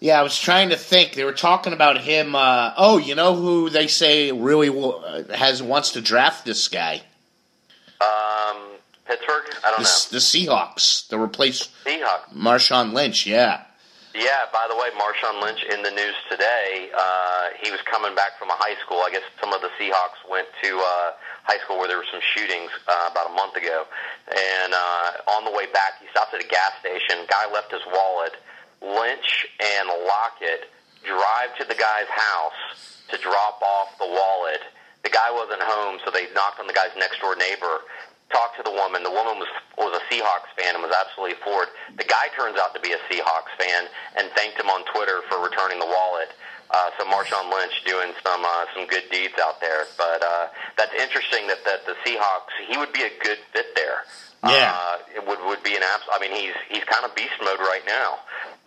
Yeah, 0.00 0.18
I 0.18 0.22
was 0.22 0.38
trying 0.38 0.70
to 0.70 0.76
think. 0.76 1.14
They 1.14 1.24
were 1.24 1.32
talking 1.32 1.72
about 1.72 2.00
him. 2.00 2.34
Uh, 2.34 2.72
oh, 2.76 2.98
you 2.98 3.14
know 3.14 3.34
who 3.34 3.68
they 3.70 3.88
say 3.88 4.30
really 4.30 4.70
will, 4.70 5.04
uh, 5.04 5.34
has 5.34 5.62
wants 5.62 5.92
to 5.92 6.00
draft 6.00 6.44
this 6.44 6.68
guy? 6.68 7.02
Um, 8.00 8.56
Pittsburgh. 9.06 9.44
I 9.64 9.70
don't 9.70 9.78
the, 9.78 9.82
know. 9.82 10.10
The 10.10 10.18
Seahawks. 10.18 11.08
To 11.08 11.20
replace 11.20 11.68
Seahawks. 11.84 12.32
Marshawn 12.32 12.92
Lynch. 12.92 13.26
Yeah. 13.26 13.62
Yeah. 14.14 14.48
By 14.52 14.66
the 14.68 14.76
way, 14.76 14.88
Marshawn 14.96 15.42
Lynch 15.42 15.62
in 15.64 15.82
the 15.82 15.90
news 15.90 16.14
today. 16.30 16.90
Uh, 16.96 17.48
he 17.62 17.70
was 17.70 17.80
coming 17.84 18.14
back 18.14 18.38
from 18.38 18.50
a 18.50 18.56
high 18.56 18.76
school. 18.84 18.98
I 19.04 19.10
guess 19.10 19.22
some 19.40 19.52
of 19.52 19.60
the 19.60 19.70
Seahawks 19.78 20.20
went 20.28 20.48
to 20.62 20.78
uh, 20.78 21.12
high 21.44 21.58
school 21.64 21.78
where 21.78 21.88
there 21.88 21.98
were 21.98 22.10
some 22.10 22.20
shootings 22.34 22.70
uh, 22.88 23.08
about 23.10 23.30
a 23.30 23.34
month 23.34 23.56
ago, 23.56 23.84
and 24.28 24.72
uh, 24.74 25.32
on 25.38 25.44
the 25.44 25.52
way 25.52 25.66
back, 25.72 26.00
he 26.00 26.06
stopped 26.10 26.34
at 26.34 26.44
a 26.44 26.48
gas 26.48 26.72
station. 26.80 27.24
Guy 27.28 27.46
left 27.52 27.72
his 27.72 27.84
wallet. 27.92 28.36
Lynch 28.82 29.46
and 29.58 29.88
Lockett 30.06 30.70
drive 31.04 31.56
to 31.58 31.64
the 31.64 31.74
guy's 31.74 32.10
house 32.10 33.02
to 33.10 33.16
drop 33.18 33.60
off 33.62 33.96
the 33.98 34.06
wallet. 34.06 34.60
The 35.02 35.10
guy 35.10 35.30
wasn't 35.30 35.62
home, 35.62 35.98
so 36.04 36.10
they 36.10 36.26
knocked 36.34 36.60
on 36.60 36.66
the 36.66 36.74
guy's 36.74 36.94
next 36.98 37.20
door 37.20 37.36
neighbor. 37.36 37.86
Talked 38.30 38.56
to 38.60 38.62
the 38.62 38.70
woman. 38.70 39.02
The 39.02 39.10
woman 39.10 39.40
was 39.40 39.48
was 39.80 39.96
a 39.96 40.04
Seahawks 40.12 40.52
fan 40.60 40.76
and 40.76 40.84
was 40.84 40.92
absolutely 40.92 41.40
floored. 41.40 41.68
The 41.96 42.04
guy 42.04 42.28
turns 42.36 42.60
out 42.60 42.74
to 42.76 42.80
be 42.80 42.92
a 42.92 43.00
Seahawks 43.08 43.52
fan 43.56 43.88
and 44.20 44.28
thanked 44.36 44.60
him 44.60 44.68
on 44.68 44.84
Twitter 44.92 45.22
for 45.32 45.40
returning 45.40 45.80
the 45.80 45.88
wallet. 45.88 46.28
Uh, 46.68 46.92
so 46.98 47.08
Marshawn 47.08 47.48
Lynch 47.48 47.72
doing 47.88 48.12
some 48.20 48.44
uh, 48.44 48.64
some 48.76 48.84
good 48.86 49.08
deeds 49.10 49.32
out 49.40 49.60
there. 49.64 49.88
But 49.96 50.20
uh, 50.20 50.52
that's 50.76 50.92
interesting 51.00 51.48
that 51.48 51.64
that 51.64 51.86
the 51.88 51.96
Seahawks 52.04 52.52
he 52.68 52.76
would 52.76 52.92
be 52.92 53.00
a 53.02 53.12
good 53.24 53.38
fit 53.56 53.72
there. 53.74 54.04
Yeah, 54.44 54.76
uh, 54.76 54.98
it 55.16 55.26
would 55.26 55.40
would 55.48 55.62
be 55.64 55.74
an 55.74 55.82
abs. 55.82 56.04
I 56.12 56.20
mean, 56.20 56.36
he's 56.36 56.54
he's 56.68 56.84
kind 56.84 57.08
of 57.08 57.16
beast 57.16 57.34
mode 57.40 57.58
right 57.64 57.82
now. 57.88 58.20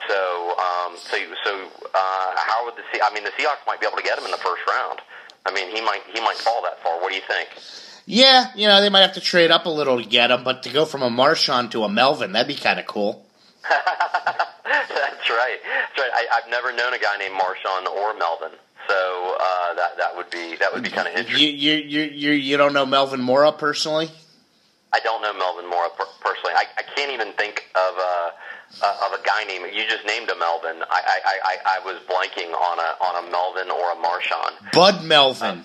So 0.10 0.58
um, 0.58 0.98
so 0.98 1.22
so 1.46 1.52
uh, 1.94 2.30
how 2.36 2.66
would 2.66 2.76
the 2.76 2.84
Se- 2.92 3.06
I 3.06 3.14
mean 3.14 3.24
the 3.24 3.32
Seahawks 3.38 3.62
might 3.70 3.80
be 3.80 3.86
able 3.86 3.98
to 3.98 4.04
get 4.04 4.18
him 4.18 4.26
in 4.26 4.32
the 4.32 4.42
first 4.42 4.66
round. 4.68 5.00
I 5.46 5.52
mean, 5.54 5.70
he 5.70 5.82
might 5.82 6.02
he 6.12 6.20
might 6.20 6.38
fall 6.38 6.62
that 6.64 6.82
far. 6.84 7.00
What 7.02 7.10
do 7.10 7.16
you 7.16 7.26
think? 7.28 7.50
Yeah, 8.12 8.52
you 8.56 8.68
know 8.68 8.82
they 8.82 8.90
might 8.90 9.04
have 9.04 9.14
to 9.14 9.22
trade 9.22 9.52
up 9.52 9.66
a 9.66 9.70
little 9.70 10.04
to 10.04 10.04
get 10.04 10.32
him, 10.32 10.44
but 10.44 10.64
to 10.64 10.70
go 10.70 10.84
from 10.84 11.02
a 11.02 11.10
Marshawn 11.10 11.72
to 11.72 11.86
a 11.86 11.90
Melvin, 11.90 12.34
that'd 12.34 12.46
be 12.46 12.62
kind 12.62 12.78
of 12.78 12.86
cool. 12.86 13.26
That's 13.70 15.30
right. 15.30 15.60
That's 15.64 15.98
right. 15.98 16.12
I, 16.14 16.28
I've 16.36 16.50
never 16.50 16.74
known 16.74 16.94
a 16.94 17.00
guy 17.00 17.16
named 17.18 17.40
Marshawn 17.40 17.88
or 17.88 18.14
Melvin. 18.18 18.52
So 18.90 19.38
uh, 19.40 19.76
that 19.76 19.98
that 19.98 20.18
would 20.18 20.30
be 20.30 20.58
that 20.58 20.74
would 20.74 20.84
be 20.84 20.90
kind 20.90 21.08
of 21.08 21.14
interesting. 21.14 21.58
You 21.58 21.76
you 21.76 22.02
you 22.02 22.32
you 22.32 22.58
don't 22.58 22.74
know 22.74 22.86
Melvin 22.86 23.22
Mora 23.22 23.54
personally? 23.54 24.10
I 24.92 25.00
don't 25.00 25.22
know 25.22 25.32
Melvin 25.32 25.70
Mora 25.70 25.88
per- 25.98 26.04
personally. 26.20 26.52
I, 26.54 26.66
I 26.78 26.84
can't 26.94 27.14
even 27.14 27.32
think 27.34 27.64
of 27.76 27.96
a 27.96 28.34
uh, 28.84 29.08
of 29.08 29.18
a 29.18 29.24
guy 29.26 29.46
named 29.46 29.74
you 29.74 29.88
just 29.88 30.06
named 30.06 30.30
a 30.30 30.36
Melvin. 30.36 30.84
I 30.90 31.22
I, 31.24 31.40
I, 31.46 31.80
I 31.80 31.86
was 31.86 31.96
blanking 32.10 32.52
on 32.52 32.78
a 32.78 32.92
on 33.06 33.24
a 33.24 33.32
Melvin 33.32 33.72
or 33.72 33.92
a 33.94 33.96
Marshawn. 33.96 34.74
Bud 34.74 35.06
Melvin. 35.06 35.64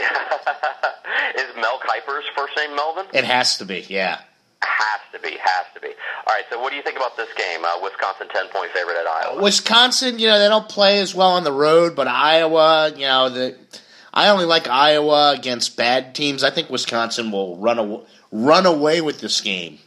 Is 1.36 1.56
Mel 1.56 1.78
Kiper's 1.80 2.24
first 2.36 2.56
name 2.56 2.74
Melvin? 2.76 3.06
It 3.12 3.24
has 3.24 3.58
to 3.58 3.64
be, 3.64 3.84
yeah. 3.88 4.20
Has 4.62 5.00
to 5.12 5.18
be, 5.20 5.36
has 5.40 5.66
to 5.74 5.80
be. 5.80 5.88
All 5.88 6.34
right, 6.34 6.44
so 6.50 6.60
what 6.60 6.70
do 6.70 6.76
you 6.76 6.82
think 6.82 6.96
about 6.96 7.16
this 7.16 7.28
game? 7.36 7.64
Uh, 7.64 7.80
Wisconsin 7.82 8.28
10 8.32 8.48
point 8.48 8.70
favorite 8.72 8.96
at 8.98 9.06
Iowa. 9.06 9.42
Wisconsin, 9.42 10.18
you 10.18 10.28
know, 10.28 10.38
they 10.38 10.48
don't 10.48 10.68
play 10.68 11.00
as 11.00 11.14
well 11.14 11.30
on 11.30 11.44
the 11.44 11.52
road, 11.52 11.96
but 11.96 12.08
Iowa, 12.08 12.92
you 12.94 13.06
know, 13.06 13.28
the 13.28 13.56
I 14.12 14.28
only 14.28 14.44
like 14.44 14.66
Iowa 14.68 15.32
against 15.36 15.76
bad 15.76 16.14
teams. 16.14 16.42
I 16.42 16.50
think 16.50 16.68
Wisconsin 16.68 17.30
will 17.30 17.56
run 17.56 17.78
away, 17.78 18.02
run 18.32 18.66
away 18.66 19.00
with 19.00 19.20
this 19.20 19.40
game. 19.40 19.78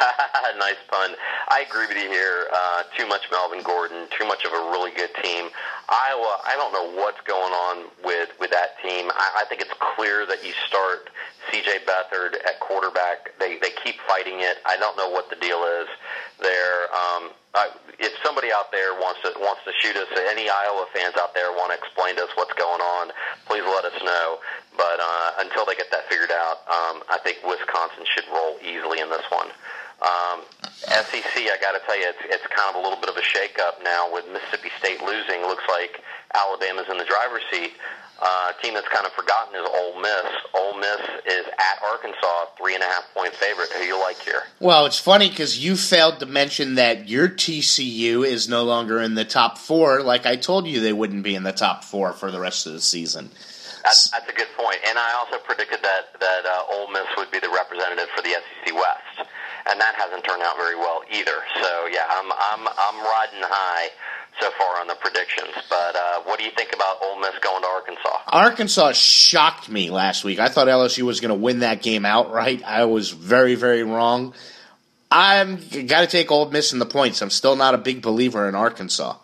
nice 0.58 0.80
pun. 0.88 1.14
I 1.48 1.64
agree 1.68 1.86
with 1.86 1.96
you 1.96 2.08
here. 2.08 2.48
Uh, 2.52 2.82
too 2.96 3.06
much 3.06 3.22
Melvin 3.30 3.62
Gordon, 3.62 4.06
too 4.16 4.26
much 4.26 4.44
of 4.44 4.52
a 4.52 4.70
really 4.72 4.92
good 4.92 5.10
team. 5.22 5.48
Iowa, 5.88 6.40
I 6.46 6.54
don't 6.56 6.72
know 6.72 7.00
what's 7.00 7.20
going 7.22 7.52
on 7.52 7.90
with 8.04 8.30
with 8.40 8.50
that 8.50 8.80
team. 8.82 9.10
I, 9.12 9.42
I 9.42 9.44
think 9.48 9.60
it's 9.60 9.74
clear 9.96 10.26
that 10.26 10.44
you 10.44 10.52
start 10.66 11.10
C.J. 11.50 11.84
Beathard 11.86 12.34
at 12.46 12.60
quarterback. 12.60 13.36
They 13.38 13.58
they 13.58 13.70
keep 13.82 13.96
fighting 14.06 14.40
it. 14.40 14.58
I 14.64 14.76
don't 14.76 14.96
know 14.96 15.10
what 15.10 15.28
the 15.30 15.36
deal 15.36 15.64
is 15.64 15.88
there. 16.40 16.88
Um, 16.94 17.30
uh, 17.52 17.66
if 17.98 18.12
somebody 18.24 18.52
out 18.52 18.70
there 18.70 18.94
wants 18.94 19.20
to 19.22 19.34
wants 19.40 19.60
to 19.66 19.72
shoot 19.82 19.96
us, 19.96 20.06
any 20.30 20.48
Iowa 20.48 20.86
fans 20.94 21.14
out 21.18 21.34
there 21.34 21.50
want 21.52 21.72
to 21.72 21.78
explain 21.78 22.16
to 22.16 22.22
us 22.22 22.30
what's 22.36 22.54
going 22.54 22.80
on, 22.80 23.10
please 23.46 23.64
let 23.66 23.84
us 23.84 23.98
know. 24.04 24.38
But 24.76 25.02
uh, 25.02 25.42
until 25.42 25.66
they 25.66 25.74
get 25.74 25.90
that 25.90 26.08
figured 26.08 26.30
out, 26.30 26.62
um, 26.70 27.02
I 27.10 27.18
think 27.22 27.42
Wisconsin 27.44 28.06
should 28.06 28.24
roll 28.32 28.56
easily 28.62 29.00
in 29.00 29.10
this 29.10 29.26
one. 29.28 29.50
Um, 30.00 30.40
SEC, 30.88 31.36
I 31.36 31.56
got 31.60 31.72
to 31.72 31.80
tell 31.84 31.98
you, 31.98 32.08
it's, 32.08 32.24
it's 32.24 32.46
kind 32.48 32.74
of 32.74 32.80
a 32.80 32.82
little 32.82 32.98
bit 33.00 33.10
of 33.10 33.16
a 33.16 33.24
shakeup 33.24 33.84
now 33.84 34.12
with 34.12 34.24
Mississippi 34.32 34.70
State 34.78 35.02
losing. 35.02 35.42
Looks 35.42 35.64
like 35.68 36.02
Alabama's 36.34 36.86
in 36.90 36.96
the 36.96 37.04
driver's 37.04 37.42
seat. 37.50 37.72
Uh, 38.22 38.52
team 38.62 38.74
that's 38.74 38.88
kind 38.88 39.06
of 39.06 39.12
forgotten 39.12 39.54
is 39.54 39.66
Ole 39.66 39.98
Miss. 40.00 40.26
Ole 40.54 40.78
Miss 40.78 41.00
is 41.26 41.46
at 41.46 41.82
Arkansas, 41.82 42.52
three 42.58 42.74
and 42.74 42.82
a 42.82 42.86
half 42.86 43.04
point 43.14 43.32
favorite. 43.34 43.70
Who 43.72 43.82
you 43.82 43.98
like 43.98 44.20
here? 44.20 44.42
Well, 44.60 44.84
it's 44.84 44.98
funny 44.98 45.30
because 45.30 45.58
you 45.58 45.74
failed 45.74 46.20
to 46.20 46.26
mention 46.26 46.74
that 46.74 47.08
your 47.08 47.30
TCU 47.30 48.26
is 48.26 48.46
no 48.46 48.64
longer 48.64 49.00
in 49.00 49.14
the 49.14 49.24
top 49.24 49.56
four. 49.56 50.02
Like 50.02 50.26
I 50.26 50.36
told 50.36 50.66
you, 50.66 50.80
they 50.80 50.92
wouldn't 50.92 51.22
be 51.22 51.34
in 51.34 51.44
the 51.44 51.52
top 51.52 51.82
four 51.82 52.12
for 52.12 52.30
the 52.30 52.38
rest 52.38 52.66
of 52.66 52.74
the 52.74 52.80
season. 52.82 53.30
That's, 53.84 54.10
that's 54.10 54.28
a 54.28 54.34
good 54.34 54.48
point. 54.56 54.78
And 54.86 54.98
I 54.98 55.12
also 55.14 55.42
predicted 55.42 55.80
that 55.82 56.20
that 56.20 56.44
uh, 56.44 56.74
Ole 56.74 56.90
Miss 56.92 57.06
would 57.16 57.30
be 57.30 57.38
the 57.38 57.48
representative 57.48 58.08
for 58.14 58.20
the 58.22 58.36
SEC 58.36 58.74
West, 58.74 59.30
and 59.68 59.80
that 59.80 59.94
hasn't 59.94 60.24
turned 60.24 60.42
out 60.42 60.56
very 60.56 60.76
well 60.76 61.02
either. 61.10 61.38
So 61.60 61.86
yeah, 61.90 62.06
I'm 62.08 62.30
I'm 62.32 62.68
I'm 62.68 62.98
riding 63.04 63.42
high 63.42 63.88
so 64.40 64.50
far 64.56 64.80
on 64.80 64.86
the 64.86 64.94
predictions. 64.94 65.52
But 65.68 65.96
uh, 65.96 66.20
what 66.24 66.38
do 66.38 66.44
you 66.44 66.50
think 66.56 66.72
about 66.72 67.02
Ole 67.02 67.20
Miss 67.20 67.38
going 67.40 67.62
to 67.62 67.68
Arkansas? 67.68 68.18
Arkansas 68.28 68.92
shocked 68.92 69.68
me 69.68 69.90
last 69.90 70.24
week. 70.24 70.38
I 70.38 70.48
thought 70.48 70.68
LSU 70.68 71.02
was 71.02 71.20
going 71.20 71.30
to 71.30 71.34
win 71.34 71.60
that 71.60 71.82
game 71.82 72.04
outright. 72.04 72.62
I 72.64 72.84
was 72.84 73.10
very, 73.10 73.54
very 73.54 73.82
wrong. 73.82 74.34
I'm 75.10 75.56
got 75.86 76.02
to 76.02 76.06
take 76.06 76.30
Ole 76.30 76.50
Miss 76.50 76.72
in 76.72 76.78
the 76.78 76.86
points. 76.86 77.20
I'm 77.20 77.30
still 77.30 77.56
not 77.56 77.74
a 77.74 77.78
big 77.78 78.00
believer 78.00 78.48
in 78.48 78.54
Arkansas. 78.54 79.16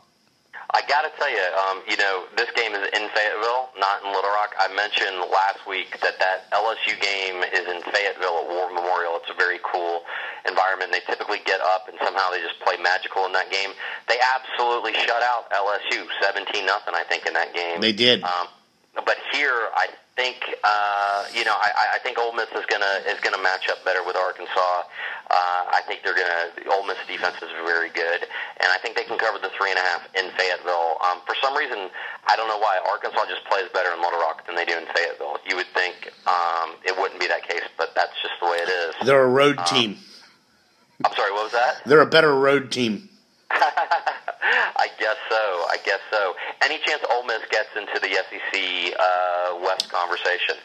I 0.76 0.84
got 0.84 1.08
to 1.08 1.12
tell 1.16 1.32
you, 1.32 1.40
um, 1.56 1.80
you 1.88 1.96
know, 1.96 2.28
this 2.36 2.52
game 2.52 2.76
is 2.76 2.84
in 2.92 3.08
Fayetteville, 3.16 3.72
not 3.80 4.04
in 4.04 4.12
Little 4.12 4.28
Rock. 4.36 4.52
I 4.60 4.68
mentioned 4.76 5.24
last 5.32 5.64
week 5.64 5.96
that 6.04 6.20
that 6.20 6.52
LSU 6.52 6.92
game 7.00 7.40
is 7.48 7.64
in 7.64 7.80
Fayetteville 7.88 8.44
at 8.44 8.46
War 8.52 8.68
Memorial. 8.68 9.16
It's 9.16 9.32
a 9.32 9.38
very 9.40 9.56
cool 9.64 10.04
environment. 10.44 10.92
They 10.92 11.00
typically 11.08 11.40
get 11.48 11.64
up 11.64 11.88
and 11.88 11.96
somehow 12.04 12.28
they 12.28 12.44
just 12.44 12.60
play 12.60 12.76
magical 12.76 13.24
in 13.24 13.32
that 13.32 13.48
game. 13.48 13.72
They 14.04 14.20
absolutely 14.20 14.92
shut 15.00 15.24
out 15.24 15.48
LSU, 15.48 16.04
seventeen 16.20 16.68
nothing, 16.68 16.92
I 16.92 17.08
think, 17.08 17.24
in 17.24 17.32
that 17.32 17.56
game. 17.56 17.80
They 17.80 17.96
did. 17.96 18.20
Um, 18.20 18.52
but 19.04 19.16
here, 19.32 19.68
I 19.74 19.88
think 20.16 20.36
uh, 20.64 21.24
you 21.34 21.44
know, 21.44 21.52
I, 21.52 21.96
I 21.96 21.98
think 22.00 22.18
Ole 22.18 22.32
Miss 22.32 22.48
is 22.56 22.64
gonna 22.66 23.02
is 23.06 23.20
gonna 23.20 23.42
match 23.42 23.68
up 23.68 23.84
better 23.84 24.02
with 24.04 24.16
Arkansas. 24.16 24.82
Uh, 25.28 25.62
I 25.76 25.82
think 25.86 26.00
they're 26.04 26.14
gonna. 26.16 26.54
The 26.56 26.70
Ole 26.72 26.86
Miss 26.86 26.96
defense 27.06 27.36
is 27.42 27.50
very 27.66 27.90
good, 27.90 28.22
and 28.62 28.68
I 28.72 28.78
think 28.80 28.96
they 28.96 29.04
can 29.04 29.18
cover 29.18 29.38
the 29.38 29.50
three 29.58 29.70
and 29.70 29.78
a 29.78 29.82
half 29.82 30.08
in 30.16 30.30
Fayetteville. 30.38 30.96
Um, 31.04 31.20
for 31.26 31.34
some 31.42 31.56
reason, 31.56 31.90
I 32.26 32.36
don't 32.36 32.48
know 32.48 32.58
why 32.58 32.78
Arkansas 32.88 33.26
just 33.28 33.44
plays 33.50 33.68
better 33.74 33.90
in 33.92 34.00
Little 34.00 34.20
Rock 34.20 34.46
than 34.46 34.56
they 34.56 34.64
do 34.64 34.78
in 34.78 34.86
Fayetteville. 34.94 35.38
You 35.46 35.56
would 35.56 35.68
think 35.74 36.12
um, 36.26 36.76
it 36.84 36.96
wouldn't 36.96 37.20
be 37.20 37.26
that 37.28 37.46
case, 37.46 37.66
but 37.76 37.94
that's 37.94 38.14
just 38.22 38.34
the 38.40 38.46
way 38.46 38.58
it 38.58 38.68
is. 38.70 38.94
They're 39.04 39.24
a 39.24 39.28
road 39.28 39.58
Um, 39.58 39.64
team. 39.66 39.96
I'm 41.04 41.12
sorry, 41.14 41.32
what 41.32 41.44
was 41.44 41.52
that? 41.52 41.82
They're 41.84 42.00
a 42.00 42.06
better 42.06 42.34
road 42.34 42.72
team. 42.72 43.08
Any 46.66 46.78
chance 46.84 47.00
Ole 47.12 47.22
Miss 47.24 47.42
gets 47.48 47.68
into 47.76 48.00
the 48.00 48.08
SEC 48.08 48.98
uh, 48.98 49.58
West 49.62 49.88
conversation? 49.88 50.56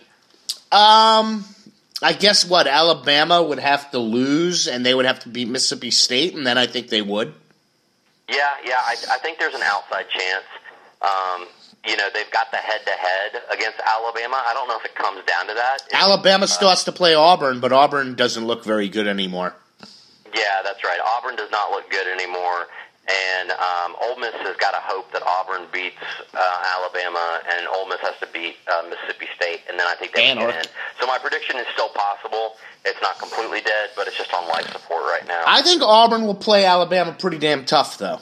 Um, 0.72 1.46
I 2.02 2.14
guess 2.18 2.44
what 2.44 2.66
Alabama 2.66 3.44
would 3.44 3.60
have 3.60 3.92
to 3.92 4.00
lose, 4.00 4.68
and 4.68 4.84
they 4.84 4.96
would 4.96 5.06
have 5.06 5.20
to 5.20 5.30
beat 5.30 5.48
Mississippi 5.48 5.92
State, 5.92 6.34
and 6.34 6.48
then 6.48 6.58
I 6.58 6.66
think 6.66 6.88
they 6.90 7.04
would. 7.04 7.36
Yeah, 8.28 8.36
yeah. 8.66 8.80
I, 8.84 8.96
I 9.12 9.18
think 9.20 9.38
there's 9.38 9.54
an 9.54 9.62
outside 9.62 10.06
chance. 10.10 10.46
Um, 11.04 11.48
you 11.86 11.96
know, 11.98 12.10
they've 12.12 12.32
got 12.32 12.50
the 12.50 12.58
head-to-head 12.58 13.42
against 13.54 13.80
Alabama. 13.86 14.42
I 14.44 14.54
don't 14.56 14.68
know 14.68 14.78
if 14.80 14.86
it 14.86 14.96
comes 14.96 15.24
down 15.26 15.48
to 15.48 15.54
that. 15.54 15.78
If- 15.88 15.94
Alabama 15.94 16.48
still 16.48 16.70
has 16.70 16.84
to 16.86 16.92
play 16.92 17.14
Auburn, 17.14 17.60
but 17.60 17.72
Auburn 17.72 18.16
doesn't 18.16 18.46
look 18.48 18.64
very 18.64 18.90
good 18.90 19.08
anymore. 19.08 19.54
Yeah, 20.34 20.62
that's 20.64 20.84
right. 20.84 21.00
Auburn 21.18 21.36
does 21.36 21.52
not 21.52 21.72
look 21.72 21.90
good 21.92 22.08
anymore, 22.08 22.68
and 23.10 23.52
um, 23.52 23.96
Ole 24.02 24.18
Miss 24.20 24.34
has 24.46 24.56
got 24.58 24.72
to 24.72 24.82
hope 24.82 25.12
that 25.12 25.24
Auburn 25.26 25.68
beats 25.74 25.98
uh, 26.34 26.78
Alabama, 26.78 27.42
and 27.50 27.68
Ole 27.68 27.88
Miss 27.90 28.00
has 28.02 28.14
to 28.22 28.28
beat 28.32 28.56
uh, 28.70 28.84
Mississippi 28.90 29.28
State, 29.36 29.62
and 29.70 29.80
then 29.80 29.88
I 29.88 29.96
think 29.96 30.14
they 30.14 30.22
can 30.22 30.38
get 30.38 30.56
in. 30.66 30.72
So 31.00 31.08
my 31.08 31.18
prediction 31.18 31.58
is 31.58 31.66
still 31.74 31.90
possible. 31.90 32.56
It's 32.86 33.02
not 33.02 33.18
completely 33.20 33.62
dead, 33.62 33.90
but 33.96 34.08
it's 34.08 34.18
just 34.18 34.34
on 34.34 34.48
life 34.48 34.70
support 34.72 35.04
right 35.04 35.26
now. 35.28 35.44
I 35.46 35.62
think 35.62 35.82
Auburn 35.82 36.26
will 36.26 36.36
play 36.36 36.66
Alabama 36.66 37.14
pretty 37.18 37.38
damn 37.38 37.66
tough, 37.66 37.98
though. 37.98 38.20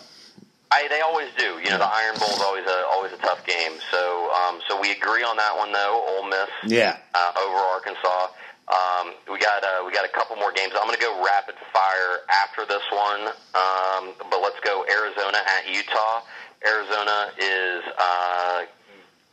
I, 0.72 0.88
they 0.88 1.02
always 1.02 1.30
do. 1.38 1.60
You 1.64 1.70
know, 1.72 1.80
the 1.80 1.90
Iron 1.90 2.16
Bowl 2.20 2.30
is 2.30 2.42
always 2.42 2.66
a 2.66 2.86
always 2.92 3.12
a 3.12 3.18
tough 3.18 3.44
game. 3.46 3.72
So, 3.92 4.32
um, 4.32 4.60
so 4.68 4.80
we 4.80 4.92
agree 4.92 5.24
on 5.24 5.36
that 5.38 5.58
one, 5.58 5.72
though. 5.74 6.06
Ole 6.20 6.30
Miss 6.30 6.50
Yeah. 6.72 6.98
uh, 7.16 7.32
over 7.42 7.58
Arkansas. 7.58 8.28
Um, 8.70 9.14
we 9.32 9.40
got 9.40 9.64
uh, 9.64 9.82
we 9.86 9.92
got 9.92 10.06
a 10.06 10.14
couple 10.14 10.36
more 10.36 10.52
games. 10.52 10.74
I'm 10.76 10.86
going 10.86 10.98
to 10.98 11.02
go 11.02 11.24
rapid 11.26 11.56
fire 11.74 12.22
after 12.30 12.66
this 12.66 12.84
one, 12.94 13.34
um, 13.58 14.14
but 14.30 14.42
let's 14.42 14.60
go 14.62 14.86
Arizona 14.86 15.40
at 15.42 15.68
Utah. 15.68 16.22
Arizona 16.66 17.32
is 17.40 17.84
uh, 17.98 18.66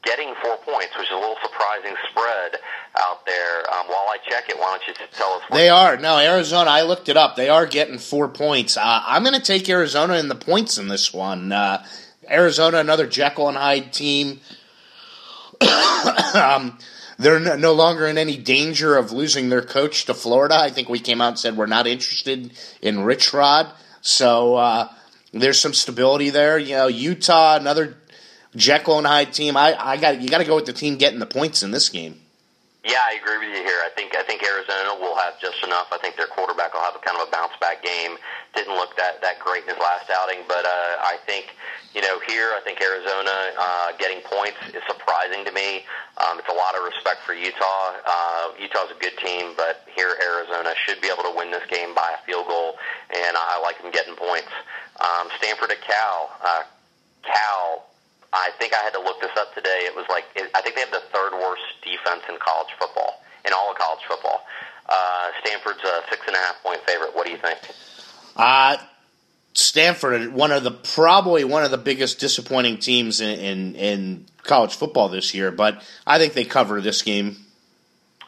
getting 0.04 0.32
four 0.42 0.56
points, 0.58 0.96
which 0.96 1.08
is 1.08 1.12
a 1.12 1.18
little 1.18 1.36
surprising 1.42 1.94
spread 2.08 2.56
out 2.96 3.26
there. 3.26 3.58
Um, 3.74 3.88
while 3.88 4.08
I 4.08 4.16
check 4.26 4.48
it, 4.48 4.56
why 4.58 4.78
don't 4.78 4.88
you 4.88 5.06
tell 5.12 5.32
us? 5.34 5.42
They 5.50 5.68
are. 5.68 5.98
No, 5.98 6.18
Arizona, 6.18 6.70
I 6.70 6.82
looked 6.82 7.08
it 7.10 7.16
up. 7.18 7.36
They 7.36 7.50
are 7.50 7.66
getting 7.66 7.98
four 7.98 8.28
points. 8.28 8.76
Uh, 8.78 9.02
I'm 9.04 9.22
going 9.22 9.34
to 9.34 9.40
take 9.40 9.68
Arizona 9.68 10.14
in 10.14 10.28
the 10.28 10.34
points 10.34 10.78
in 10.78 10.88
this 10.88 11.12
one. 11.12 11.52
Uh, 11.52 11.84
Arizona, 12.30 12.78
another 12.78 13.06
Jekyll 13.06 13.48
and 13.48 13.58
Hyde 13.58 13.92
team. 13.92 14.40
they're 17.18 17.40
no, 17.40 17.56
no 17.56 17.72
longer 17.72 18.06
in 18.06 18.18
any 18.18 18.36
danger 18.36 18.96
of 18.96 19.12
losing 19.12 19.48
their 19.48 19.62
coach 19.62 20.04
to 20.06 20.14
Florida. 20.14 20.56
I 20.56 20.70
think 20.70 20.88
we 20.88 20.98
came 20.98 21.20
out 21.20 21.28
and 21.28 21.38
said 21.38 21.56
we're 21.56 21.66
not 21.66 21.86
interested 21.86 22.52
in 22.82 23.00
Rich 23.00 23.32
Rod. 23.32 23.72
So 24.00 24.56
uh, 24.56 24.88
there's 25.32 25.58
some 25.58 25.74
stability 25.74 26.30
there. 26.30 26.58
You 26.58 26.76
know, 26.76 26.86
Utah, 26.88 27.56
another 27.56 27.96
Jekyll 28.54 28.98
and 28.98 29.06
Hyde 29.06 29.32
team. 29.32 29.56
I, 29.56 29.76
I 29.78 29.96
got 29.96 30.20
you 30.20 30.28
got 30.28 30.38
to 30.38 30.44
go 30.44 30.56
with 30.56 30.66
the 30.66 30.72
team 30.72 30.96
getting 30.96 31.18
the 31.18 31.26
points 31.26 31.62
in 31.62 31.70
this 31.70 31.88
game. 31.88 32.20
Yeah, 32.86 33.02
I 33.02 33.18
agree 33.18 33.42
with 33.42 33.50
you 33.50 33.66
here. 33.66 33.82
I 33.82 33.90
think 33.98 34.14
I 34.14 34.22
think 34.22 34.46
Arizona 34.46 34.94
will 35.02 35.18
have 35.18 35.42
just 35.42 35.58
enough. 35.66 35.90
I 35.90 35.98
think 35.98 36.14
their 36.14 36.30
quarterback 36.30 36.70
will 36.70 36.86
have 36.86 36.94
a 36.94 37.02
kind 37.02 37.18
of 37.18 37.26
a 37.26 37.30
bounce 37.34 37.58
back 37.58 37.82
game. 37.82 38.14
Didn't 38.54 38.78
look 38.78 38.94
that 38.94 39.18
that 39.26 39.42
great 39.42 39.66
in 39.66 39.74
his 39.74 39.78
last 39.82 40.06
outing, 40.06 40.46
but 40.46 40.62
uh, 40.62 41.02
I 41.02 41.18
think 41.26 41.50
you 41.98 42.00
know 42.00 42.22
here 42.30 42.54
I 42.54 42.62
think 42.62 42.78
Arizona 42.78 43.34
uh, 43.58 43.90
getting 43.98 44.22
points 44.22 44.62
is 44.70 44.86
surprising 44.86 45.42
to 45.42 45.50
me. 45.50 45.82
Um, 46.22 46.38
it's 46.38 46.46
a 46.46 46.54
lot 46.54 46.78
of 46.78 46.86
respect 46.86 47.26
for 47.26 47.34
Utah. 47.34 47.98
Uh, 48.06 48.54
Utah's 48.54 48.94
a 48.94 48.98
good 49.02 49.18
team, 49.18 49.58
but 49.58 49.82
here 49.90 50.14
Arizona 50.22 50.70
should 50.86 51.02
be 51.02 51.10
able 51.10 51.26
to 51.26 51.34
win 51.34 51.50
this 51.50 51.66
game 51.66 51.90
by 51.90 52.14
a 52.14 52.22
field 52.22 52.46
goal, 52.46 52.78
and 53.10 53.34
I 53.34 53.58
like 53.66 53.82
them 53.82 53.90
getting 53.90 54.14
points. 54.14 54.54
Um, 55.02 55.26
Stanford 55.42 55.74
at 55.74 55.82
Cal. 55.82 56.30
Uh, 56.38 56.62
Cal 57.26 57.82
I 58.32 58.50
think 58.58 58.74
I 58.74 58.82
had 58.82 58.92
to 58.94 59.00
look 59.00 59.20
this 59.20 59.30
up 59.36 59.54
today. 59.54 59.86
It 59.86 59.94
was 59.94 60.06
like 60.08 60.24
it, 60.34 60.50
I 60.54 60.60
think 60.62 60.74
they 60.74 60.82
have 60.82 60.90
the 60.90 61.02
third 61.12 61.32
worst 61.32 61.62
defense 61.82 62.22
in 62.28 62.36
college 62.38 62.72
football, 62.78 63.22
in 63.44 63.52
all 63.52 63.70
of 63.70 63.78
college 63.78 64.04
football. 64.08 64.44
Uh, 64.88 65.30
Stanford's 65.44 65.82
a 65.84 66.02
six 66.10 66.22
and 66.26 66.36
a 66.36 66.38
half 66.38 66.62
point 66.62 66.80
favorite. 66.86 67.14
What 67.14 67.26
do 67.26 67.32
you 67.32 67.38
think? 67.38 67.58
Uh, 68.36 68.76
Stanford, 69.54 70.32
one 70.32 70.52
of 70.52 70.64
the 70.64 70.70
probably 70.70 71.44
one 71.44 71.64
of 71.64 71.70
the 71.70 71.78
biggest 71.78 72.20
disappointing 72.20 72.78
teams 72.78 73.20
in, 73.20 73.38
in, 73.38 73.74
in 73.74 74.26
college 74.42 74.74
football 74.76 75.08
this 75.08 75.34
year, 75.34 75.50
but 75.50 75.82
I 76.06 76.18
think 76.18 76.34
they 76.34 76.44
cover 76.44 76.80
this 76.80 77.02
game. 77.02 77.36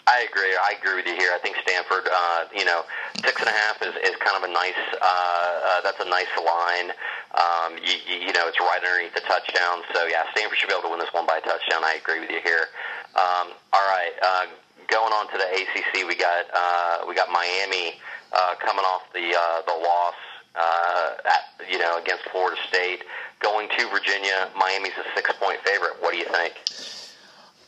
I 0.09 0.27
agree. 0.31 0.57
I 0.57 0.73
agree 0.81 0.97
with 0.97 1.07
you 1.07 1.17
here. 1.17 1.33
I 1.35 1.39
think 1.39 1.57
Stanford, 1.63 2.09
uh, 2.11 2.45
you 2.57 2.65
know, 2.65 2.81
six 3.23 3.39
and 3.41 3.49
a 3.49 3.53
half 3.53 3.83
is, 3.83 3.95
is 3.97 4.17
kind 4.17 4.43
of 4.43 4.49
a 4.49 4.53
nice. 4.53 4.81
Uh, 4.95 5.05
uh, 5.05 5.81
that's 5.83 6.01
a 6.01 6.09
nice 6.09 6.33
line. 6.39 6.97
Um, 7.35 7.77
you, 7.85 7.97
you, 8.09 8.33
know, 8.33 8.49
it's 8.49 8.59
right 8.59 8.81
underneath 8.81 9.15
the 9.15 9.21
touchdown. 9.21 9.85
So 9.93 10.07
yeah, 10.07 10.25
Stanford 10.33 10.57
should 10.59 10.69
be 10.69 10.75
able 10.75 10.89
to 10.89 10.91
win 10.91 10.99
this 10.99 11.13
one 11.13 11.27
by 11.27 11.39
a 11.39 11.45
touchdown. 11.45 11.85
I 11.85 12.01
agree 12.01 12.21
with 12.21 12.31
you 12.31 12.41
here. 12.43 12.73
Um, 13.15 13.53
all 13.73 13.85
right, 13.85 14.13
uh, 14.23 14.47
going 14.89 15.13
on 15.13 15.29
to 15.33 15.37
the 15.37 15.45
ACC, 15.45 16.09
we 16.09 16.17
got 16.17 16.47
uh, 16.53 17.05
we 17.07 17.15
got 17.15 17.29
Miami 17.31 18.01
uh, 18.33 18.55
coming 18.61 18.85
off 18.85 19.03
the 19.13 19.37
uh, 19.37 19.63
the 19.67 19.77
loss. 19.77 20.15
Uh, 20.61 21.11
at, 21.25 21.71
you 21.71 21.79
know, 21.79 21.99
against 21.99 22.25
Florida 22.31 22.57
State, 22.67 23.05
going 23.39 23.69
to 23.69 23.89
Virginia. 23.91 24.49
Miami's 24.59 24.95
a 24.99 25.05
six-point 25.15 25.61
favorite. 25.61 25.93
What 26.01 26.11
do 26.11 26.19
you 26.19 26.25
think? 26.25 26.55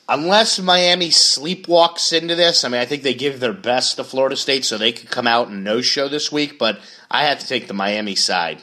Unless 0.08 0.58
Miami 0.58 1.10
sleepwalks 1.10 2.12
into 2.12 2.34
this, 2.34 2.64
I 2.64 2.68
mean, 2.68 2.80
I 2.80 2.84
think 2.84 3.04
they 3.04 3.14
give 3.14 3.38
their 3.38 3.52
best 3.52 3.94
to 3.96 4.02
Florida 4.02 4.34
State 4.34 4.64
so 4.64 4.76
they 4.76 4.90
could 4.90 5.08
come 5.08 5.28
out 5.28 5.46
and 5.46 5.62
no 5.62 5.82
show 5.82 6.08
this 6.08 6.32
week, 6.32 6.58
but 6.58 6.80
I 7.08 7.26
have 7.26 7.38
to 7.38 7.46
take 7.46 7.68
the 7.68 7.74
Miami 7.74 8.16
side. 8.16 8.60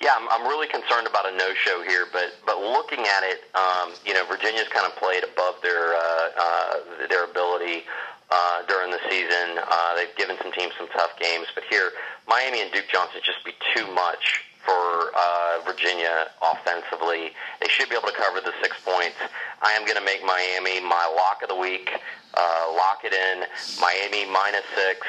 Yeah, 0.00 0.12
I'm, 0.14 0.28
I'm 0.28 0.46
really 0.46 0.68
concerned 0.68 1.06
about 1.06 1.24
a 1.26 1.34
no-show 1.36 1.82
here, 1.82 2.06
but 2.12 2.36
but 2.44 2.60
looking 2.60 3.00
at 3.00 3.22
it, 3.24 3.48
um, 3.56 3.92
you 4.04 4.12
know, 4.12 4.24
Virginia's 4.26 4.68
kind 4.68 4.84
of 4.84 4.94
played 4.96 5.24
above 5.24 5.56
their 5.62 5.94
uh, 5.94 6.28
uh, 6.36 6.74
their 7.08 7.24
ability 7.24 7.84
uh, 8.30 8.62
during 8.68 8.90
the 8.90 9.00
season. 9.08 9.56
Uh, 9.56 9.94
they've 9.96 10.14
given 10.16 10.36
some 10.42 10.52
teams 10.52 10.72
some 10.76 10.88
tough 10.88 11.18
games, 11.18 11.46
but 11.54 11.64
here, 11.70 11.92
Miami 12.28 12.60
and 12.60 12.70
Duke 12.72 12.88
Johnson 12.92 13.20
just 13.24 13.42
be 13.44 13.52
too 13.74 13.86
much 13.94 14.44
for 14.66 15.12
uh, 15.16 15.62
Virginia 15.64 16.26
offensively. 16.42 17.30
They 17.60 17.68
should 17.68 17.88
be 17.88 17.96
able 17.96 18.08
to 18.08 18.16
cover 18.18 18.40
the 18.40 18.52
six 18.60 18.76
points. 18.84 19.16
I 19.62 19.72
am 19.72 19.86
going 19.86 19.96
to 19.96 20.04
make 20.04 20.20
Miami 20.26 20.80
my 20.80 21.06
lock 21.16 21.40
of 21.42 21.48
the 21.48 21.56
week. 21.56 21.88
Uh, 22.34 22.74
lock 22.76 23.00
it 23.04 23.14
in. 23.14 23.46
Miami 23.80 24.28
minus 24.30 24.66
six. 24.74 25.06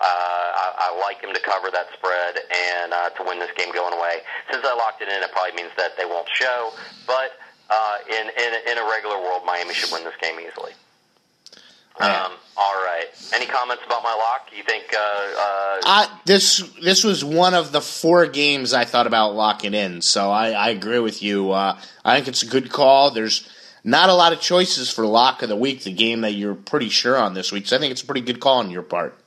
Uh, 0.00 0.04
I, 0.04 0.94
I 0.94 1.00
like 1.00 1.20
him 1.20 1.34
to 1.34 1.40
cover 1.40 1.70
that 1.72 1.86
spread 1.92 2.38
and 2.50 2.92
uh, 2.92 3.10
to 3.10 3.24
win 3.24 3.38
this 3.38 3.50
game 3.56 3.72
going 3.74 3.92
away. 3.92 4.18
Since 4.52 4.64
I 4.64 4.74
locked 4.76 5.02
it 5.02 5.08
in, 5.08 5.22
it 5.22 5.32
probably 5.32 5.56
means 5.60 5.72
that 5.76 5.96
they 5.98 6.04
won't 6.04 6.28
show. 6.32 6.70
But 7.06 7.32
uh, 7.68 7.96
in, 8.08 8.28
in 8.28 8.52
in 8.70 8.78
a 8.78 8.88
regular 8.88 9.18
world, 9.18 9.42
Miami 9.44 9.74
should 9.74 9.90
win 9.92 10.04
this 10.04 10.14
game 10.22 10.38
easily. 10.40 10.72
Um, 12.00 12.32
all 12.56 12.74
right. 12.74 13.06
Any 13.34 13.46
comments 13.46 13.82
about 13.84 14.04
my 14.04 14.14
lock? 14.14 14.50
You 14.56 14.62
think? 14.62 14.84
Uh, 14.94 14.98
uh, 15.00 15.80
Uh, 15.84 16.06
this 16.26 16.58
this 16.80 17.02
was 17.02 17.24
one 17.24 17.54
of 17.54 17.72
the 17.72 17.80
four 17.80 18.26
games 18.26 18.72
I 18.72 18.84
thought 18.84 19.08
about 19.08 19.34
locking 19.34 19.74
in, 19.74 20.00
so 20.00 20.30
I, 20.30 20.50
I 20.50 20.68
agree 20.68 21.00
with 21.00 21.24
you. 21.24 21.50
Uh, 21.50 21.76
I 22.04 22.14
think 22.14 22.28
it's 22.28 22.44
a 22.44 22.46
good 22.46 22.70
call. 22.70 23.10
There's 23.10 23.48
not 23.82 24.10
a 24.10 24.14
lot 24.14 24.32
of 24.32 24.40
choices 24.40 24.90
for 24.92 25.04
lock 25.06 25.42
of 25.42 25.48
the 25.48 25.56
week, 25.56 25.82
the 25.82 25.92
game 25.92 26.20
that 26.20 26.34
you're 26.34 26.54
pretty 26.54 26.88
sure 26.88 27.16
on 27.16 27.34
this 27.34 27.50
week. 27.50 27.66
So 27.66 27.76
I 27.76 27.80
think 27.80 27.90
it's 27.90 28.02
a 28.02 28.06
pretty 28.06 28.20
good 28.20 28.38
call 28.38 28.58
on 28.58 28.70
your 28.70 28.82
part. 28.82 29.18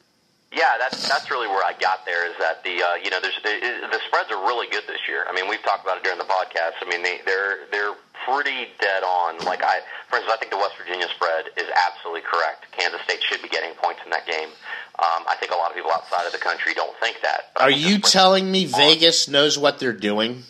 Yeah, 0.51 0.75
that's 0.79 1.07
that's 1.07 1.31
really 1.31 1.47
where 1.47 1.63
I 1.63 1.71
got 1.79 2.05
there. 2.05 2.27
Is 2.27 2.35
that 2.39 2.63
the 2.63 2.83
uh, 2.83 2.95
you 3.01 3.09
know 3.09 3.21
there's 3.21 3.39
the, 3.41 3.87
the 3.87 3.99
spreads 4.07 4.31
are 4.31 4.43
really 4.43 4.67
good 4.67 4.83
this 4.85 4.99
year. 5.07 5.23
I 5.27 5.31
mean, 5.31 5.47
we've 5.47 5.63
talked 5.63 5.83
about 5.83 5.97
it 5.97 6.03
during 6.03 6.19
the 6.19 6.27
podcast. 6.27 6.75
I 6.83 6.89
mean, 6.89 7.03
they, 7.03 7.21
they're 7.25 7.71
they're 7.71 7.95
pretty 8.27 8.67
dead 8.79 9.03
on. 9.03 9.39
Like 9.45 9.63
I, 9.63 9.79
for 10.09 10.17
instance, 10.17 10.35
I 10.35 10.37
think 10.37 10.51
the 10.51 10.57
West 10.59 10.75
Virginia 10.77 11.07
spread 11.15 11.45
is 11.55 11.71
absolutely 11.87 12.27
correct. 12.27 12.67
Kansas 12.75 12.99
State 13.07 13.23
should 13.23 13.41
be 13.41 13.47
getting 13.47 13.71
points 13.75 14.01
in 14.03 14.11
that 14.11 14.27
game. 14.27 14.49
Um, 14.99 15.23
I 15.23 15.35
think 15.39 15.53
a 15.53 15.55
lot 15.55 15.69
of 15.71 15.75
people 15.75 15.91
outside 15.91 16.25
of 16.25 16.33
the 16.33 16.43
country 16.43 16.73
don't 16.73 16.95
think 16.99 17.17
that. 17.23 17.55
Are 17.55 17.71
think 17.71 17.87
you 17.87 17.99
telling 17.99 18.51
me 18.51 18.65
Vegas 18.65 19.29
knows 19.29 19.57
what 19.57 19.79
they're 19.79 19.93
doing? 19.93 20.43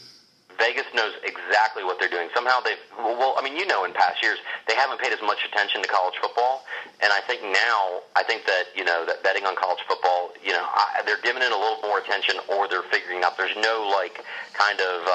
Vegas 0.62 0.86
knows 0.94 1.14
exactly 1.26 1.84
what 1.84 1.98
they're 1.98 2.14
doing. 2.14 2.30
Somehow 2.36 2.62
they've, 2.62 2.78
well, 2.98 3.34
I 3.36 3.42
mean, 3.42 3.58
you 3.58 3.66
know, 3.66 3.84
in 3.84 3.94
past 3.94 4.22
years, 4.22 4.38
they 4.68 4.76
haven't 4.76 5.02
paid 5.02 5.12
as 5.12 5.22
much 5.26 5.42
attention 5.44 5.82
to 5.82 5.88
college 5.90 6.14
football. 6.22 6.64
And 7.02 7.12
I 7.12 7.20
think 7.22 7.42
now, 7.42 8.06
I 8.16 8.22
think 8.22 8.46
that, 8.46 8.66
you 8.76 8.86
know, 8.86 9.04
that 9.08 9.24
betting 9.24 9.46
on 9.50 9.56
college 9.56 9.82
football, 9.90 10.34
you 10.46 10.54
know, 10.54 10.62
I, 10.62 11.02
they're 11.04 11.22
giving 11.22 11.42
it 11.42 11.52
a 11.52 11.58
little 11.58 11.82
more 11.82 11.98
attention 11.98 12.36
or 12.48 12.68
they're 12.68 12.86
figuring 12.94 13.24
out 13.24 13.38
there's 13.38 13.58
no, 13.58 13.90
like, 13.90 14.24
kind 14.54 14.80
of 14.80 15.02
uh, 15.08 15.10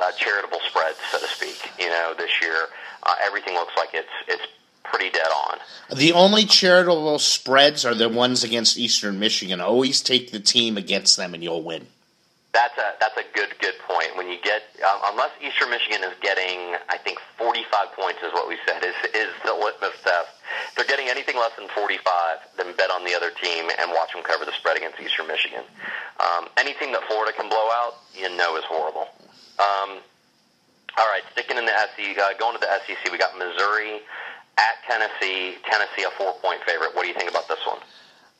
uh, 0.00 0.12
charitable 0.16 0.60
spread, 0.66 0.94
so 1.12 1.20
to 1.20 1.26
speak, 1.28 1.60
you 1.78 1.90
know, 1.90 2.14
this 2.16 2.32
year. 2.40 2.72
Uh, 3.02 3.14
everything 3.22 3.52
looks 3.52 3.76
like 3.76 3.90
it's, 3.92 4.08
it's 4.28 4.48
pretty 4.82 5.10
dead 5.10 5.28
on. 5.28 5.58
The 5.94 6.12
only 6.12 6.46
charitable 6.46 7.18
spreads 7.18 7.84
are 7.84 7.94
the 7.94 8.08
ones 8.08 8.42
against 8.42 8.78
Eastern 8.78 9.18
Michigan. 9.18 9.60
Always 9.60 10.00
take 10.00 10.32
the 10.32 10.40
team 10.40 10.78
against 10.78 11.18
them 11.18 11.34
and 11.34 11.42
you'll 11.42 11.62
win. 11.62 11.86
That's 12.56 12.72
a 12.80 12.96
that's 12.96 13.20
a 13.20 13.26
good 13.36 13.52
good 13.60 13.76
point. 13.84 14.16
When 14.16 14.32
you 14.32 14.40
get 14.40 14.64
um, 14.80 15.12
unless 15.12 15.28
Eastern 15.44 15.68
Michigan 15.68 16.00
is 16.08 16.16
getting, 16.24 16.72
I 16.88 16.96
think 16.96 17.20
45 17.36 17.68
points 17.92 18.24
is 18.24 18.32
what 18.32 18.48
we 18.48 18.56
said 18.64 18.80
is 18.80 18.96
is 19.12 19.28
the 19.44 19.52
litmus 19.52 19.92
test. 20.00 20.32
If 20.72 20.72
they're 20.72 20.88
getting 20.88 21.12
anything 21.12 21.36
less 21.36 21.52
than 21.60 21.68
45, 21.68 22.00
then 22.56 22.72
bet 22.80 22.88
on 22.88 23.04
the 23.04 23.12
other 23.12 23.28
team 23.28 23.68
and 23.76 23.92
watch 23.92 24.16
them 24.16 24.24
cover 24.24 24.48
the 24.48 24.56
spread 24.56 24.80
against 24.80 24.96
Eastern 24.96 25.28
Michigan. 25.28 25.68
Um, 26.16 26.48
anything 26.56 26.96
that 26.96 27.04
Florida 27.04 27.36
can 27.36 27.52
blow 27.52 27.68
out, 27.84 28.00
you 28.16 28.32
know, 28.32 28.56
is 28.56 28.64
horrible. 28.64 29.04
Um, 29.60 30.00
all 30.96 31.08
right, 31.12 31.28
sticking 31.36 31.60
in 31.60 31.68
the 31.68 31.76
SEC, 31.92 32.16
uh, 32.16 32.32
going 32.40 32.56
to 32.56 32.62
the 32.64 32.72
SEC, 32.88 33.12
we 33.12 33.18
got 33.20 33.36
Missouri 33.36 34.00
at 34.56 34.80
Tennessee. 34.88 35.60
Tennessee 35.68 36.08
a 36.08 36.10
four 36.16 36.32
point 36.40 36.64
favorite. 36.64 36.96
What 36.96 37.04
do 37.04 37.08
you 37.08 37.18
think 37.20 37.28
about 37.28 37.48
this 37.52 37.60
one? 37.68 37.84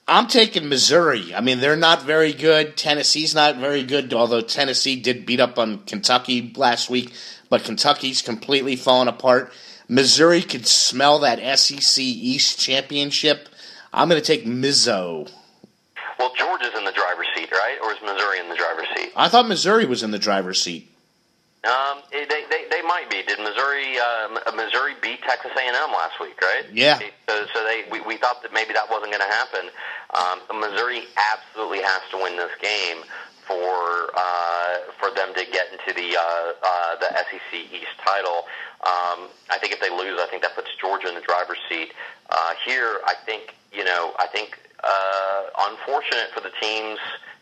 I'm 0.09 0.29
taking 0.29 0.69
Missouri. 0.69 1.35
I 1.35 1.41
mean, 1.41 1.59
they're 1.59 1.75
not 1.75 2.03
very 2.03 2.33
good. 2.33 2.77
Tennessee's 2.77 3.35
not 3.35 3.57
very 3.57 3.83
good, 3.83 4.15
although 4.15 4.41
Tennessee 4.41 4.95
did 4.95 5.27
beat 5.27 5.41
up 5.41 5.59
on 5.59 5.79
Kentucky 5.81 6.53
last 6.55 6.89
week, 6.89 7.13
but 7.51 7.65
Kentucky's 7.65 8.23
completely 8.23 8.77
fallen 8.77 9.09
apart. 9.09 9.53
Missouri 9.89 10.43
could 10.43 10.67
smell 10.67 11.19
that 11.21 11.59
SEC 11.59 12.03
East 12.03 12.61
championship. 12.61 13.49
I'm 13.93 14.09
going 14.09 14.21
to 14.21 14.27
take 14.27 14.47
Mizzou. 14.47 15.29
Well, 16.21 16.33
Georgia's 16.37 16.75
in 16.79 16.85
the 16.85 16.93
driver's 16.93 17.27
seat, 17.35 17.51
right? 17.51 17.77
Or 17.83 17.93
is 17.93 17.99
Missouri 18.01 18.39
in 18.39 18.49
the 18.49 18.57
driver's 18.57 18.87
seat? 18.97 19.13
I 19.17 19.29
thought 19.29 19.49
Missouri 19.49 19.87
was 19.87 20.05
in 20.05 20.13
the 20.13 20.19
driver's 20.21 20.63
seat. 20.63 20.89
Um, 21.67 21.99
eh, 22.13 22.27
they, 22.31 22.45
they 22.49 22.65
they 22.71 22.83
might 22.83 23.11
be. 23.11 23.23
Did 23.23 23.39
Missouri 23.41 23.99
um, 23.99 24.39
Missouri 24.55 24.95
beat 25.03 25.23
Texas 25.23 25.51
A 25.57 25.61
and 25.61 25.77
M 25.77 25.91
last 25.91 26.21
week? 26.21 26.41
Right? 26.41 26.65
Yeah. 26.73 26.99
So, 27.29 27.47
so 27.53 27.65
they 27.65 27.85
we, 27.91 28.01
we 28.01 28.17
thought 28.17 28.43
that 28.43 28.53
maybe 28.53 28.73
that 28.73 28.89
wasn't 28.91 29.11
going 29.11 29.25
to 29.25 29.35
happen. 29.35 29.71
Um, 30.15 30.61
Missouri 30.61 31.05
absolutely 31.19 31.83
has 31.83 32.01
to 32.13 32.17
win 32.19 32.37
this 32.37 32.55
game 32.63 33.03
for 33.47 34.11
uh, 34.15 34.91
for 34.99 35.11
them 35.15 35.35
to 35.35 35.45
get 35.51 35.73
into 35.73 35.93
the 35.95 36.17
uh, 36.17 36.23
uh, 36.63 36.97
the 37.03 37.11
SEC 37.27 37.73
East 37.73 37.99
title. 38.05 38.47
Um, 38.87 39.27
I 39.51 39.59
think 39.59 39.73
if 39.73 39.81
they 39.81 39.91
lose, 39.91 40.21
I 40.21 40.27
think 40.31 40.43
that 40.43 40.55
puts 40.55 40.69
Georgia 40.81 41.09
in 41.09 41.15
the 41.15 41.27
driver's 41.27 41.59
seat. 41.69 41.93
Uh, 42.31 42.55
here, 42.65 43.01
I 43.07 43.15
think 43.25 43.55
you 43.73 43.85
know, 43.85 44.15
I 44.19 44.27
think 44.29 44.59
uh, 44.85 45.43
unfortunate 45.71 46.31
for 46.35 46.41
the 46.41 46.53
teams 46.61 46.99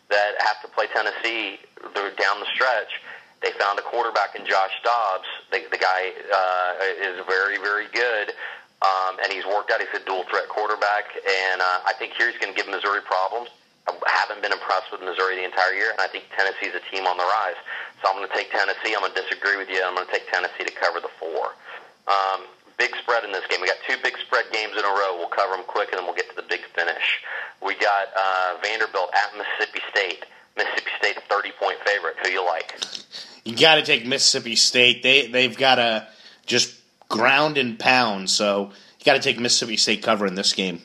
that 0.09 0.33
have 0.39 0.61
to 0.61 0.67
play 0.69 0.85
Tennessee 0.93 1.59
they're 1.93 2.11
down 2.15 2.39
the 2.39 2.47
stretch. 2.53 3.01
They 3.41 3.51
found 3.59 3.77
a 3.79 3.83
quarterback 3.83 4.35
in 4.35 4.45
Josh 4.45 4.73
Dobbs. 4.83 5.27
The, 5.51 5.63
the 5.69 5.77
guy 5.77 6.11
uh, 6.31 6.71
is 7.01 7.21
very, 7.27 7.57
very 7.57 7.87
good, 7.93 8.33
um, 8.81 9.19
and 9.21 9.31
he's 9.31 9.45
worked 9.45 9.71
out. 9.71 9.79
He's 9.81 9.93
a 9.93 10.03
dual 10.05 10.23
threat 10.29 10.49
quarterback, 10.49 11.05
and 11.15 11.61
uh, 11.61 11.85
I 11.85 11.93
think 11.99 12.13
here 12.13 12.29
he's 12.29 12.39
going 12.39 12.53
to 12.53 12.57
give 12.57 12.69
Missouri 12.71 13.01
problems. 13.01 13.49
I 13.85 13.93
haven't 14.09 14.41
been 14.41 14.51
impressed 14.51 14.89
with 14.91 15.05
Missouri 15.05 15.37
the 15.37 15.45
entire 15.45 15.73
year, 15.77 15.93
and 15.93 16.01
I 16.01 16.07
think 16.09 16.25
Tennessee's 16.33 16.73
a 16.73 16.81
team 16.89 17.05
on 17.05 17.17
the 17.21 17.27
rise. 17.37 17.59
So 18.01 18.09
I'm 18.09 18.17
going 18.17 18.25
to 18.25 18.33
take 18.33 18.49
Tennessee. 18.49 18.97
I'm 18.97 19.05
going 19.05 19.13
to 19.13 19.21
disagree 19.21 19.57
with 19.61 19.69
you. 19.69 19.77
I'm 19.85 19.93
going 19.93 20.09
to 20.09 20.11
take 20.11 20.25
Tennessee 20.33 20.65
to 20.65 20.73
cover 20.73 20.97
the 20.97 21.13
four. 21.21 21.53
Um, 22.09 22.49
big 22.77 22.95
spread 22.97 23.23
in 23.23 23.31
this 23.31 23.45
game. 23.47 23.61
We 23.61 23.67
got 23.67 23.77
two 23.87 23.97
big 24.01 24.17
spread 24.25 24.45
games 24.51 24.73
in 24.73 24.83
a 24.83 24.93
row. 24.93 25.15
We'll 25.21 25.29
cover 25.29 25.53
them 25.53 25.65
quick, 25.69 25.93
and 25.93 26.01
then 26.01 26.05
we'll 26.05 26.17
get 26.17 26.29
to 26.33 26.35
the 26.35 26.47
big 26.49 26.65
finish. 26.73 27.21
We 27.61 27.75
got 27.77 28.09
uh, 28.17 28.57
Vanderbilt 28.61 29.13
at 29.13 29.37
Mississippi 29.37 29.81
State. 29.93 30.25
Mississippi 30.57 30.91
State 30.99 31.17
30 31.29 31.51
point 31.59 31.77
favorite. 31.85 32.15
Who 32.23 32.31
you 32.31 32.45
like? 32.45 32.75
You 33.43 33.55
got 33.55 33.75
to 33.75 33.83
take 33.83 34.05
Mississippi 34.05 34.55
State. 34.55 35.03
They 35.03 35.27
they've 35.27 35.55
got 35.55 35.75
to 35.75 36.07
just 36.45 36.79
ground 37.09 37.57
and 37.57 37.77
pound. 37.77 38.29
So 38.29 38.71
you 38.99 39.05
got 39.05 39.13
to 39.13 39.21
take 39.21 39.39
Mississippi 39.39 39.77
State 39.77 40.03
cover 40.03 40.25
in 40.25 40.35
this 40.35 40.53
game. 40.53 40.81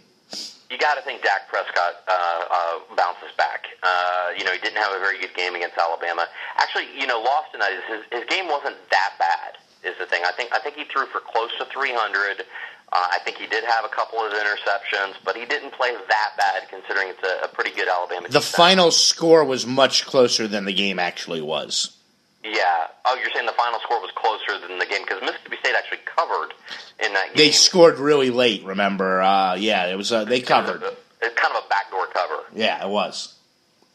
You 0.70 0.78
got 0.78 0.94
to 0.94 1.02
think 1.02 1.22
Dak 1.22 1.48
Prescott 1.48 2.04
uh, 2.06 2.44
uh, 2.50 2.94
bounces 2.96 3.34
back. 3.36 3.66
Uh, 3.82 4.30
you 4.38 4.44
know, 4.44 4.52
he 4.52 4.58
didn't 4.58 4.78
have 4.78 4.92
a 4.92 5.00
very 5.00 5.18
good 5.18 5.34
game 5.34 5.56
against 5.56 5.76
Alabama. 5.76 6.26
Actually, 6.58 6.86
you 6.96 7.06
know, 7.08 7.20
lost 7.20 7.50
tonight. 7.52 7.72
Is 7.72 7.82
his, 7.88 8.20
his 8.20 8.24
game 8.28 8.46
wasn't 8.46 8.76
that 8.90 9.14
bad. 9.18 9.58
Is 9.82 9.96
the 9.98 10.06
thing. 10.06 10.22
I 10.26 10.32
think 10.32 10.52
I 10.52 10.58
think 10.58 10.76
he 10.76 10.84
threw 10.84 11.06
for 11.06 11.20
close 11.20 11.50
to 11.58 11.64
300. 11.64 12.44
Uh, 12.92 13.06
I 13.12 13.18
think 13.24 13.38
he 13.38 13.46
did 13.46 13.62
have 13.64 13.84
a 13.84 13.88
couple 13.88 14.18
of 14.18 14.32
interceptions, 14.32 15.14
but 15.24 15.36
he 15.36 15.46
didn't 15.46 15.72
play 15.72 15.92
that 15.92 16.30
bad 16.36 16.68
considering 16.68 17.08
it's 17.08 17.22
a, 17.22 17.44
a 17.44 17.48
pretty 17.48 17.70
good 17.70 17.88
Alabama. 17.88 18.22
The 18.22 18.40
defense. 18.40 18.50
final 18.50 18.90
score 18.90 19.44
was 19.44 19.64
much 19.64 20.06
closer 20.06 20.48
than 20.48 20.64
the 20.64 20.72
game 20.72 20.98
actually 20.98 21.40
was. 21.40 21.96
Yeah. 22.42 22.88
Oh, 23.04 23.16
you're 23.16 23.30
saying 23.32 23.46
the 23.46 23.52
final 23.52 23.78
score 23.80 24.00
was 24.00 24.10
closer 24.16 24.58
than 24.66 24.78
the 24.78 24.86
game 24.86 25.02
because 25.02 25.20
Mississippi 25.20 25.56
State 25.60 25.74
actually 25.76 25.98
covered 26.04 26.52
in 27.04 27.12
that 27.12 27.26
game. 27.28 27.36
They 27.36 27.52
scored 27.52 27.98
really 27.98 28.30
late. 28.30 28.64
Remember? 28.64 29.20
Uh, 29.20 29.54
yeah, 29.54 29.86
it 29.86 29.96
was. 29.96 30.10
Uh, 30.10 30.24
they 30.24 30.40
covered. 30.40 30.82
It's 31.22 31.38
kind 31.40 31.54
of 31.54 31.64
a 31.64 31.68
backdoor 31.68 32.06
cover. 32.06 32.42
Yeah, 32.54 32.84
it 32.84 32.88
was. 32.88 33.34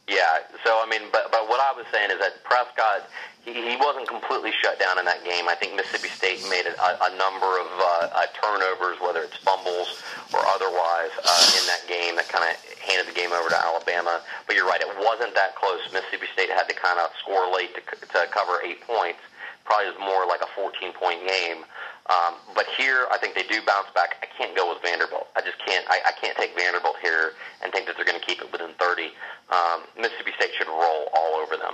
Yeah. 0.08 0.46
So 0.64 0.82
I 0.82 0.88
mean, 0.90 1.10
but 1.12 1.32
but 1.32 1.50
what 1.50 1.60
I 1.60 1.74
was 1.76 1.86
saying 1.92 2.12
is 2.12 2.20
that 2.20 2.44
Prescott 2.44 3.10
he, 3.46 3.54
he 3.54 3.78
wasn't 3.78 4.10
completely 4.10 4.52
shut 4.58 4.82
down 4.82 4.98
in 4.98 5.06
that 5.06 5.22
game. 5.24 5.46
I 5.48 5.54
think 5.54 5.78
Mississippi 5.78 6.10
State 6.10 6.42
made 6.50 6.66
a, 6.66 6.74
a 6.74 7.12
number 7.14 7.46
of 7.62 7.70
uh, 7.78 8.10
uh, 8.10 8.26
turnovers, 8.34 8.98
whether 8.98 9.22
it's 9.22 9.38
fumbles 9.38 10.02
or 10.34 10.42
otherwise, 10.50 11.14
uh, 11.22 11.44
in 11.62 11.64
that 11.70 11.86
game 11.86 12.18
that 12.18 12.28
kind 12.28 12.42
of 12.42 12.58
handed 12.82 13.06
the 13.06 13.14
game 13.14 13.30
over 13.30 13.50
to 13.54 13.60
Alabama. 13.62 14.20
But 14.50 14.58
you're 14.58 14.66
right, 14.66 14.82
it 14.82 14.90
wasn't 14.98 15.38
that 15.38 15.54
close. 15.56 15.80
Mississippi 15.94 16.26
State 16.34 16.50
had 16.50 16.66
to 16.66 16.76
kind 16.76 16.98
of 16.98 17.14
score 17.22 17.46
late 17.54 17.78
to, 17.78 17.82
to 17.86 18.26
cover 18.34 18.66
eight 18.66 18.82
points. 18.82 19.22
Probably 19.64 19.94
was 19.94 20.02
more 20.02 20.26
like 20.26 20.42
a 20.42 20.50
14 20.58 20.94
point 20.98 21.22
game. 21.30 21.66
Um, 22.08 22.36
but 22.54 22.66
here, 22.78 23.08
I 23.12 23.18
think 23.18 23.34
they 23.34 23.44
do 23.44 23.62
bounce 23.66 23.88
back. 23.96 24.18
I 24.22 24.28
can't 24.38 24.56
go 24.56 24.70
with 24.70 24.82
Vanderbilt. 24.84 25.28
I 25.36 25.42
just 25.42 25.58
can't. 25.66 25.86
I, 25.90 26.00
I 26.06 26.12
can't 26.22 26.38
take 26.38 26.56
Vanderbilt 26.56 26.96
here 27.02 27.34
and 27.64 27.72
think 27.74 27.88
that 27.88 27.96
they're 27.98 28.06
going 28.06 28.20
to 28.20 28.26
keep 28.26 28.42
it 28.42 28.52
within 28.52 28.72
30. 28.78 29.10
Um, 29.50 29.82
Mississippi 29.98 30.32
State 30.38 30.52
should 30.58 30.68
roll 30.68 31.10
all 31.18 31.34
over 31.42 31.58
them. 31.58 31.74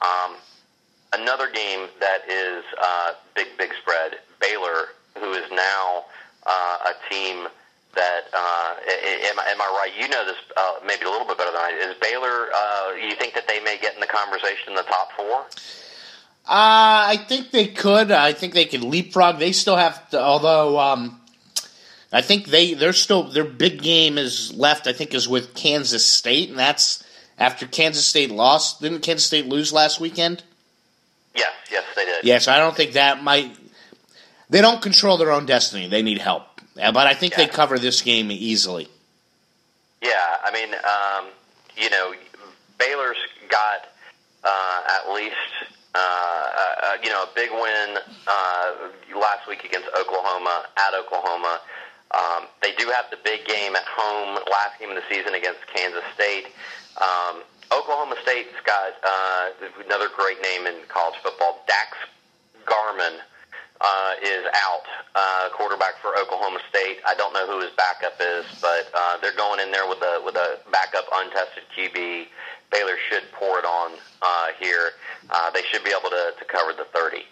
Um, 0.00 0.36
another 1.12 1.50
game 1.50 1.88
that 2.00 2.24
is 2.28 2.64
uh, 2.80 3.12
big, 3.34 3.48
big 3.58 3.70
spread. 3.82 4.16
Baylor, 4.40 4.96
who 5.20 5.32
is 5.32 5.44
now 5.52 6.04
uh, 6.46 6.92
a 6.92 7.12
team 7.12 7.46
that 7.94 8.28
uh, 8.32 8.74
am, 9.28 9.38
I- 9.40 9.48
am 9.52 9.60
I 9.60 9.68
right? 9.80 9.92
You 9.98 10.08
know 10.08 10.24
this 10.24 10.36
uh, 10.56 10.74
maybe 10.86 11.04
a 11.04 11.10
little 11.10 11.26
bit 11.26 11.36
better 11.38 11.50
than 11.52 11.60
I. 11.60 11.72
Is 11.80 11.96
Baylor? 12.00 12.48
Uh, 12.54 12.92
you 12.96 13.14
think 13.16 13.34
that 13.34 13.48
they 13.48 13.60
may 13.60 13.78
get 13.78 13.94
in 13.94 14.00
the 14.00 14.06
conversation 14.06 14.68
in 14.68 14.74
the 14.74 14.82
top 14.84 15.12
four? 15.16 15.44
Uh, 16.48 17.10
I 17.10 17.16
think 17.26 17.50
they 17.50 17.66
could. 17.66 18.12
I 18.12 18.32
think 18.32 18.54
they 18.54 18.66
could 18.66 18.82
leapfrog. 18.84 19.38
They 19.40 19.50
still 19.50 19.76
have 19.76 20.08
to, 20.10 20.20
although 20.20 20.78
um, 20.78 21.20
I 22.12 22.22
think 22.22 22.46
they 22.46 22.74
they're 22.74 22.92
still 22.92 23.24
their 23.24 23.44
big 23.44 23.82
game 23.82 24.16
is 24.16 24.54
left. 24.54 24.86
I 24.86 24.92
think 24.92 25.12
is 25.12 25.28
with 25.28 25.54
Kansas 25.54 26.06
State, 26.06 26.48
and 26.50 26.58
that's 26.58 27.02
after 27.36 27.66
Kansas 27.66 28.06
State 28.06 28.30
lost. 28.30 28.80
Didn't 28.80 29.00
Kansas 29.00 29.26
State 29.26 29.46
lose 29.46 29.72
last 29.72 29.98
weekend? 29.98 30.44
Yes, 31.34 31.52
yes, 31.70 31.84
they 31.96 32.04
did. 32.04 32.24
Yes, 32.24 32.46
I 32.46 32.58
don't 32.58 32.76
think 32.76 32.92
that 32.92 33.24
might. 33.24 33.50
They 34.48 34.60
don't 34.60 34.80
control 34.80 35.18
their 35.18 35.32
own 35.32 35.46
destiny. 35.46 35.88
They 35.88 36.02
need 36.02 36.18
help, 36.18 36.44
Uh, 36.80 36.92
but 36.92 37.08
I 37.08 37.14
think 37.14 37.34
they 37.34 37.48
cover 37.48 37.76
this 37.76 38.02
game 38.02 38.30
easily. 38.30 38.88
Yeah, 40.00 40.12
I 40.44 40.52
mean, 40.52 40.72
um, 40.74 41.26
you 41.76 41.90
know, 41.90 42.14
Baylor's 42.78 43.16
got 43.48 43.88
uh, 44.44 44.82
at 44.88 45.12
least 45.12 45.34
uh, 45.96 46.82
uh, 46.82 46.96
you 47.02 47.08
know 47.08 47.24
a 47.24 47.30
big 47.34 47.50
win 47.50 47.98
uh, 48.26 48.72
last 49.18 49.48
week 49.48 49.64
against 49.64 49.88
Oklahoma 49.98 50.66
at 50.76 50.94
Oklahoma. 50.94 51.60
Um, 52.12 52.46
they 52.62 52.72
do 52.76 52.88
have 52.88 53.06
the 53.10 53.18
big 53.24 53.44
game 53.46 53.74
at 53.74 53.84
home, 53.84 54.38
last 54.50 54.78
game 54.78 54.90
of 54.90 54.96
the 54.96 55.06
season 55.08 55.34
against 55.34 55.60
Kansas 55.74 56.04
State. 56.14 56.46
Um, 57.00 57.42
Oklahoma 57.72 58.16
State's 58.22 58.54
got 58.64 58.94
uh, 59.02 59.50
another 59.84 60.08
great 60.14 60.40
name 60.42 60.66
in 60.66 60.74
college 60.88 61.16
football. 61.22 61.64
Daxx 61.66 61.96
Garman 62.64 63.20
uh, 63.80 64.12
is 64.22 64.44
out, 64.54 64.86
uh, 65.14 65.48
quarterback 65.52 65.98
for 66.00 66.16
Oklahoma 66.16 66.60
State. 66.70 66.98
I 67.06 67.14
don't 67.14 67.32
know 67.32 67.46
who 67.46 67.60
his 67.60 67.72
backup 67.76 68.16
is, 68.20 68.46
but 68.60 68.88
uh, 68.94 69.18
they're 69.20 69.36
going 69.36 69.60
in 69.60 69.70
there 69.72 69.88
with 69.88 70.00
a 70.00 70.22
with 70.24 70.36
a 70.36 70.58
backup 70.70 71.04
untested 71.12 71.64
QB. 71.76 72.26
Baylor 72.70 72.96
should 73.08 73.22
pour 73.32 73.58
it 73.58 73.64
on 73.64 73.92
uh, 74.22 74.46
here. 74.60 74.92
Uh, 75.30 75.50
they 75.50 75.62
should 75.70 75.84
be 75.84 75.90
able 75.90 76.10
to, 76.10 76.32
to 76.38 76.44
cover 76.44 76.72
the 76.72 76.84
thirty. 76.92 77.24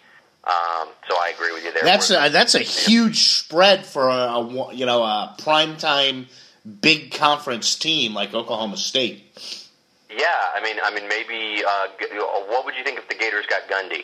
Um, 0.43 0.89
so 1.09 1.15
I 1.19 1.31
agree 1.33 1.51
with 1.53 1.63
you 1.63 1.73
there. 1.73 1.83
That's 1.83 2.11
a, 2.11 2.29
that's 2.29 2.53
a 2.53 2.59
huge 2.59 3.29
spread 3.29 3.83
for 3.85 4.09
a, 4.09 4.13
a 4.13 4.73
you 4.75 4.85
know 4.85 5.03
a 5.03 5.35
primetime 5.39 6.27
big 6.81 7.11
conference 7.11 7.75
team 7.75 8.13
like 8.13 8.33
Oklahoma 8.33 8.77
State. 8.77 9.23
Yeah, 10.09 10.25
I 10.55 10.61
mean, 10.61 10.77
I 10.83 10.93
mean, 10.93 11.09
maybe 11.09 11.63
uh, 11.67 11.87
what 12.47 12.65
would 12.65 12.75
you 12.77 12.83
think 12.83 12.99
if 12.99 13.09
the 13.09 13.15
Gators 13.15 13.45
got 13.47 13.67
Gundy? 13.67 14.03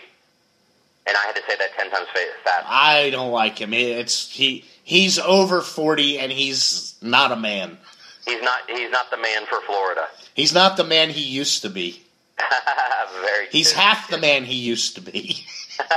And 1.08 1.18
I 1.18 1.26
had 1.26 1.36
to 1.36 1.42
say 1.48 1.56
that 1.58 1.74
ten 1.78 1.90
times 1.90 2.08
fast. 2.14 2.66
I 2.68 3.10
don't 3.10 3.32
like 3.32 3.60
him. 3.60 3.74
It's 3.74 4.30
he. 4.30 4.66
He's 4.84 5.18
over 5.20 5.62
forty, 5.62 6.20
and 6.20 6.32
he's 6.32 6.96
not 7.02 7.32
a 7.32 7.36
man. 7.36 7.78
He's 8.26 8.42
not. 8.42 8.62
He's 8.68 8.92
not 8.92 9.10
the 9.10 9.18
man 9.18 9.46
for 9.46 9.62
Florida. 9.62 10.08
He's 10.34 10.54
not 10.54 10.78
the 10.78 10.84
man 10.84 11.10
he 11.10 11.24
used 11.24 11.62
to 11.64 11.70
be. 11.70 12.04
Very. 13.22 13.48
He's 13.52 13.72
good. 13.72 13.80
half 13.80 14.10
the 14.10 14.18
man 14.18 14.46
he 14.46 14.56
used 14.56 14.96
to 14.96 15.02
be. 15.02 15.46
All 15.80 15.88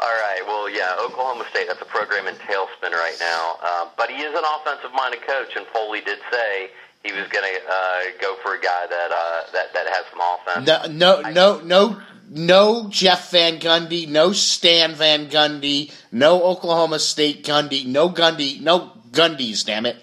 right. 0.00 0.42
Well, 0.46 0.70
yeah, 0.70 0.96
Oklahoma 1.00 1.46
State. 1.50 1.66
That's 1.68 1.80
a 1.82 1.86
program 1.86 2.26
in 2.26 2.34
tailspin 2.34 2.92
right 2.92 3.16
now. 3.20 3.56
Uh, 3.62 3.88
but 3.96 4.10
he 4.10 4.16
is 4.16 4.34
an 4.34 4.44
offensive-minded 4.60 5.22
coach, 5.26 5.56
and 5.56 5.66
Foley 5.66 6.00
did 6.00 6.18
say 6.30 6.70
he 7.04 7.12
was 7.12 7.28
going 7.28 7.44
to 7.44 7.60
uh, 7.68 8.00
go 8.20 8.36
for 8.42 8.54
a 8.54 8.60
guy 8.60 8.86
that 8.88 9.10
uh, 9.10 9.52
that 9.52 9.72
that 9.74 9.86
has 9.88 10.04
some 10.10 10.20
offense. 10.20 10.66
No, 10.66 11.22
no, 11.22 11.30
no, 11.30 11.60
no, 11.60 12.02
no. 12.28 12.88
Jeff 12.88 13.30
Van 13.30 13.58
Gundy, 13.58 14.08
no 14.08 14.32
Stan 14.32 14.94
Van 14.94 15.28
Gundy, 15.28 15.92
no 16.12 16.42
Oklahoma 16.42 16.98
State 16.98 17.44
Gundy, 17.44 17.86
no 17.86 18.10
Gundy, 18.10 18.60
no 18.60 18.92
Gundys. 19.10 19.64
Damn 19.64 19.86
it. 19.86 19.96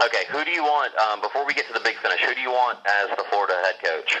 Okay, 0.00 0.24
who 0.30 0.44
do 0.44 0.50
you 0.50 0.62
want 0.62 0.94
um, 0.96 1.20
before 1.20 1.44
we 1.44 1.54
get 1.54 1.66
to 1.66 1.72
the 1.72 1.80
big 1.80 1.96
finish? 1.96 2.20
Who 2.20 2.34
do 2.34 2.40
you 2.40 2.50
want 2.50 2.78
as 2.86 3.16
the 3.16 3.24
Florida 3.30 3.54
head 3.64 3.74
coach? 3.82 4.18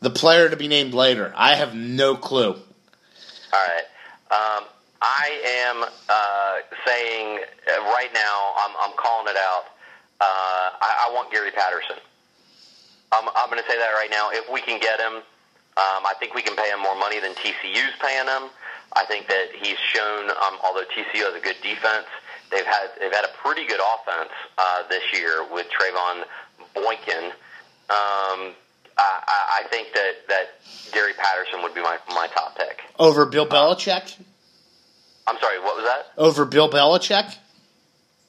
The 0.00 0.10
player 0.10 0.48
to 0.48 0.56
be 0.56 0.68
named 0.68 0.94
later. 0.94 1.32
I 1.36 1.56
have 1.56 1.74
no 1.74 2.16
clue. 2.16 2.54
All 3.52 3.66
right. 3.66 3.84
Um, 4.30 4.64
I 5.02 5.66
am 5.66 5.84
uh, 6.08 6.56
saying 6.86 7.40
uh, 7.66 7.82
right 7.90 8.10
now, 8.14 8.52
I'm, 8.56 8.70
I'm 8.80 8.96
calling 8.96 9.28
it 9.28 9.36
out. 9.36 9.64
Uh, 10.20 10.78
I, 10.80 11.08
I 11.08 11.14
want 11.14 11.32
Gary 11.32 11.50
Patterson. 11.50 11.96
I'm, 13.12 13.28
I'm 13.34 13.50
going 13.50 13.60
to 13.60 13.68
say 13.68 13.78
that 13.78 13.90
right 13.92 14.10
now. 14.10 14.30
If 14.30 14.50
we 14.52 14.60
can 14.60 14.78
get 14.80 15.00
him, 15.00 15.14
um, 15.76 16.06
I 16.06 16.14
think 16.20 16.34
we 16.34 16.42
can 16.42 16.54
pay 16.54 16.70
him 16.70 16.80
more 16.80 16.94
money 16.94 17.18
than 17.18 17.32
TCU's 17.32 17.96
paying 18.00 18.26
him. 18.26 18.50
I 18.94 19.04
think 19.06 19.28
that 19.28 19.48
he's 19.54 19.78
shown, 19.78 20.30
um, 20.30 20.58
although 20.62 20.84
TCU 20.94 21.26
has 21.26 21.34
a 21.34 21.40
good 21.40 21.56
defense, 21.62 22.06
they've 22.50 22.64
had 22.66 22.88
they've 22.98 23.12
had 23.12 23.24
a 23.24 23.32
pretty 23.42 23.66
good 23.66 23.80
offense 23.80 24.30
uh, 24.58 24.82
this 24.88 25.02
year 25.12 25.44
with 25.52 25.66
Trevone 25.68 26.24
Boykin. 26.74 27.32
Um, 27.90 28.54
I, 28.98 29.62
I 29.64 29.68
think 29.70 29.88
that, 29.94 30.12
that 30.28 30.46
Gary 30.92 31.12
Patterson 31.14 31.62
would 31.62 31.74
be 31.74 31.80
my, 31.80 31.96
my 32.08 32.26
top 32.28 32.56
pick. 32.56 32.82
Over 32.98 33.24
Bill 33.24 33.46
Belichick? 33.46 34.14
I'm 35.26 35.38
sorry, 35.40 35.58
what 35.60 35.76
was 35.76 35.84
that? 35.86 36.06
Over 36.18 36.44
Bill 36.44 36.68
Belichick? 36.70 37.34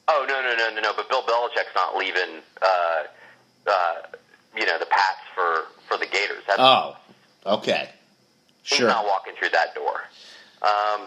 Oh 0.08 0.24
no 0.26 0.40
no 0.42 0.56
no 0.56 0.74
no 0.74 0.80
no! 0.80 0.92
But 0.96 1.08
Bill 1.08 1.22
Belichick's 1.22 1.74
not 1.74 1.96
leaving. 1.96 2.40
Uh, 2.60 3.02
uh, 3.66 3.94
you 4.56 4.66
know 4.66 4.78
the 4.78 4.86
Pats 4.86 5.20
for 5.34 5.64
for 5.88 5.96
the 5.96 6.06
Gators. 6.06 6.42
That's, 6.46 6.58
Oh, 6.60 6.96
okay. 7.46 7.88
sure. 8.62 8.78
he's 8.78 8.86
not 8.88 9.06
walking 9.06 9.34
through 9.38 9.50
that 9.50 9.74
door. 9.74 10.02
Um, 10.62 11.06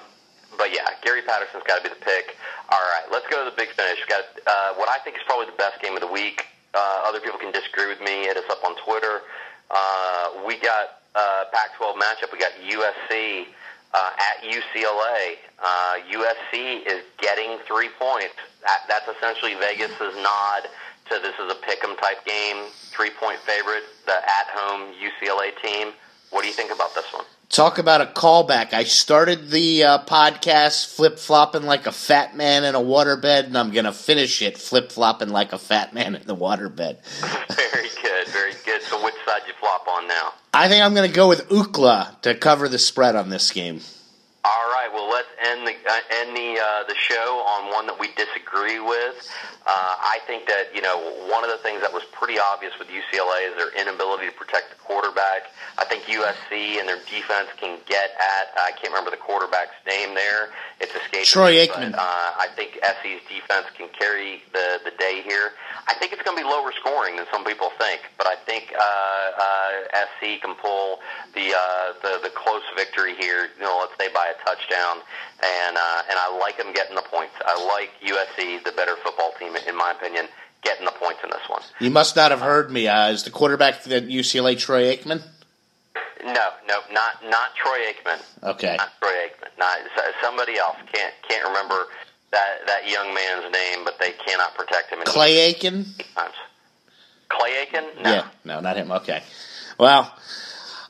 but 0.57 0.73
yeah, 0.73 0.87
Gary 1.03 1.21
Patterson's 1.21 1.63
got 1.67 1.83
to 1.83 1.83
be 1.83 1.89
the 1.89 2.01
pick. 2.03 2.37
All 2.69 2.79
right, 2.79 3.05
let's 3.11 3.27
go 3.27 3.43
to 3.43 3.49
the 3.49 3.55
big 3.55 3.69
finish. 3.69 3.97
We've 3.99 4.09
got 4.09 4.25
uh, 4.47 4.73
what 4.75 4.89
I 4.89 4.99
think 5.03 5.17
is 5.17 5.23
probably 5.25 5.47
the 5.47 5.57
best 5.57 5.81
game 5.81 5.95
of 5.95 6.01
the 6.01 6.11
week. 6.11 6.45
Uh, 6.73 7.03
other 7.05 7.19
people 7.19 7.39
can 7.39 7.51
disagree 7.51 7.87
with 7.87 8.01
me. 8.01 8.25
Hit 8.27 8.37
us 8.37 8.49
up 8.49 8.63
on 8.63 8.75
Twitter. 8.83 9.21
Uh, 9.71 10.45
we 10.45 10.59
got 10.59 11.01
uh, 11.15 11.45
Pac-12 11.51 11.95
matchup. 11.95 12.31
We 12.31 12.39
got 12.39 12.51
USC 12.59 13.45
uh, 13.93 14.11
at 14.19 14.43
UCLA. 14.43 15.39
Uh, 15.63 15.95
USC 16.11 16.85
is 16.85 17.03
getting 17.17 17.57
three 17.67 17.89
points. 17.97 18.35
That, 18.61 18.83
that's 18.87 19.07
essentially 19.07 19.55
Vegas's 19.55 20.15
nod 20.21 20.67
to 21.09 21.19
this 21.21 21.35
is 21.39 21.51
a 21.51 21.55
pick'em 21.55 21.97
type 22.01 22.25
game. 22.25 22.65
Three 22.91 23.11
point 23.11 23.39
favorite. 23.39 23.83
The 24.05 24.17
at-home 24.17 24.93
UCLA 24.99 25.51
team. 25.61 25.93
What 26.29 26.41
do 26.41 26.47
you 26.47 26.53
think 26.53 26.71
about 26.71 26.93
this 26.95 27.05
one? 27.13 27.25
Talk 27.49 27.77
about 27.77 28.01
a 28.01 28.05
callback. 28.07 28.73
I 28.73 28.83
started 28.83 29.49
the 29.49 29.83
uh, 29.83 29.99
podcast 30.05 30.93
flip 30.95 31.19
flopping 31.19 31.63
like 31.63 31.85
a 31.85 31.91
fat 31.91 32.35
man 32.35 32.65
in 32.65 32.75
a 32.75 32.79
waterbed, 32.79 33.45
and 33.45 33.57
I'm 33.57 33.71
going 33.71 33.85
to 33.85 33.93
finish 33.93 34.41
it 34.41 34.57
flip 34.57 34.91
flopping 34.91 35.29
like 35.29 35.53
a 35.53 35.57
fat 35.57 35.93
man 35.93 36.15
in 36.15 36.27
the 36.27 36.35
waterbed. 36.35 36.97
Very 37.55 37.89
good, 38.01 38.27
very 38.27 38.53
good. 38.65 38.81
So 38.83 39.03
which 39.03 39.13
side 39.25 39.41
you 39.47 39.53
flop 39.59 39.87
on 39.87 40.07
now? 40.07 40.33
I 40.53 40.67
think 40.67 40.83
I'm 40.83 40.93
going 40.93 41.09
to 41.09 41.15
go 41.15 41.27
with 41.27 41.47
UCLA 41.49 42.19
to 42.21 42.35
cover 42.35 42.67
the 42.67 42.79
spread 42.79 43.15
on 43.15 43.29
this 43.29 43.51
game. 43.51 43.81
All 44.43 44.51
right. 44.71 44.89
Well, 44.93 45.09
let's 45.09 45.27
end 45.45 45.67
the 45.67 45.75
uh, 45.75 45.99
end 46.21 46.35
the 46.35 46.59
uh, 46.59 46.83
the 46.87 46.95
show 46.95 47.43
on 47.45 47.71
one 47.71 47.85
that 47.87 47.99
we 47.99 48.09
disagree 48.15 48.79
with. 48.79 49.15
Uh, 49.65 49.95
I 49.97 50.19
think 50.27 50.47
that 50.47 50.73
you 50.73 50.81
know 50.81 50.97
one 51.29 51.43
of 51.43 51.49
the 51.49 51.57
things 51.57 51.81
that 51.81 51.93
was 51.93 52.03
pretty 52.11 52.39
obvious 52.39 52.73
with 52.79 52.87
UCLA 52.87 53.49
is 53.49 53.55
their 53.57 53.73
inability 53.79 54.27
to 54.27 54.33
protect 54.33 54.69
the 54.71 54.79
quarterback. 54.83 55.53
I 55.77 55.85
think 55.85 56.03
USC 56.03 56.79
and 56.79 56.87
their 56.87 56.99
defense 57.09 57.49
can 57.57 57.79
get 57.85 58.11
at. 58.17 58.53
I 58.57 58.71
can't 58.71 58.93
remember 58.93 59.11
the 59.11 59.21
quarterback's 59.21 59.75
name 59.87 60.15
there. 60.15 60.49
It's 60.79 60.93
escaped. 60.93 61.27
Troy 61.27 61.53
Aikman. 61.65 61.91
But, 61.91 61.99
uh, 61.99 62.45
I 62.45 62.47
think 62.55 62.79
SC's 62.83 63.21
defense 63.29 63.67
can 63.77 63.89
carry 63.97 64.43
the 64.53 64.79
the 64.83 64.91
day 64.97 65.21
here. 65.25 65.51
I 65.87 65.93
think 65.93 66.13
it's 66.13 66.23
going 66.23 66.37
to 66.37 66.43
be 66.43 66.49
lower 66.49 66.71
scoring 66.79 67.15
than 67.15 67.25
some 67.31 67.45
people 67.45 67.69
think, 67.77 68.01
but 68.17 68.25
I 68.25 68.35
think 68.35 68.73
uh, 68.73 68.81
uh, 68.81 70.05
SC 70.17 70.41
can 70.41 70.55
pull 70.55 70.99
the, 71.33 71.53
uh, 71.53 71.93
the 72.01 72.19
the 72.23 72.29
close 72.33 72.63
victory 72.75 73.15
here. 73.15 73.49
You 73.57 73.63
know, 73.63 73.77
let's 73.85 73.93
say 73.99 74.11
by 74.13 74.33
a 74.33 74.37
touchdown, 74.45 75.05
and 75.43 75.77
uh, 75.77 76.01
and 76.09 76.17
I 76.19 76.37
like 76.39 76.57
them 76.57 76.73
getting 76.73 76.95
the 76.95 77.01
points. 77.03 77.33
I 77.45 77.55
like 77.65 77.91
USC, 78.01 78.63
the 78.63 78.71
better 78.71 78.95
football 79.03 79.31
team, 79.39 79.55
in 79.55 79.77
my 79.77 79.91
opinion, 79.91 80.27
getting 80.63 80.85
the 80.85 80.91
points 80.91 81.19
in 81.23 81.29
this 81.29 81.47
one. 81.47 81.61
You 81.79 81.91
must 81.91 82.15
not 82.15 82.31
have 82.31 82.41
heard 82.41 82.71
me. 82.71 82.87
Uh, 82.87 83.09
is 83.09 83.23
the 83.23 83.31
quarterback 83.31 83.83
the 83.83 84.01
UCLA 84.01 84.57
Troy 84.57 84.95
Aikman? 84.95 85.21
No, 86.23 86.49
no, 86.67 86.79
not 86.91 87.23
not 87.29 87.55
Troy 87.55 87.77
Aikman. 87.91 88.21
Okay. 88.43 88.75
Not 88.77 88.89
Troy 88.99 89.11
Aikman. 89.11 89.57
Not 89.59 89.77
somebody 90.21 90.57
else. 90.57 90.77
Can't 90.91 91.13
can't 91.27 91.47
remember 91.47 91.85
that 92.31 92.65
that 92.67 92.89
young 92.89 93.13
man's 93.13 93.51
name, 93.53 93.85
but 93.85 93.99
they 93.99 94.11
cannot 94.25 94.55
protect 94.55 94.91
him. 94.91 94.99
Clay 95.05 95.37
Aiken? 95.37 95.85
times. 96.15 96.33
Clay 97.29 97.61
Aiken? 97.61 97.85
No. 98.03 98.11
Yeah, 98.11 98.27
no, 98.43 98.59
not 98.59 98.77
him. 98.77 98.91
Okay. 98.91 99.21
Well, 99.77 100.13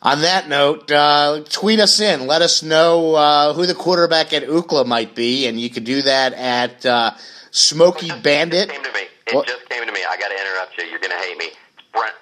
on 0.06 0.22
that 0.22 0.48
note, 0.48 0.90
uh, 0.92 1.44
tweet 1.50 1.80
us 1.80 2.00
in. 2.00 2.28
Let 2.28 2.42
us 2.42 2.64
know 2.64 3.16
uh, 3.16 3.54
who 3.54 3.66
the 3.66 3.76
quarterback 3.76 4.32
at 4.34 4.44
UCLA 4.44 4.86
might 4.86 5.16
be, 5.16 5.48
and 5.48 5.60
you 5.60 5.70
can 5.70 5.84
do 5.84 6.02
that 6.04 6.34
at 6.34 6.86
uh, 6.86 7.12
Smoky 7.52 8.08
It 8.08 8.24
Bandit. 8.24 8.70
just 8.70 8.82
came 8.82 8.84
to 8.84 8.94
me. 8.94 9.06
It 9.28 9.36
What? 9.36 9.48
just 9.48 9.68
came 9.70 9.86
to 9.86 9.92
me. 9.92 10.00
I 10.08 10.16
got 10.18 10.30
to 10.30 10.36
interrupt 10.40 10.78
you. 10.78 10.86
You're 10.86 11.00
going 11.00 11.12
to 11.12 11.18
hate 11.18 11.38
me. 11.38 11.46
It's 11.46 11.88
Brent 11.92 12.14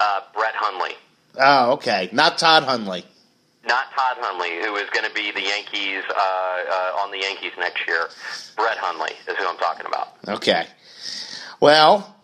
uh, 0.00 0.20
Brett 0.34 0.54
Hundley, 0.54 0.94
Oh, 1.40 1.72
okay. 1.72 2.08
Not 2.12 2.36
Todd 2.38 2.62
Hundley. 2.64 3.04
not 3.66 3.86
Todd 3.94 4.16
Hundley, 4.20 4.50
who 4.64 4.76
is 4.76 4.88
going 4.90 5.08
to 5.08 5.14
be 5.14 5.30
the 5.32 5.40
Yankees 5.42 6.02
uh, 6.10 6.14
uh, 6.14 7.00
on 7.02 7.10
the 7.10 7.18
Yankees 7.18 7.52
next 7.58 7.86
year. 7.88 8.08
Brett 8.56 8.76
Hundley 8.78 9.12
is 9.28 9.36
who 9.38 9.46
I'm 9.48 9.56
talking 9.56 9.86
about. 9.86 10.08
Okay. 10.28 10.66
Well, 11.60 12.14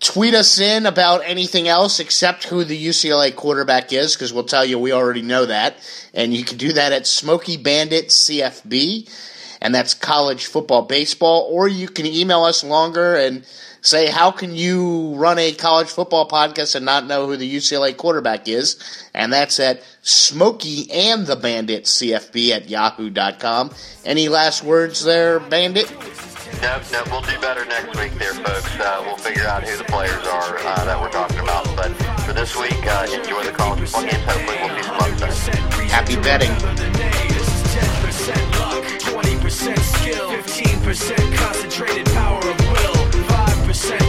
tweet 0.00 0.34
us 0.34 0.58
in 0.58 0.86
about 0.86 1.22
anything 1.24 1.68
else 1.68 2.00
except 2.00 2.44
who 2.44 2.64
the 2.64 2.86
UCLA 2.86 3.34
quarterback 3.34 3.92
is, 3.92 4.14
because 4.14 4.32
we'll 4.32 4.44
tell 4.44 4.64
you 4.64 4.78
we 4.78 4.92
already 4.92 5.22
know 5.22 5.46
that. 5.46 5.76
And 6.14 6.34
you 6.34 6.44
can 6.44 6.58
do 6.58 6.72
that 6.72 6.92
at 6.92 7.06
Smoky 7.06 7.56
Bandit 7.56 8.08
CFB, 8.08 9.08
and 9.60 9.74
that's 9.74 9.94
college 9.94 10.46
football 10.46 10.82
baseball. 10.82 11.48
Or 11.52 11.68
you 11.68 11.88
can 11.88 12.06
email 12.06 12.44
us 12.44 12.64
longer 12.64 13.14
and 13.14 13.44
say, 13.82 14.10
how 14.10 14.30
can 14.30 14.54
you 14.54 15.14
run 15.14 15.38
a 15.38 15.52
college 15.52 15.88
football 15.88 16.28
podcast 16.28 16.74
and 16.74 16.84
not 16.84 17.06
know 17.06 17.26
who 17.26 17.36
the 17.36 17.56
UCLA 17.56 17.96
quarterback 17.96 18.48
is? 18.48 19.08
And 19.14 19.32
that's 19.32 19.60
at 19.60 19.82
Smoky 20.02 20.90
and 20.90 21.26
the 21.26 21.36
Bandit 21.36 21.84
CFB 21.84 22.50
at 22.50 22.68
yahoo.com. 22.68 23.70
Any 24.04 24.28
last 24.28 24.64
words 24.64 25.04
there, 25.04 25.40
Bandit? 25.40 25.90
Nope, 26.62 26.82
nope. 26.92 27.10
We'll 27.10 27.22
do 27.22 27.38
better 27.40 27.64
next 27.64 27.98
week 27.98 28.12
there, 28.14 28.34
folks. 28.34 28.78
Uh, 28.78 29.02
we'll 29.04 29.16
figure 29.16 29.46
out 29.46 29.64
who 29.64 29.76
the 29.78 29.84
players 29.84 30.26
are 30.26 30.58
uh, 30.58 30.84
that 30.84 31.00
we're 31.00 31.10
talking 31.10 31.38
about. 31.40 31.64
But 31.74 31.92
for 32.20 32.34
this 32.34 32.54
week, 32.54 32.86
uh, 32.86 33.06
enjoy 33.10 33.44
the 33.44 33.52
college 33.52 33.80
football 33.80 34.02
games. 34.02 34.24
Hopefully 34.24 34.58
we'll 34.60 34.76
see 34.76 34.82
some 34.82 34.96
upsets. 34.96 35.48
Happy 35.90 36.16
betting. 36.16 36.50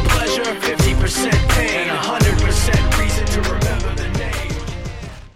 pleasure, 0.10 0.44
50% 0.44 1.50
pain, 1.50 1.88
100% 1.88 3.00
reason 3.00 3.26
to 3.26 3.42
remember. 3.42 3.71